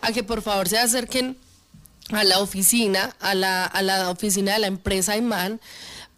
a 0.01 0.11
que 0.11 0.23
por 0.23 0.41
favor 0.41 0.67
se 0.67 0.77
acerquen 0.77 1.37
a 2.11 2.23
la 2.25 2.39
oficina, 2.39 3.15
a 3.19 3.33
la, 3.33 3.65
a 3.65 3.81
la 3.81 4.09
oficina 4.09 4.53
de 4.53 4.59
la 4.59 4.67
empresa 4.67 5.15
IMAN, 5.15 5.61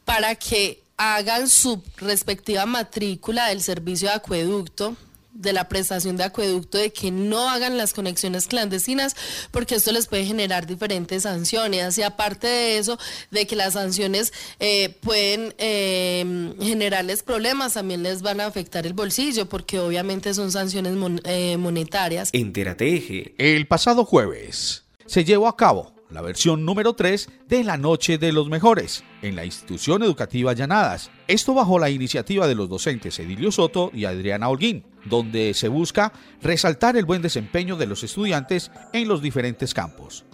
para 0.04 0.36
que 0.36 0.82
hagan 0.98 1.48
su 1.48 1.84
respectiva 1.98 2.66
matrícula 2.66 3.48
del 3.48 3.62
servicio 3.62 4.10
de 4.10 4.16
acueducto 4.16 4.96
de 5.42 5.54
la 5.54 5.68
prestación 5.68 6.18
de 6.18 6.24
acueducto 6.24 6.78
de 6.78 6.92
que 6.92 7.12
no 7.12 7.50
hagan 7.50 7.78
las 7.78 7.94
conexiones 7.94 8.48
clandestinas 8.48 9.16
porque 9.52 9.76
esto 9.76 9.92
les 9.92 10.08
puede 10.08 10.26
generar 10.26 10.68
diferentes 10.68 11.24
sanciones 11.24 11.98
y 11.98 12.04
aparte 12.04 12.48
de 12.48 12.78
eso 12.78 12.98
de 13.32 13.48
que 13.48 13.56
las 13.56 13.74
sanciones 13.74 14.34
eh, 14.60 14.90
pueden 15.02 15.54
eh, 15.58 16.54
generarles 16.60 17.24
problemas 17.24 17.74
también 17.74 18.04
les 18.04 18.22
van 18.22 18.42
a 18.42 18.46
afectar 18.46 18.86
el 18.86 18.94
bolsillo 18.94 19.48
porque 19.48 19.80
obviamente 19.80 20.34
son 20.34 20.52
sanciones 20.52 20.94
eh, 21.26 21.58
monetarias. 21.58 22.30
Entérate 22.34 23.34
El 23.38 23.68
pasado 23.68 24.06
jueves 24.06 24.84
se 25.06 25.24
llevó 25.24 25.48
a 25.48 25.58
cabo 25.58 25.94
la 26.12 26.22
versión 26.22 26.66
número 26.66 26.94
3 26.94 27.30
de 27.48 27.64
La 27.64 27.78
Noche 27.78 28.18
de 28.18 28.34
los 28.34 28.50
Mejores, 28.50 29.04
en 29.22 29.36
la 29.36 29.46
institución 29.46 30.04
educativa 30.04 30.54
Llanadas. 30.54 31.10
Esto 31.28 31.54
bajo 31.54 31.80
la 31.80 31.90
iniciativa 31.90 32.48
de 32.48 32.56
los 32.56 32.70
docentes 32.70 33.18
Edilio 33.20 33.52
Soto 33.52 33.92
y 33.94 34.06
Adriana 34.06 34.50
Holguín, 34.50 34.84
donde 35.06 35.54
se 35.54 35.68
busca 35.68 36.12
resaltar 36.42 36.96
el 36.98 37.06
buen 37.06 37.22
desempeño 37.22 37.76
de 37.76 37.88
los 37.88 38.04
estudiantes 38.04 38.72
en 38.94 39.08
los 39.08 39.22
diferentes 39.22 39.74
campos. 39.74 40.26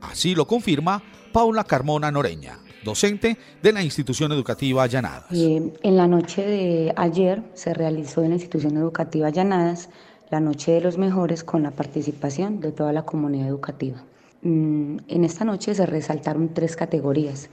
Así 0.00 0.34
lo 0.34 0.46
confirma 0.46 1.02
Paula 1.32 1.64
Carmona 1.64 2.10
Noreña, 2.10 2.58
docente 2.84 3.36
de 3.62 3.72
la 3.72 3.82
institución 3.82 4.32
educativa 4.32 4.86
Llanadas. 4.86 5.26
Eh, 5.32 5.72
en 5.82 5.96
la 5.96 6.06
noche 6.06 6.46
de 6.46 6.92
ayer 6.96 7.42
se 7.54 7.74
realizó 7.74 8.22
en 8.22 8.30
la 8.30 8.36
institución 8.36 8.76
educativa 8.76 9.30
Llanadas 9.30 9.88
la 10.30 10.40
Noche 10.40 10.72
de 10.72 10.80
los 10.80 10.98
Mejores 10.98 11.44
con 11.44 11.62
la 11.62 11.70
participación 11.70 12.60
de 12.60 12.72
toda 12.72 12.92
la 12.92 13.04
comunidad 13.04 13.48
educativa. 13.48 14.02
Mm, 14.42 14.98
en 15.08 15.24
esta 15.24 15.44
noche 15.44 15.74
se 15.74 15.86
resaltaron 15.86 16.52
tres 16.52 16.76
categorías. 16.76 17.48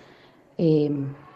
Eh, 0.58 0.92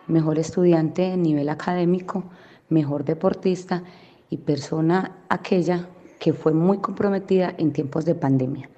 mejor 0.07 0.39
estudiante 0.39 1.11
a 1.11 1.17
nivel 1.17 1.49
académico, 1.49 2.23
mejor 2.69 3.05
deportista 3.05 3.83
y 4.30 4.38
persona 4.38 5.17
aquella 5.30 5.88
que 6.19 6.34
fue 6.34 6.53
muy 6.53 6.80
comprometida 6.80 7.53
en 7.57 7.71
tiempos 7.71 8.05
de 8.05 8.15
pandemia. 8.15 8.69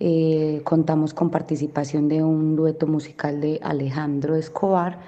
Eh, 0.00 0.60
contamos 0.64 1.14
con 1.14 1.30
participación 1.30 2.08
de 2.08 2.22
un 2.22 2.56
dueto 2.56 2.86
musical 2.86 3.40
de 3.40 3.60
Alejandro 3.62 4.34
Escobar 4.34 5.00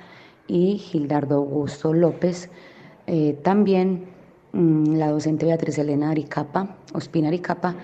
y 0.47 0.79
Gildardo 0.79 1.37
Augusto 1.37 1.93
López. 1.93 2.51
Eh, 3.07 3.39
también 3.43 4.07
mm, 4.53 4.95
la 4.95 5.11
docente 5.11 5.47
Beatriz 5.47 5.79
Elena 5.79 6.11
Aricapa, 6.11 6.77
Ospina 6.95 7.29
Aricapa, 7.29 7.75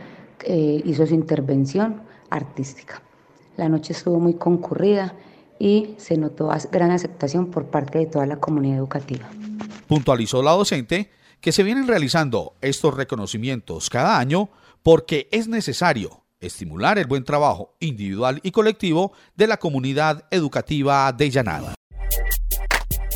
hizo 0.44 1.06
su 1.06 1.14
intervención 1.14 2.02
artística. 2.28 3.00
La 3.56 3.68
noche 3.68 3.92
estuvo 3.92 4.18
muy 4.18 4.34
concurrida 4.34 5.14
y 5.58 5.94
se 5.98 6.16
notó 6.16 6.50
gran 6.72 6.90
aceptación 6.90 7.46
por 7.46 7.66
parte 7.66 7.98
de 7.98 8.06
toda 8.06 8.26
la 8.26 8.38
comunidad 8.38 8.78
educativa. 8.78 9.28
Puntualizó 9.86 10.42
la 10.42 10.50
docente 10.50 11.10
que 11.42 11.52
se 11.52 11.64
vienen 11.64 11.88
realizando 11.88 12.54
estos 12.62 12.94
reconocimientos 12.94 13.90
cada 13.90 14.18
año 14.18 14.48
porque 14.82 15.28
es 15.32 15.48
necesario 15.48 16.22
estimular 16.40 16.98
el 16.98 17.06
buen 17.06 17.24
trabajo 17.24 17.74
individual 17.80 18.40
y 18.42 18.52
colectivo 18.52 19.12
de 19.36 19.48
la 19.48 19.56
comunidad 19.58 20.24
educativa 20.30 21.12
de 21.12 21.30
Llanada. 21.30 21.74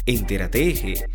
Entérate 0.05 1.07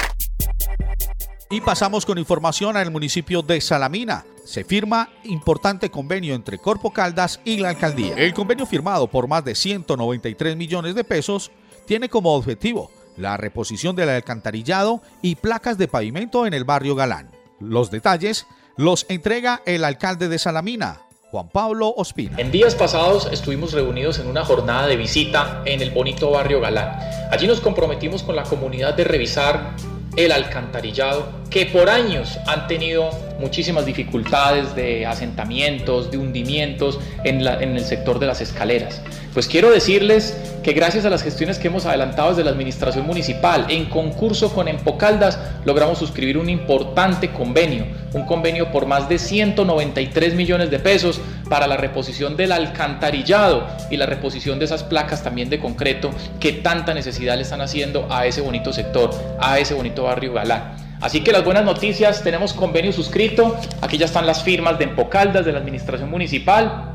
Y 1.50 1.62
pasamos 1.62 2.06
con 2.06 2.18
información 2.18 2.78
al 2.78 2.92
municipio 2.92 3.42
de 3.42 3.60
Salamina 3.60 4.26
se 4.46 4.64
firma 4.64 5.10
importante 5.26 5.90
convenio 5.90 6.34
entre 6.34 6.58
Corpo 6.58 6.92
Caldas 6.92 7.42
y 7.44 7.58
la 7.58 7.70
alcaldía. 7.70 8.16
El 8.16 8.34
convenio 8.34 8.66
firmado 8.66 9.08
por 9.08 9.28
más 9.28 9.44
de 9.44 9.56
193 9.56 10.56
millones 10.56 10.96
de 10.96 11.04
pesos 11.04 11.52
tiene 11.86 12.10
como 12.10 12.34
objetivo 12.34 12.90
la 13.18 13.38
reposición 13.38 13.96
del 13.96 14.10
alcantarillado 14.10 15.02
y 15.22 15.36
placas 15.36 15.78
de 15.78 15.88
pavimento 15.88 16.46
en 16.46 16.54
el 16.54 16.64
barrio 16.64 16.96
Galán. 16.96 17.30
Los 17.60 17.92
detalles 17.92 18.46
los 18.78 19.06
entrega 19.10 19.62
el 19.66 19.84
alcalde 19.84 20.28
de 20.28 20.40
Salamina, 20.40 21.02
Juan 21.30 21.50
Pablo 21.50 21.94
Ospina. 21.96 22.36
En 22.38 22.52
días 22.52 22.76
pasados 22.76 23.30
estuvimos 23.32 23.74
reunidos 23.74 24.20
en 24.20 24.28
una 24.28 24.44
jornada 24.44 24.88
de 24.88 24.98
visita 24.98 25.62
en 25.66 25.82
el 25.82 25.92
bonito 25.92 26.32
barrio 26.32 26.60
Galán. 26.60 27.00
Allí 27.32 27.48
nos 27.48 27.62
comprometimos 27.62 28.24
con 28.24 28.36
la 28.36 28.44
comunidad 28.44 28.96
de 28.96 29.04
revisar 29.04 29.76
el 30.16 30.32
alcantarillado 30.32 31.42
que 31.50 31.66
por 31.66 31.90
años 31.90 32.38
han 32.48 32.68
tenido 32.68 33.10
muchísimas 33.40 33.86
dificultades 33.86 34.74
de 34.76 35.06
asentamientos, 35.06 36.12
de 36.12 36.18
hundimientos 36.18 37.00
en, 37.24 37.46
en, 37.46 37.76
el 37.76 37.84
sector 37.84 38.20
de 38.20 38.28
las 38.28 38.40
escaleras. 38.40 39.02
Pues 39.34 39.48
quiero 39.48 39.72
decirles 39.72 40.38
que 40.64 40.74
gracias 40.74 41.06
a 41.06 41.10
las 41.10 41.24
gestiones 41.24 41.58
que 41.58 41.68
hemos 41.68 41.86
adelantado 41.86 42.30
desde 42.30 42.44
la 42.44 42.52
administración 42.52 43.06
municipal, 43.06 43.66
en 43.70 43.86
concurso 43.86 44.54
con 44.54 44.68
Empocaldas, 44.68 45.40
logramos 45.66 45.98
suscribir 45.98 46.38
un 46.38 46.50
importante 46.50 47.32
convenio, 47.32 47.86
un 48.14 48.26
convenio 48.26 48.72
por 48.72 48.86
más 48.86 49.10
de 49.10 49.18
193 49.18 50.36
millones 50.36 50.70
de 50.70 50.80
pesos 50.80 51.20
para 51.50 51.68
la 51.68 51.78
reposición 51.78 52.38
del 52.38 52.52
alcantarillado 52.52 53.68
y 53.90 53.98
la 53.98 54.06
reposición 54.06 54.60
de 54.60 54.66
esas 54.66 54.84
placas 54.84 55.24
también 55.24 55.50
de 55.50 55.60
concreto 55.60 56.12
que 56.40 56.54
tanta 56.54 56.94
necesidad 56.94 57.36
le 57.36 57.44
están 57.44 57.62
haciendo 57.62 58.08
a 58.10 58.26
ese 58.26 58.42
bonito 58.42 58.72
sector, 58.72 59.12
a 59.40 59.60
ese 59.60 59.74
bonito 59.74 60.01
barrio 60.04 60.34
Galán. 60.34 60.76
Así 61.02 61.22
que 61.22 61.32
las 61.32 61.44
buenas 61.44 61.66
noticias, 61.66 62.24
tenemos 62.24 62.54
convenio 62.54 62.94
suscrito, 62.94 63.58
aquí 63.82 63.98
ya 63.98 64.06
están 64.06 64.28
las 64.28 64.44
firmas 64.44 64.78
de 64.78 64.84
Empocaldas, 64.86 65.46
de 65.46 65.52
la 65.52 65.58
Administración 65.58 66.12
Municipal, 66.12 66.92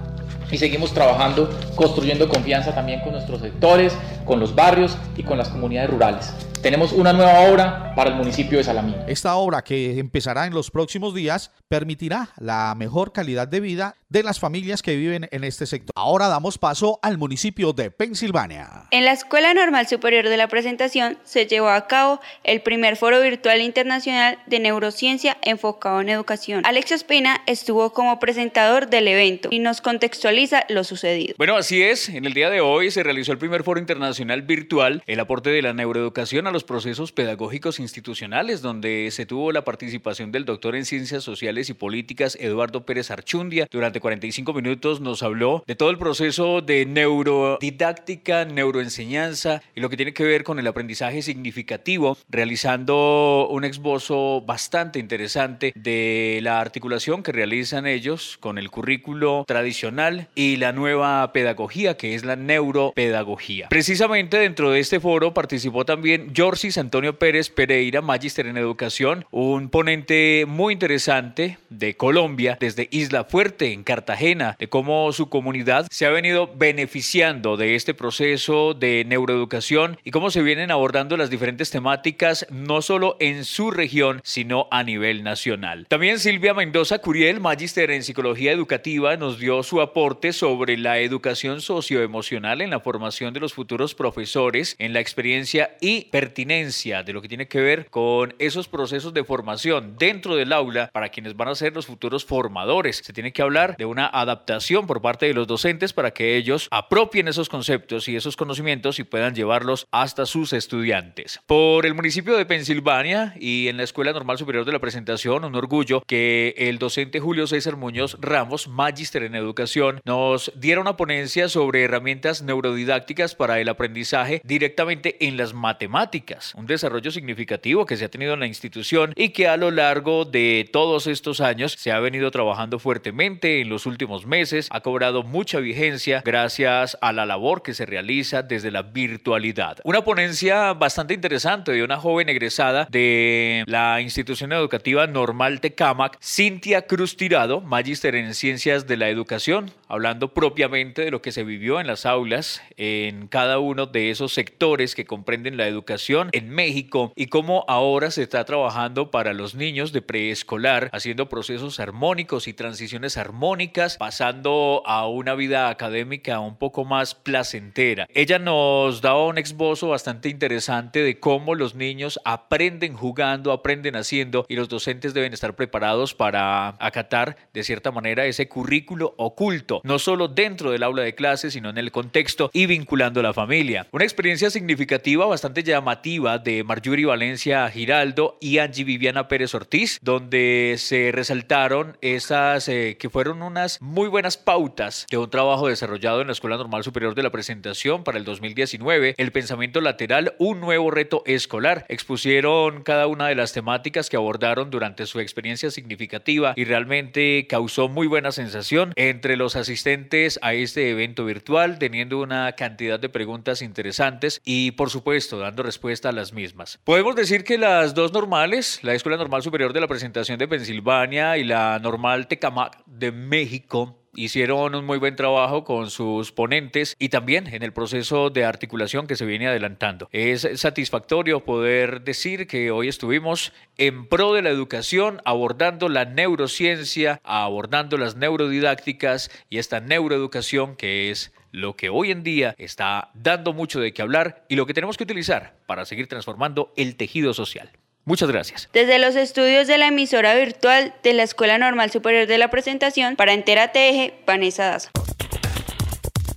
y 0.51 0.59
seguimos 0.59 0.93
trabajando, 0.95 1.51
construyendo 1.75 2.29
confianza 2.29 2.73
también 2.73 3.01
con 3.01 3.13
nuestros 3.13 3.41
sectores, 3.41 3.97
con 4.25 4.39
los 4.39 4.55
barrios 4.55 4.97
y 5.17 5.25
con 5.25 5.39
las 5.39 5.49
comunidades 5.49 5.91
rurales. 5.91 6.33
Tenemos 6.67 6.91
una 6.91 7.13
nueva 7.13 7.43
obra 7.43 7.95
para 7.95 8.11
el 8.11 8.17
municipio 8.17 8.59
de 8.59 8.65
Salamina. 8.65 9.05
Esta 9.07 9.37
obra 9.37 9.63
que 9.63 10.01
empezará 10.01 10.49
en 10.49 10.53
los 10.53 10.73
próximos 10.73 11.15
días 11.15 11.53
permitirá 11.69 12.31
la 12.41 12.75
mejor 12.77 13.13
calidad 13.13 13.47
de 13.47 13.61
vida 13.61 13.95
de 14.09 14.23
las 14.23 14.41
familias 14.41 14.83
que 14.83 14.97
viven 14.97 15.29
en 15.31 15.45
este 15.45 15.67
sector. 15.67 15.93
Ahora 15.97 16.29
damos 16.29 16.59
paso 16.59 16.99
al 17.03 17.19
municipio 17.19 17.73
de 17.73 17.91
Pensilvania. 17.91 18.85
En 18.91 19.05
la 19.05 19.13
Escuela 19.13 19.53
Normal 19.55 19.87
Superior 19.87 20.29
de 20.29 20.37
la 20.37 20.49
Presentación 20.49 21.19
se 21.25 21.47
llevó 21.47 21.69
a 21.69 21.87
cabo 21.87 22.21
el 22.45 22.61
primer 22.63 22.97
foro 22.97 23.21
virtual 23.21 23.61
internacional 23.61 24.39
de 24.47 24.61
neurociencia 24.61 25.37
enfocado 25.43 26.01
en 26.01 26.09
educación. 26.09 26.63
Alex 26.65 26.93
Espina 26.93 27.43
estuvo 27.47 27.93
como 27.93 28.19
presentador 28.19 28.89
del 28.89 29.09
evento 29.09 29.49
y 29.53 29.59
nos 29.59 29.81
contextualiza 29.81 30.65
lo 30.69 30.85
sucedido. 30.85 31.35
Bueno, 31.39 31.57
así 31.57 31.83
es. 31.83 32.09
En 32.09 32.25
el 32.25 32.35
día 32.35 32.51
de 32.51 32.61
hoy 32.61 32.91
se 32.91 33.03
realizó 33.03 33.33
el 33.33 33.39
primer 33.39 33.65
foro 33.65 33.81
internacional 33.81 34.43
virtual, 34.43 35.03
el 35.07 35.21
aporte 35.21 35.51
de 35.51 35.63
la 35.63 35.73
neuroeducación 35.73 36.47
a 36.47 36.53
los 36.57 36.65
procesos 36.65 37.13
pedagógicos 37.13 37.81
institucionales, 37.81 38.63
donde 38.63 39.11
se 39.11 39.27
tuvo 39.27 39.53
la 39.53 39.63
participación 39.63 40.33
del 40.33 40.47
doctor 40.47 40.75
en 40.75 40.87
ciencias 40.87 41.23
sociales 41.23 41.69
y 41.69 41.75
políticas 41.75 42.35
Eduardo 42.41 42.87
Pérez 42.87 43.11
Archundia 43.11 43.69
durante 43.71 44.01
45 44.01 44.55
minutos 44.55 45.03
nos 45.03 45.23
habló 45.23 45.63
de 45.67 45.75
todo 45.75 45.91
el 45.91 45.99
proceso 45.99 46.63
de 46.63 46.87
neurodidáctica, 46.87 48.47
neuroenseñanza 48.47 49.61
y 49.75 49.81
lo 49.81 49.91
que 49.91 49.99
tiene 49.99 50.15
que 50.15 50.25
ver 50.25 50.45
con 50.45 50.59
el 50.59 50.67
aprendizaje 50.67 51.21
significativo, 51.21 52.17
realizando 52.31 53.49
un 53.51 53.65
esbozo 53.65 54.41
bastante 54.41 54.99
interesante 54.99 55.75
de 55.75 56.39
la 56.43 56.59
articulación 56.61 57.23
que 57.23 57.33
realizan 57.33 57.87
ellos 57.87 58.39
con 58.41 58.57
el 58.57 58.71
currículo 58.71 59.45
tradicional 59.47 60.29
y 60.35 60.57
la 60.57 60.73
nueva 60.73 61.35
pedagogía 61.35 61.99
que 61.99 62.15
es 62.15 62.25
la 62.25 62.37
neuropedagogía. 62.37 63.69
Precisamente 63.69 64.39
dentro 64.39 64.71
de 64.71 64.81
este 64.81 65.01
foro 65.01 65.35
participó 65.35 65.85
también 65.85 66.33
Jorsis 66.37 66.77
Antonio 66.77 67.19
Pérez 67.19 67.49
Pereira, 67.49 68.03
magíster 68.03 68.47
en 68.47 68.59
educación, 68.59 69.25
un 69.31 69.71
ponente 69.71 70.45
muy 70.47 70.75
interesante 70.75 71.57
de 71.71 71.97
Colombia 71.97 72.59
desde 72.61 72.89
Isla 72.91 73.25
Fuerte 73.25 73.73
en 73.73 73.85
Cartagena, 73.85 74.55
de 74.59 74.69
cómo 74.69 75.11
su 75.13 75.31
comunidad 75.31 75.87
se 75.91 76.05
ha 76.05 76.11
venido 76.11 76.53
beneficiando 76.55 77.57
de 77.57 77.75
este 77.75 77.95
proceso 77.95 78.75
de 78.75 79.05
neuroeducación 79.07 79.99
y 80.05 80.11
cómo 80.11 80.31
se 80.31 80.43
vienen 80.43 80.71
abordando 80.71 81.17
las 81.17 81.31
diferentes 81.31 81.71
temáticas, 81.71 82.47
no 82.51 82.83
solo 82.83 83.17
en 83.19 83.47
su 83.47 83.71
región, 83.71 84.21
sino 84.23 84.69
a 84.71 84.83
nivel 84.83 85.23
nacional. 85.23 85.87
También 85.89 86.19
Silvia 86.19 86.53
Mendoza 86.53 86.99
Curiel, 86.99 87.41
magíster 87.41 87.91
en 87.91 88.03
psicología 88.03 88.53
educativa, 88.53 89.17
nos 89.17 89.39
dio 89.39 89.63
su 89.63 89.81
aporte 89.81 90.35
sobre 90.35 90.77
la 90.77 90.99
educación 90.99 91.63
socioemocional 91.63 92.61
en 92.61 92.71
la 92.71 92.81
formación 92.81 93.33
de 93.33 93.41
los 93.41 93.55
futuros 93.55 93.95
profesores, 93.95 94.77
en 94.79 94.93
la 94.93 95.01
experiencia 95.01 95.77
y 95.81 96.09
pertinencia 96.27 97.05
de 97.05 97.13
lo 97.13 97.23
que 97.23 97.29
tiene 97.29 97.47
que 97.47 97.61
ver 97.61 97.87
con 97.89 98.35
esos 98.41 98.67
procesos 98.67 99.15
de 99.15 99.23
formación 99.23 99.95
dentro 99.97 100.35
del 100.35 100.53
aula 100.53 100.91
para 100.93 101.09
quienes 101.09 101.37
van 101.37 101.47
a 101.47 101.55
ser 101.55 101.73
los 101.73 101.87
futuros 101.87 102.25
formadores. 102.25 103.01
Se 103.05 103.13
tiene 103.13 103.33
que 103.33 103.43
hablar 103.43 103.77
de 103.77 103.85
una 103.85 104.09
adaptación 104.09 104.89
por 104.89 105.01
parte 105.01 105.27
de 105.27 105.35
los 105.35 105.47
docentes 105.47 105.93
para 105.93 106.11
que 106.11 106.37
ellos 106.37 106.67
apropien 106.73 107.29
esos 107.29 107.49
conceptos 107.49 108.09
y 108.09 108.17
esos 108.17 108.37
conocimientos 108.37 108.99
y 108.99 109.05
puedan 109.05 109.37
llevarlos 109.37 109.87
hasta 109.93 110.27
sus 110.27 110.53
estudiantes. 110.53 111.39
Por 111.47 111.87
el 111.87 111.95
municipio 111.95 112.37
de 112.37 112.45
Pensilvania 112.45 113.33
y 113.39 113.69
en 113.69 113.77
la 113.77 113.85
Escuela 113.85 114.13
Normal 114.13 114.37
Superior 114.37 114.65
de 114.65 114.73
la 114.73 114.81
Presentación, 114.81 115.45
un 115.45 115.55
orgullo 115.55 116.03
que 116.09 116.57
el 116.59 116.79
docente 116.79 117.21
Julio 117.21 117.47
César 117.47 117.77
Muñoz 117.77 118.17
Ramos, 118.21 118.67
magíster 118.67 119.23
en 119.23 119.37
educación, 119.37 120.01
nos 120.05 120.51
diera 120.57 120.81
una 120.81 120.97
ponencia 120.97 121.49
sobre 121.49 121.85
herramientas 121.85 122.43
neurodidácticas 122.43 123.37
para 123.37 123.61
el 123.61 123.69
aprendizaje 123.69 124.41
directamente 124.43 125.25
en 125.25 125.37
las 125.37 125.55
matemáticas, 125.55 126.16
un 126.55 126.67
desarrollo 126.67 127.11
significativo 127.11 127.85
que 127.85 127.97
se 127.97 128.05
ha 128.05 128.09
tenido 128.09 128.35
en 128.35 128.41
la 128.41 128.47
institución 128.47 129.13
y 129.17 129.31
que 129.31 129.49
a 129.49 129.57
lo 129.57 129.71
largo 129.71 130.25
de 130.25 130.69
todos 130.73 131.07
estos 131.07 131.41
años 131.41 131.75
se 131.79 131.93
ha 131.93 132.01
venido 132.01 132.31
trabajando 132.31 132.79
fuertemente 132.79 133.61
en 133.61 133.69
los 133.69 133.87
últimos 133.87 134.27
meses 134.27 134.69
ha 134.71 134.81
cobrado 134.81 135.23
mucha 135.23 135.61
vigencia 135.61 136.23
gracias 136.25 136.97
a 137.01 137.13
la 137.13 137.27
labor 137.27 137.63
que 137.63 137.75
se 137.75 137.87
realiza 137.87 138.43
desde 138.43 138.71
la 138.71 138.83
virtualidad. 138.83 139.79
Una 139.85 140.03
ponencia 140.05 140.73
bastante 140.73 141.15
interesante 141.15 141.73
de 141.73 141.83
una 141.83 141.99
joven 141.99 142.29
egresada 142.29 142.87
de 142.91 143.65
la 143.67 144.01
institución 144.01 144.53
educativa 144.53 145.07
Normal 145.07 145.61
Tecamac, 145.61 146.19
Cintia 146.23 146.83
Cruz 146.83 147.17
Tirado, 147.17 147.61
magíster 147.61 148.15
en 148.15 148.35
ciencias 148.35 148.87
de 148.87 148.97
la 148.97 149.09
educación, 149.09 149.71
hablando 149.89 150.33
propiamente 150.33 151.03
de 151.03 151.11
lo 151.11 151.21
que 151.21 151.33
se 151.33 151.45
vivió 151.45 151.81
en 151.81 151.87
las 151.87 152.07
aulas 152.07 152.63
en 152.77 153.29
cada 153.29 153.59
uno 153.59 153.87
de 153.87 154.11
esos 154.11 154.33
sectores 154.33 154.95
que 154.95 155.05
comprenden 155.05 155.57
la 155.57 155.67
educación 155.67 156.06
en 156.09 156.51
México 156.51 157.13
y 157.17 157.27
cómo 157.27 157.65
ahora 157.67 158.13
se 158.13 158.23
está 158.23 158.45
trabajando 158.45 159.11
para 159.11 159.33
los 159.33 159.57
niños 159.57 159.93
de 159.93 160.03
preescolar, 160.03 160.89
haciendo 160.93 161.29
procesos 161.29 161.81
armónicos 161.81 162.47
y 162.47 162.53
transiciones 162.53 163.17
armónicas, 163.17 163.97
pasando 163.97 164.83
a 164.87 165.09
una 165.09 165.35
vida 165.35 165.69
académica 165.69 166.39
un 166.39 166.59
poco 166.59 166.85
más 166.85 167.17
placentera. 167.17 168.07
Ella 168.15 168.39
nos 168.39 169.01
daba 169.03 169.27
un 169.27 169.37
exbozo 169.37 169.89
bastante 169.89 170.29
interesante 170.29 171.03
de 171.03 171.19
cómo 171.19 171.57
los 171.57 171.75
niños 171.75 172.21
aprenden 172.25 172.95
jugando, 172.95 173.51
aprenden 173.51 173.97
haciendo 173.97 174.47
y 174.49 174.55
los 174.55 174.69
docentes 174.69 175.13
deben 175.13 175.33
estar 175.33 175.57
preparados 175.57 176.15
para 176.15 176.77
acatar 176.79 177.37
de 177.53 177.65
cierta 177.65 177.91
manera 177.91 178.27
ese 178.27 178.47
currículo 178.47 179.15
oculto, 179.17 179.81
no 179.83 179.99
solo 179.99 180.29
dentro 180.29 180.71
del 180.71 180.85
aula 180.85 181.03
de 181.03 181.17
clase, 181.17 181.51
sino 181.51 181.71
en 181.71 181.79
el 181.79 181.91
contexto 181.91 182.49
y 182.53 182.67
vinculando 182.67 183.19
a 183.19 183.25
la 183.25 183.35
familia. 183.35 183.89
Una 183.91 184.05
experiencia 184.05 184.51
significativa, 184.51 185.27
bastante 185.27 185.65
llamativa 185.65 185.96
de 186.03 186.63
Marjorie 186.65 187.07
Valencia 187.07 187.69
Giraldo 187.71 188.37
y 188.41 188.59
Angie 188.59 188.85
Viviana 188.85 189.29
Pérez 189.29 189.55
Ortiz, 189.55 189.99
donde 190.03 190.77
se 190.79 191.11
resaltaron 191.11 191.97
esas 192.01 192.69
eh, 192.69 192.97
que 192.99 193.09
fueron 193.09 193.43
unas 193.43 193.81
muy 193.81 194.09
buenas 194.09 194.37
pautas 194.37 195.07
de 195.11 195.17
un 195.17 195.31
trabajo 195.31 195.69
desarrollado 195.69 196.21
en 196.21 196.27
la 196.27 196.33
Escuela 196.33 196.59
Normal 196.59 196.85
Superior 196.85 197.15
de 197.15 197.23
la 197.23 197.31
Presentación 197.31 198.05
para 198.05 198.19
el 198.19 198.25
2019, 198.25 199.15
el 199.17 199.33
pensamiento 199.33 199.81
lateral, 199.81 200.35
un 200.39 200.61
nuevo 200.61 200.91
reto 200.91 201.23
escolar. 201.25 201.87
Expusieron 201.89 202.83
cada 202.83 203.07
una 203.07 203.29
de 203.29 203.35
las 203.35 203.53
temáticas 203.53 204.11
que 204.11 204.17
abordaron 204.17 204.71
durante 204.71 205.07
su 205.07 205.19
experiencia 205.19 205.71
significativa 205.71 206.53
y 206.57 206.65
realmente 206.65 207.47
causó 207.49 207.89
muy 207.89 208.07
buena 208.07 208.33
sensación 208.33 208.93
entre 208.97 209.37
los 209.37 209.57
asistentes 209.57 210.39
a 210.43 210.53
este 210.53 210.91
evento 210.91 211.25
virtual, 211.25 211.79
teniendo 211.79 212.21
una 212.21 212.53
cantidad 212.53 213.01
de 213.01 213.09
preguntas 213.09 213.63
interesantes 213.63 214.41
y 214.45 214.73
por 214.73 214.91
supuesto 214.91 215.39
dando 215.39 215.63
respuesta 215.87 216.09
a 216.09 216.13
las 216.13 216.33
mismas. 216.33 216.81
Podemos 216.83 217.15
decir 217.15 217.45
que 217.45 217.59
las 217.59 217.95
dos 217.95 218.13
normales, 218.13 218.81
la 218.83 218.95
Escuela 218.95 219.17
Normal 219.17 219.45
Superior 219.45 219.73
de 219.73 219.81
la 219.81 219.87
Presentación 219.87 220.37
de 220.37 220.49
Pensilvania 220.49 221.39
y 221.39 221.45
la 221.45 221.79
Normal 221.79 222.27
Tecamac 222.27 222.85
de 222.87 223.13
México, 223.13 223.97
hicieron 224.17 224.75
un 224.75 224.85
muy 224.85 224.99
buen 224.99 225.15
trabajo 225.15 225.63
con 225.63 225.91
sus 225.91 226.33
ponentes 226.33 226.97
y 226.99 227.11
también 227.11 227.47
en 227.47 227.63
el 227.63 227.73
proceso 227.73 228.31
de 228.31 228.45
articulación 228.45 229.07
que 229.07 229.15
se 229.15 229.27
viene 229.27 229.47
adelantando. 229.47 230.09
Es 230.11 230.49
satisfactorio 230.57 231.45
poder 231.45 232.03
decir 232.03 232.49
que 232.49 232.73
hoy 232.73 232.89
estuvimos 232.89 233.53
en 233.77 234.09
pro 234.09 234.33
de 234.33 234.43
la 234.43 234.51
educación, 234.51 235.21
abordando 235.25 235.89
la 235.89 236.05
neurociencia, 236.05 237.21
abordando 237.23 237.97
las 237.97 238.17
neurodidácticas 238.17 239.31
y 239.51 239.59
esta 239.59 239.79
neuroeducación 239.79 240.75
que 240.75 241.13
es 241.13 241.33
lo 241.57 241.75
que 241.75 241.89
hoy 241.89 242.11
en 242.11 242.23
día 242.23 242.55
está 242.59 243.11
dando 243.15 243.55
mucho 243.55 243.81
de 243.81 243.95
qué 243.95 244.03
hablar 244.03 244.45
y 244.47 244.57
lo 244.57 244.67
que 244.67 244.75
tenemos 244.75 244.99
que 244.99 245.05
utilizar 245.05 245.55
para 245.65 245.87
seguir 245.87 246.07
transformando 246.07 246.71
el 246.77 246.97
tejido 246.97 247.33
social. 247.33 247.71
Muchas 248.05 248.31
gracias. 248.31 248.69
Desde 248.75 248.99
los 248.99 249.17
estudios 249.17 249.67
de 249.67 249.79
la 249.79 249.87
emisora 249.87 250.35
virtual 250.35 250.95
de 251.03 251.15
la 251.15 251.23
Escuela 251.23 251.57
Normal 251.57 251.91
Superior 251.91 252.27
de 252.27 252.37
la 252.37 252.51
Presentación, 252.51 253.17
para 253.17 253.33
Entera 253.33 253.73
Eje, 253.75 254.13
Vanessa 254.27 254.67
Daza. 254.67 254.91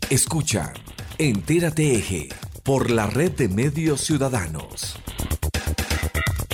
Escucha 0.10 0.74
Entérate 1.18 1.96
Eje 1.96 2.30
por 2.64 2.90
la 2.90 3.08
red 3.08 3.32
de 3.32 3.50
medios 3.50 4.00
ciudadanos. 4.00 4.98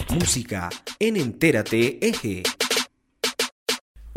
Música 0.09 0.71
en 0.99 1.17
Entérate 1.17 1.99
Eje. 2.01 2.41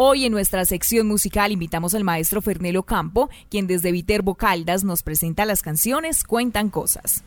Hoy 0.01 0.27
en 0.27 0.31
nuestra 0.31 0.65
sección 0.65 1.09
musical 1.09 1.51
invitamos 1.51 1.93
al 1.93 2.05
maestro 2.05 2.41
Fernelo 2.41 2.85
Campo, 2.85 3.31
quien 3.51 3.67
desde 3.67 3.91
Viterbo 3.91 4.37
Caldas 4.37 4.85
nos 4.85 5.03
presenta 5.03 5.45
las 5.45 5.61
canciones 5.61 6.23
Cuentan 6.23 6.71
Cosas. 6.71 7.25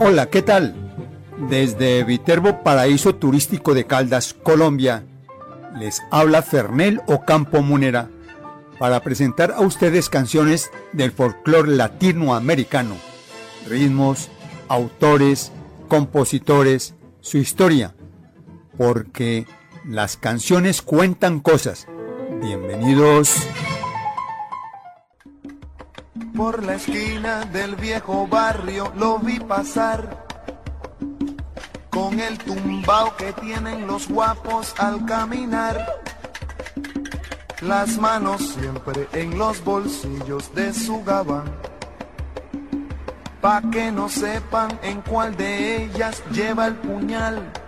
Hola, 0.00 0.28
¿qué 0.28 0.42
tal? 0.42 0.74
Desde 1.48 2.02
Viterbo, 2.02 2.64
paraíso 2.64 3.14
turístico 3.14 3.74
de 3.74 3.86
Caldas, 3.86 4.34
Colombia, 4.34 5.04
les 5.78 6.02
habla 6.10 6.42
Fernel 6.42 7.00
Ocampo 7.06 7.62
Munera 7.62 8.10
para 8.80 9.00
presentar 9.00 9.52
a 9.52 9.60
ustedes 9.60 10.08
canciones 10.08 10.68
del 10.92 11.12
folclore 11.12 11.76
latinoamericano, 11.76 12.96
ritmos, 13.68 14.30
autores, 14.66 15.52
compositores, 15.86 16.94
su 17.20 17.38
historia, 17.38 17.94
porque 18.76 19.46
las 19.88 20.18
canciones 20.18 20.82
cuentan 20.82 21.40
cosas. 21.40 21.86
Bienvenidos. 22.42 23.34
Por 26.36 26.62
la 26.62 26.74
esquina 26.74 27.46
del 27.46 27.74
viejo 27.74 28.26
barrio 28.26 28.92
lo 28.96 29.18
vi 29.18 29.40
pasar 29.40 30.26
con 31.88 32.20
el 32.20 32.36
tumbao 32.36 33.16
que 33.16 33.32
tienen 33.32 33.86
los 33.86 34.08
guapos 34.08 34.74
al 34.78 35.06
caminar. 35.06 36.02
Las 37.62 37.96
manos 37.96 38.56
siempre 38.60 39.08
en 39.14 39.38
los 39.38 39.64
bolsillos 39.64 40.54
de 40.54 40.74
su 40.74 41.02
gabán. 41.02 41.50
Pa' 43.40 43.62
que 43.72 43.90
no 43.90 44.10
sepan 44.10 44.78
en 44.82 45.00
cuál 45.00 45.34
de 45.34 45.84
ellas 45.84 46.22
lleva 46.30 46.66
el 46.66 46.74
puñal. 46.74 47.67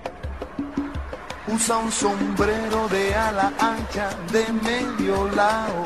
Usa 1.48 1.78
un 1.78 1.90
sombrero 1.90 2.88
de 2.88 3.14
ala 3.14 3.52
ancha 3.58 4.10
de 4.32 4.52
medio 4.52 5.28
lado 5.34 5.84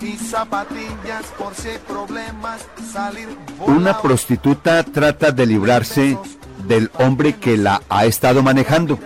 y 0.00 0.18
zapatillas 0.18 1.24
por 1.38 1.54
si 1.54 1.68
hay 1.68 1.78
problemas 1.78 2.66
salir 2.92 3.28
Una 3.66 4.02
prostituta 4.02 4.82
trata 4.82 5.32
de 5.32 5.46
librarse 5.46 6.18
del 6.68 6.90
hombre 6.98 7.36
que 7.36 7.56
la 7.56 7.82
ha 7.88 8.04
estado 8.04 8.42
manejando. 8.42 8.98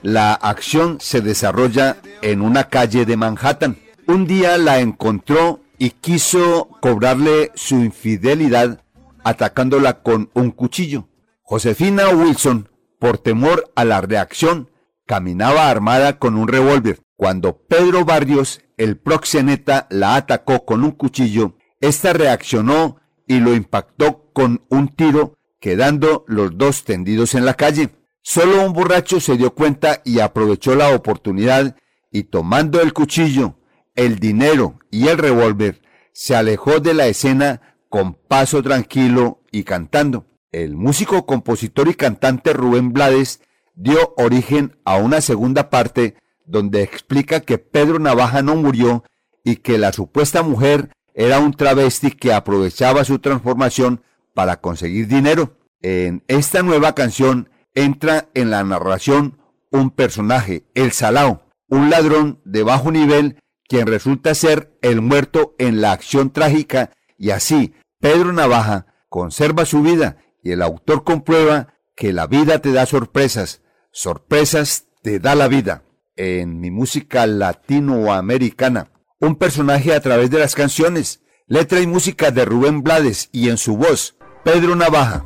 La 0.00 0.32
acción 0.32 0.98
se 1.00 1.20
desarrolla 1.20 1.98
en 2.22 2.40
una 2.40 2.64
calle 2.64 3.04
de 3.04 3.16
Manhattan. 3.16 3.78
Un 4.06 4.26
día 4.26 4.56
la 4.58 4.80
encontró 4.80 5.60
y 5.78 5.90
quiso 5.90 6.68
cobrarle 6.80 7.52
su 7.54 7.76
infidelidad 7.76 8.80
atacándola 9.24 10.02
con 10.02 10.30
un 10.34 10.50
cuchillo. 10.50 11.08
Josefina 11.42 12.08
Wilson, 12.08 12.68
por 13.02 13.18
temor 13.18 13.72
a 13.74 13.84
la 13.84 14.00
reacción, 14.00 14.70
caminaba 15.06 15.68
armada 15.68 16.20
con 16.20 16.36
un 16.36 16.46
revólver. 16.46 17.00
Cuando 17.16 17.56
Pedro 17.56 18.04
Barrios, 18.04 18.60
el 18.76 18.96
proxeneta, 18.96 19.88
la 19.90 20.14
atacó 20.14 20.64
con 20.64 20.84
un 20.84 20.92
cuchillo, 20.92 21.56
ésta 21.80 22.12
reaccionó 22.12 23.00
y 23.26 23.40
lo 23.40 23.54
impactó 23.54 24.30
con 24.32 24.62
un 24.68 24.86
tiro, 24.86 25.36
quedando 25.58 26.24
los 26.28 26.56
dos 26.56 26.84
tendidos 26.84 27.34
en 27.34 27.44
la 27.44 27.54
calle. 27.54 27.88
Solo 28.20 28.64
un 28.64 28.72
borracho 28.72 29.18
se 29.18 29.36
dio 29.36 29.52
cuenta 29.52 30.00
y 30.04 30.20
aprovechó 30.20 30.76
la 30.76 30.94
oportunidad 30.94 31.74
y 32.12 32.22
tomando 32.22 32.80
el 32.80 32.92
cuchillo, 32.92 33.56
el 33.96 34.20
dinero 34.20 34.78
y 34.92 35.08
el 35.08 35.18
revólver, 35.18 35.82
se 36.12 36.36
alejó 36.36 36.78
de 36.78 36.94
la 36.94 37.08
escena 37.08 37.62
con 37.88 38.14
paso 38.14 38.62
tranquilo 38.62 39.40
y 39.50 39.64
cantando. 39.64 40.24
El 40.52 40.76
músico, 40.76 41.24
compositor 41.24 41.88
y 41.88 41.94
cantante 41.94 42.52
Rubén 42.52 42.92
Blades 42.92 43.40
dio 43.74 44.12
origen 44.18 44.76
a 44.84 44.96
una 44.96 45.22
segunda 45.22 45.70
parte 45.70 46.16
donde 46.44 46.82
explica 46.82 47.40
que 47.40 47.56
Pedro 47.56 47.98
Navaja 47.98 48.42
no 48.42 48.54
murió 48.54 49.02
y 49.42 49.56
que 49.56 49.78
la 49.78 49.92
supuesta 49.92 50.42
mujer 50.42 50.90
era 51.14 51.38
un 51.38 51.54
travesti 51.54 52.10
que 52.10 52.34
aprovechaba 52.34 53.04
su 53.04 53.18
transformación 53.18 54.02
para 54.34 54.60
conseguir 54.60 55.08
dinero. 55.08 55.56
En 55.80 56.22
esta 56.28 56.62
nueva 56.62 56.94
canción 56.94 57.48
entra 57.74 58.28
en 58.34 58.50
la 58.50 58.62
narración 58.62 59.38
un 59.70 59.90
personaje, 59.90 60.64
el 60.74 60.92
Salao, 60.92 61.46
un 61.68 61.88
ladrón 61.88 62.42
de 62.44 62.62
bajo 62.62 62.92
nivel 62.92 63.38
quien 63.66 63.86
resulta 63.86 64.34
ser 64.34 64.76
el 64.82 65.00
muerto 65.00 65.54
en 65.58 65.80
la 65.80 65.92
acción 65.92 66.30
trágica 66.30 66.90
y 67.16 67.30
así 67.30 67.72
Pedro 68.00 68.34
Navaja 68.34 68.86
conserva 69.08 69.64
su 69.64 69.80
vida 69.80 70.18
y 70.42 70.50
el 70.50 70.62
autor 70.62 71.04
comprueba 71.04 71.74
que 71.94 72.12
la 72.12 72.26
vida 72.26 72.58
te 72.58 72.72
da 72.72 72.84
sorpresas, 72.86 73.62
sorpresas 73.92 74.86
te 75.02 75.18
da 75.18 75.34
la 75.34 75.48
vida. 75.48 75.84
En 76.16 76.60
mi 76.60 76.70
música 76.70 77.26
latinoamericana, 77.26 78.90
un 79.20 79.36
personaje 79.36 79.94
a 79.94 80.00
través 80.00 80.30
de 80.30 80.38
las 80.38 80.54
canciones, 80.54 81.22
letra 81.46 81.80
y 81.80 81.86
música 81.86 82.30
de 82.30 82.44
Rubén 82.44 82.82
Blades 82.82 83.28
y 83.32 83.48
en 83.48 83.56
su 83.56 83.76
voz, 83.76 84.16
Pedro 84.44 84.74
Navaja. 84.74 85.24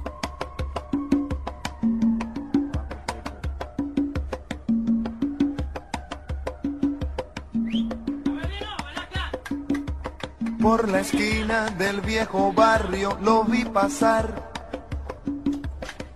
Por 10.61 10.89
la 10.89 11.01
esquina 11.01 11.71
del 11.79 12.01
viejo 12.01 12.53
barrio 12.53 13.17
lo 13.23 13.45
vi 13.45 13.65
pasar 13.65 14.56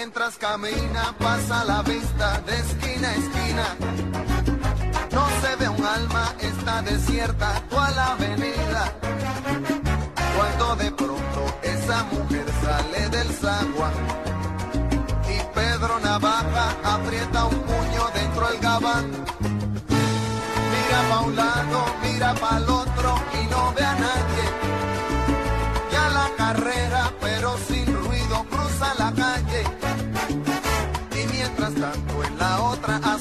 Mientras 0.00 0.38
camina 0.38 1.12
pasa 1.18 1.64
la 1.64 1.82
vista 1.82 2.40
de 2.46 2.54
esquina 2.56 3.08
a 3.08 3.14
esquina. 3.16 3.66
No 5.10 5.26
se 5.40 5.56
ve 5.56 5.68
un 5.68 5.84
alma, 5.84 6.36
está 6.38 6.82
desierta 6.82 7.60
toda 7.68 7.90
la 7.90 8.12
avenida. 8.12 8.92
Cuando 10.36 10.76
de 10.76 10.92
pronto 10.92 11.40
esa 11.64 12.04
mujer 12.12 12.46
sale 12.62 13.08
del 13.08 13.28
zaguán 13.40 13.92
y 15.34 15.36
Pedro 15.52 15.98
Navaja 15.98 16.76
aprieta 16.84 17.46
un 17.46 17.60
puño 17.62 18.02
dentro 18.14 18.48
del 18.50 18.60
gabán. 18.60 19.10
Mira 20.74 21.08
pa' 21.08 21.20
un 21.22 21.34
lado, 21.34 21.84
mira 22.04 22.34
pa' 22.34 22.60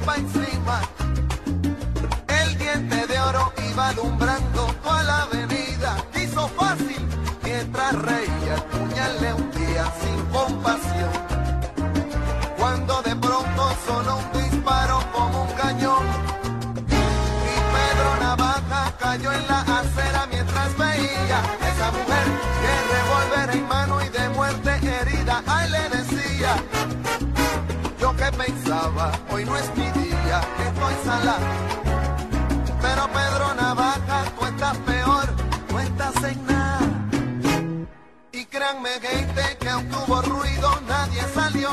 pa' 0.00 0.16
encima. 0.16 0.80
El 2.28 2.58
diente 2.58 3.06
de 3.06 3.18
oro 3.18 3.52
iba 3.70 3.88
alumbrando 3.88 4.66
toda 4.82 5.02
la 5.02 5.22
avenida. 5.22 5.96
Hizo 6.14 6.48
fácil 6.48 7.06
mientras 7.42 7.92
reía, 7.94 8.54
el 8.54 8.62
puñal 8.64 9.20
le 9.20 9.32
hundía 9.34 9.92
sin 10.00 10.24
compasión. 10.26 11.12
Cuando 12.58 13.02
de 13.02 13.16
pronto 13.16 13.76
sonó 13.86 14.16
un 14.16 14.35
hoy 29.36 29.44
no 29.44 29.54
es 29.56 29.68
mi 29.76 29.90
día, 29.90 30.40
que 30.56 30.62
estoy 30.62 30.94
sala. 31.04 31.36
Pero 32.80 33.02
Pedro 33.08 33.54
Navaja, 33.54 34.24
tú 34.38 34.46
estás 34.46 34.78
peor, 34.78 35.26
no 35.70 35.80
estás 35.80 36.24
en 36.24 36.46
nada. 36.46 37.08
Y 38.32 38.44
créanme, 38.46 38.90
gente, 39.00 39.42
que 39.60 39.68
aunque 39.68 39.94
hubo 39.94 40.22
ruido, 40.22 40.80
nadie 40.88 41.22
salió. 41.34 41.65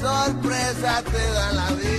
Sorpresa, 0.00 1.02
te 1.02 1.24
da 1.32 1.52
la 1.52 1.70
vida, 1.72 1.97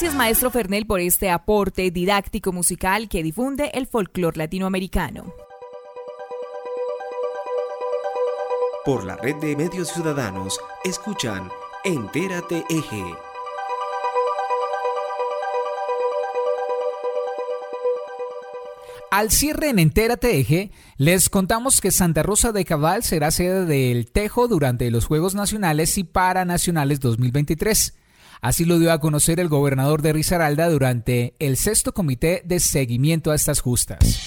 Gracias, 0.00 0.16
maestro 0.16 0.50
Fernel, 0.50 0.86
por 0.86 0.98
este 1.00 1.28
aporte 1.28 1.90
didáctico 1.90 2.52
musical 2.52 3.06
que 3.10 3.22
difunde 3.22 3.70
el 3.74 3.86
folclore 3.86 4.38
latinoamericano. 4.38 5.34
Por 8.82 9.04
la 9.04 9.16
red 9.16 9.36
de 9.42 9.54
medios 9.56 9.88
ciudadanos, 9.88 10.58
escuchan 10.84 11.50
Entérate 11.84 12.64
Eje. 12.70 13.04
Al 19.10 19.30
cierre 19.30 19.68
en 19.68 19.78
Entérate 19.78 20.40
Eje, 20.40 20.70
les 20.96 21.28
contamos 21.28 21.82
que 21.82 21.90
Santa 21.90 22.22
Rosa 22.22 22.52
de 22.52 22.64
Cabal 22.64 23.02
será 23.02 23.30
sede 23.30 23.66
del 23.66 24.10
Tejo 24.10 24.48
durante 24.48 24.90
los 24.90 25.04
Juegos 25.04 25.34
Nacionales 25.34 25.98
y 25.98 26.04
Paranacionales 26.04 27.00
2023. 27.00 27.99
Así 28.40 28.64
lo 28.64 28.78
dio 28.78 28.90
a 28.90 29.00
conocer 29.00 29.38
el 29.38 29.48
gobernador 29.48 30.00
de 30.00 30.14
Risaralda 30.14 30.68
durante 30.70 31.34
el 31.38 31.58
sexto 31.58 31.92
comité 31.92 32.42
de 32.44 32.58
seguimiento 32.58 33.30
a 33.30 33.34
estas 33.34 33.60
justas. 33.60 34.22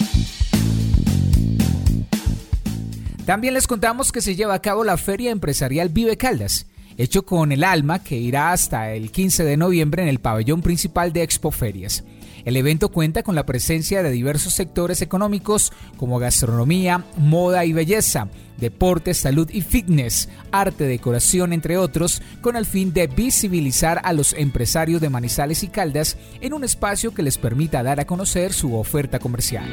También 3.25 3.55
les 3.55 3.67
contamos 3.67 4.11
que 4.11 4.21
se 4.21 4.35
lleva 4.35 4.53
a 4.53 4.61
cabo 4.61 4.83
la 4.83 4.97
Feria 4.97 5.31
Empresarial 5.31 5.89
Vive 5.89 6.17
Caldas, 6.17 6.67
hecho 6.97 7.25
con 7.25 7.51
el 7.51 7.63
alma 7.63 8.03
que 8.03 8.17
irá 8.17 8.51
hasta 8.51 8.91
el 8.91 9.11
15 9.11 9.45
de 9.45 9.57
noviembre 9.57 10.03
en 10.03 10.09
el 10.09 10.19
pabellón 10.19 10.61
principal 10.61 11.11
de 11.11 11.23
Expo 11.23 11.49
Ferias. 11.49 12.03
El 12.45 12.57
evento 12.57 12.89
cuenta 12.89 13.23
con 13.23 13.35
la 13.35 13.45
presencia 13.45 14.03
de 14.03 14.11
diversos 14.11 14.53
sectores 14.53 15.01
económicos 15.01 15.71
como 15.97 16.19
gastronomía, 16.19 17.05
moda 17.17 17.63
y 17.65 17.73
belleza, 17.73 18.27
deporte, 18.57 19.13
salud 19.13 19.49
y 19.51 19.61
fitness, 19.61 20.29
arte, 20.51 20.85
decoración, 20.85 21.53
entre 21.53 21.77
otros, 21.77 22.21
con 22.41 22.55
el 22.55 22.65
fin 22.65 22.93
de 22.93 23.07
visibilizar 23.07 24.01
a 24.03 24.13
los 24.13 24.33
empresarios 24.33 25.01
de 25.01 25.09
Manizales 25.09 25.63
y 25.63 25.67
Caldas 25.67 26.17
en 26.41 26.53
un 26.53 26.63
espacio 26.63 27.13
que 27.13 27.23
les 27.23 27.37
permita 27.37 27.83
dar 27.83 27.99
a 27.99 28.05
conocer 28.05 28.53
su 28.53 28.75
oferta 28.75 29.19
comercial. 29.19 29.71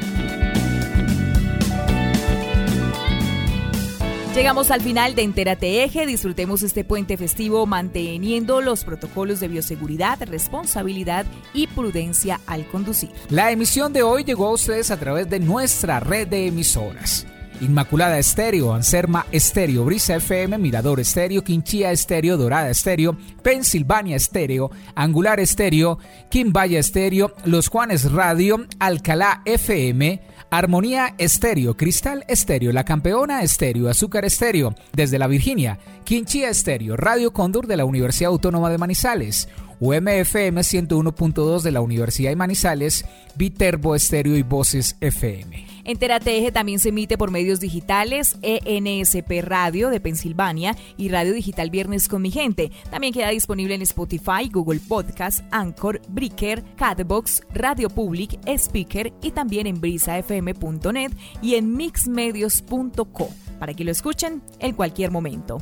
Llegamos 4.33 4.71
al 4.71 4.79
final 4.79 5.13
de 5.13 5.23
Entérate 5.23 5.83
Eje. 5.83 6.05
Disfrutemos 6.05 6.63
este 6.63 6.85
puente 6.85 7.17
festivo 7.17 7.65
manteniendo 7.65 8.61
los 8.61 8.85
protocolos 8.85 9.41
de 9.41 9.49
bioseguridad, 9.49 10.19
responsabilidad 10.25 11.25
y 11.53 11.67
prudencia 11.67 12.39
al 12.47 12.65
conducir. 12.67 13.09
La 13.29 13.51
emisión 13.51 13.91
de 13.91 14.03
hoy 14.03 14.23
llegó 14.23 14.47
a 14.47 14.51
ustedes 14.51 14.89
a 14.89 14.97
través 14.97 15.29
de 15.29 15.41
nuestra 15.41 15.99
red 15.99 16.29
de 16.29 16.47
emisoras. 16.47 17.27
Inmaculada 17.61 18.17
Estéreo, 18.17 18.73
Anserma 18.73 19.27
Estéreo, 19.31 19.85
Brisa 19.85 20.15
FM, 20.15 20.57
Mirador 20.57 20.99
Estéreo, 20.99 21.43
Quinchía 21.43 21.91
Estéreo, 21.91 22.35
Dorada 22.35 22.71
Estéreo, 22.71 23.15
Pensilvania 23.43 24.15
Estéreo, 24.15 24.71
Angular 24.95 25.39
Estéreo, 25.39 25.99
Quimbaya 26.29 26.79
Estéreo, 26.79 27.33
Los 27.45 27.67
Juanes 27.67 28.11
Radio, 28.11 28.65
Alcalá 28.79 29.43
FM, 29.45 30.21
Armonía 30.49 31.13
Estéreo, 31.19 31.77
Cristal 31.77 32.25
Estéreo, 32.27 32.73
La 32.73 32.83
Campeona 32.83 33.43
Estéreo, 33.43 33.89
Azúcar 33.89 34.25
Estéreo, 34.25 34.73
desde 34.93 35.19
la 35.19 35.27
Virginia, 35.27 35.77
Quinchía 36.03 36.49
Estéreo, 36.49 36.97
Radio 36.97 37.31
Cóndor 37.31 37.67
de 37.67 37.77
la 37.77 37.85
Universidad 37.85 38.31
Autónoma 38.31 38.71
de 38.71 38.79
Manizales, 38.79 39.47
UMFM 39.79 40.61
101.2 40.61 41.61
de 41.61 41.71
la 41.71 41.81
Universidad 41.81 42.31
de 42.31 42.35
Manizales, 42.35 43.05
Viterbo 43.35 43.95
Estéreo 43.95 44.35
y 44.35 44.41
Voces 44.41 44.97
FM. 44.99 45.70
Entérate 45.83 46.37
Eje 46.37 46.51
también 46.51 46.79
se 46.79 46.89
emite 46.89 47.17
por 47.17 47.31
medios 47.31 47.59
digitales, 47.59 48.37
ENSP 48.41 49.41
Radio 49.41 49.89
de 49.89 49.99
Pensilvania 49.99 50.77
y 50.97 51.09
Radio 51.09 51.33
Digital 51.33 51.69
Viernes 51.69 52.07
con 52.07 52.21
mi 52.21 52.31
gente. 52.31 52.71
También 52.89 53.11
queda 53.13 53.27
disponible 53.29 53.75
en 53.75 53.81
Spotify, 53.81 54.49
Google 54.51 54.79
Podcast, 54.79 55.41
Anchor, 55.51 56.01
Breaker, 56.09 56.63
Catbox, 56.75 57.41
Radio 57.53 57.89
Public, 57.89 58.39
Speaker 58.47 59.11
y 59.21 59.31
también 59.31 59.67
en 59.67 59.81
brisafm.net 59.81 61.11
y 61.41 61.55
en 61.55 61.75
mixmedios.co 61.75 63.29
para 63.59 63.73
que 63.73 63.83
lo 63.83 63.91
escuchen 63.91 64.41
en 64.59 64.73
cualquier 64.73 65.11
momento. 65.11 65.57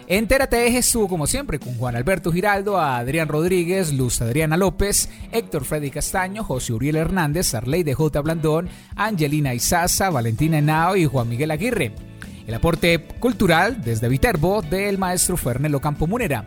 Entérate 0.07 0.65
Eje 0.67 0.79
estuvo 0.79 1.07
como 1.07 1.27
siempre 1.27 1.59
con 1.59 1.75
Juan 1.75 1.95
Alberto 1.95 2.31
Giraldo, 2.31 2.79
Adrián 2.79 3.27
Rodríguez, 3.29 3.93
Luz 3.93 4.19
Adriana 4.21 4.57
López, 4.57 5.09
Héctor 5.31 5.63
Freddy 5.63 5.91
Castaño, 5.91 6.43
José 6.43 6.73
Uriel 6.73 6.97
Hernández, 6.97 7.53
Arley 7.53 7.83
de 7.83 7.93
J. 7.93 8.19
Blandón, 8.21 8.67
Angelina 8.95 9.53
Izaza, 9.53 10.09
Valentina 10.09 10.57
Henao 10.57 10.97
y 10.97 11.05
Juan 11.05 11.29
Miguel 11.29 11.51
Aguirre. 11.51 11.93
El 12.45 12.53
aporte 12.53 13.07
cultural 13.19 13.81
desde 13.81 14.09
Viterbo 14.09 14.61
del 14.61 14.97
maestro 14.97 15.37
Fernelo 15.37 15.79
Campo 15.79 16.05
Munera. 16.05 16.43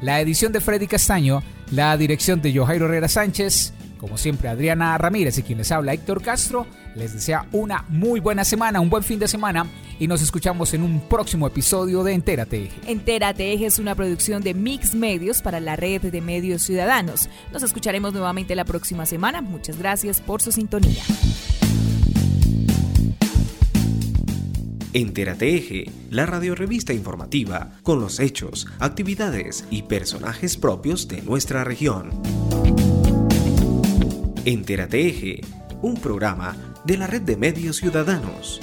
La 0.00 0.20
edición 0.20 0.52
de 0.52 0.60
Freddy 0.60 0.86
Castaño, 0.86 1.42
la 1.72 1.96
dirección 1.96 2.40
de 2.40 2.54
Jojairo 2.54 2.84
Herrera 2.86 3.08
Sánchez, 3.08 3.74
como 4.00 4.16
siempre 4.16 4.48
Adriana 4.48 4.96
Ramírez 4.96 5.36
y 5.36 5.42
quien 5.42 5.58
les 5.58 5.70
habla 5.70 5.92
Héctor 5.92 6.22
Castro, 6.22 6.66
les 6.94 7.12
desea 7.12 7.46
una 7.52 7.84
muy 7.88 8.18
buena 8.18 8.44
semana, 8.44 8.80
un 8.80 8.88
buen 8.88 9.02
fin 9.02 9.18
de 9.18 9.28
semana 9.28 9.66
y 9.98 10.06
nos 10.06 10.22
escuchamos 10.22 10.72
en 10.72 10.82
un 10.82 11.00
próximo 11.00 11.46
episodio 11.46 12.02
de 12.02 12.14
Entérate 12.14 12.64
Eje. 12.64 12.80
Entérate 12.86 13.52
Eje 13.52 13.66
es 13.66 13.78
una 13.78 13.94
producción 13.94 14.42
de 14.42 14.54
Mix 14.54 14.94
Medios 14.94 15.42
para 15.42 15.60
la 15.60 15.76
red 15.76 16.00
de 16.00 16.20
medios 16.22 16.62
ciudadanos. 16.62 17.28
Nos 17.52 17.62
escucharemos 17.62 18.14
nuevamente 18.14 18.54
la 18.54 18.64
próxima 18.64 19.04
semana. 19.04 19.42
Muchas 19.42 19.78
gracias 19.78 20.20
por 20.20 20.40
su 20.40 20.50
sintonía. 20.50 21.02
Entérate 24.94 25.56
Eje, 25.56 25.90
la 26.08 26.24
radiorevista 26.24 26.94
informativa 26.94 27.78
con 27.82 28.00
los 28.00 28.18
hechos, 28.18 28.66
actividades 28.78 29.66
y 29.70 29.82
personajes 29.82 30.56
propios 30.56 31.06
de 31.06 31.20
nuestra 31.20 31.64
región. 31.64 32.10
Entérate 34.46 35.06
Eje, 35.06 35.42
un 35.82 35.96
programa 35.96 36.56
de 36.84 36.96
la 36.96 37.06
red 37.06 37.20
de 37.20 37.36
medios 37.36 37.76
ciudadanos 37.76 38.62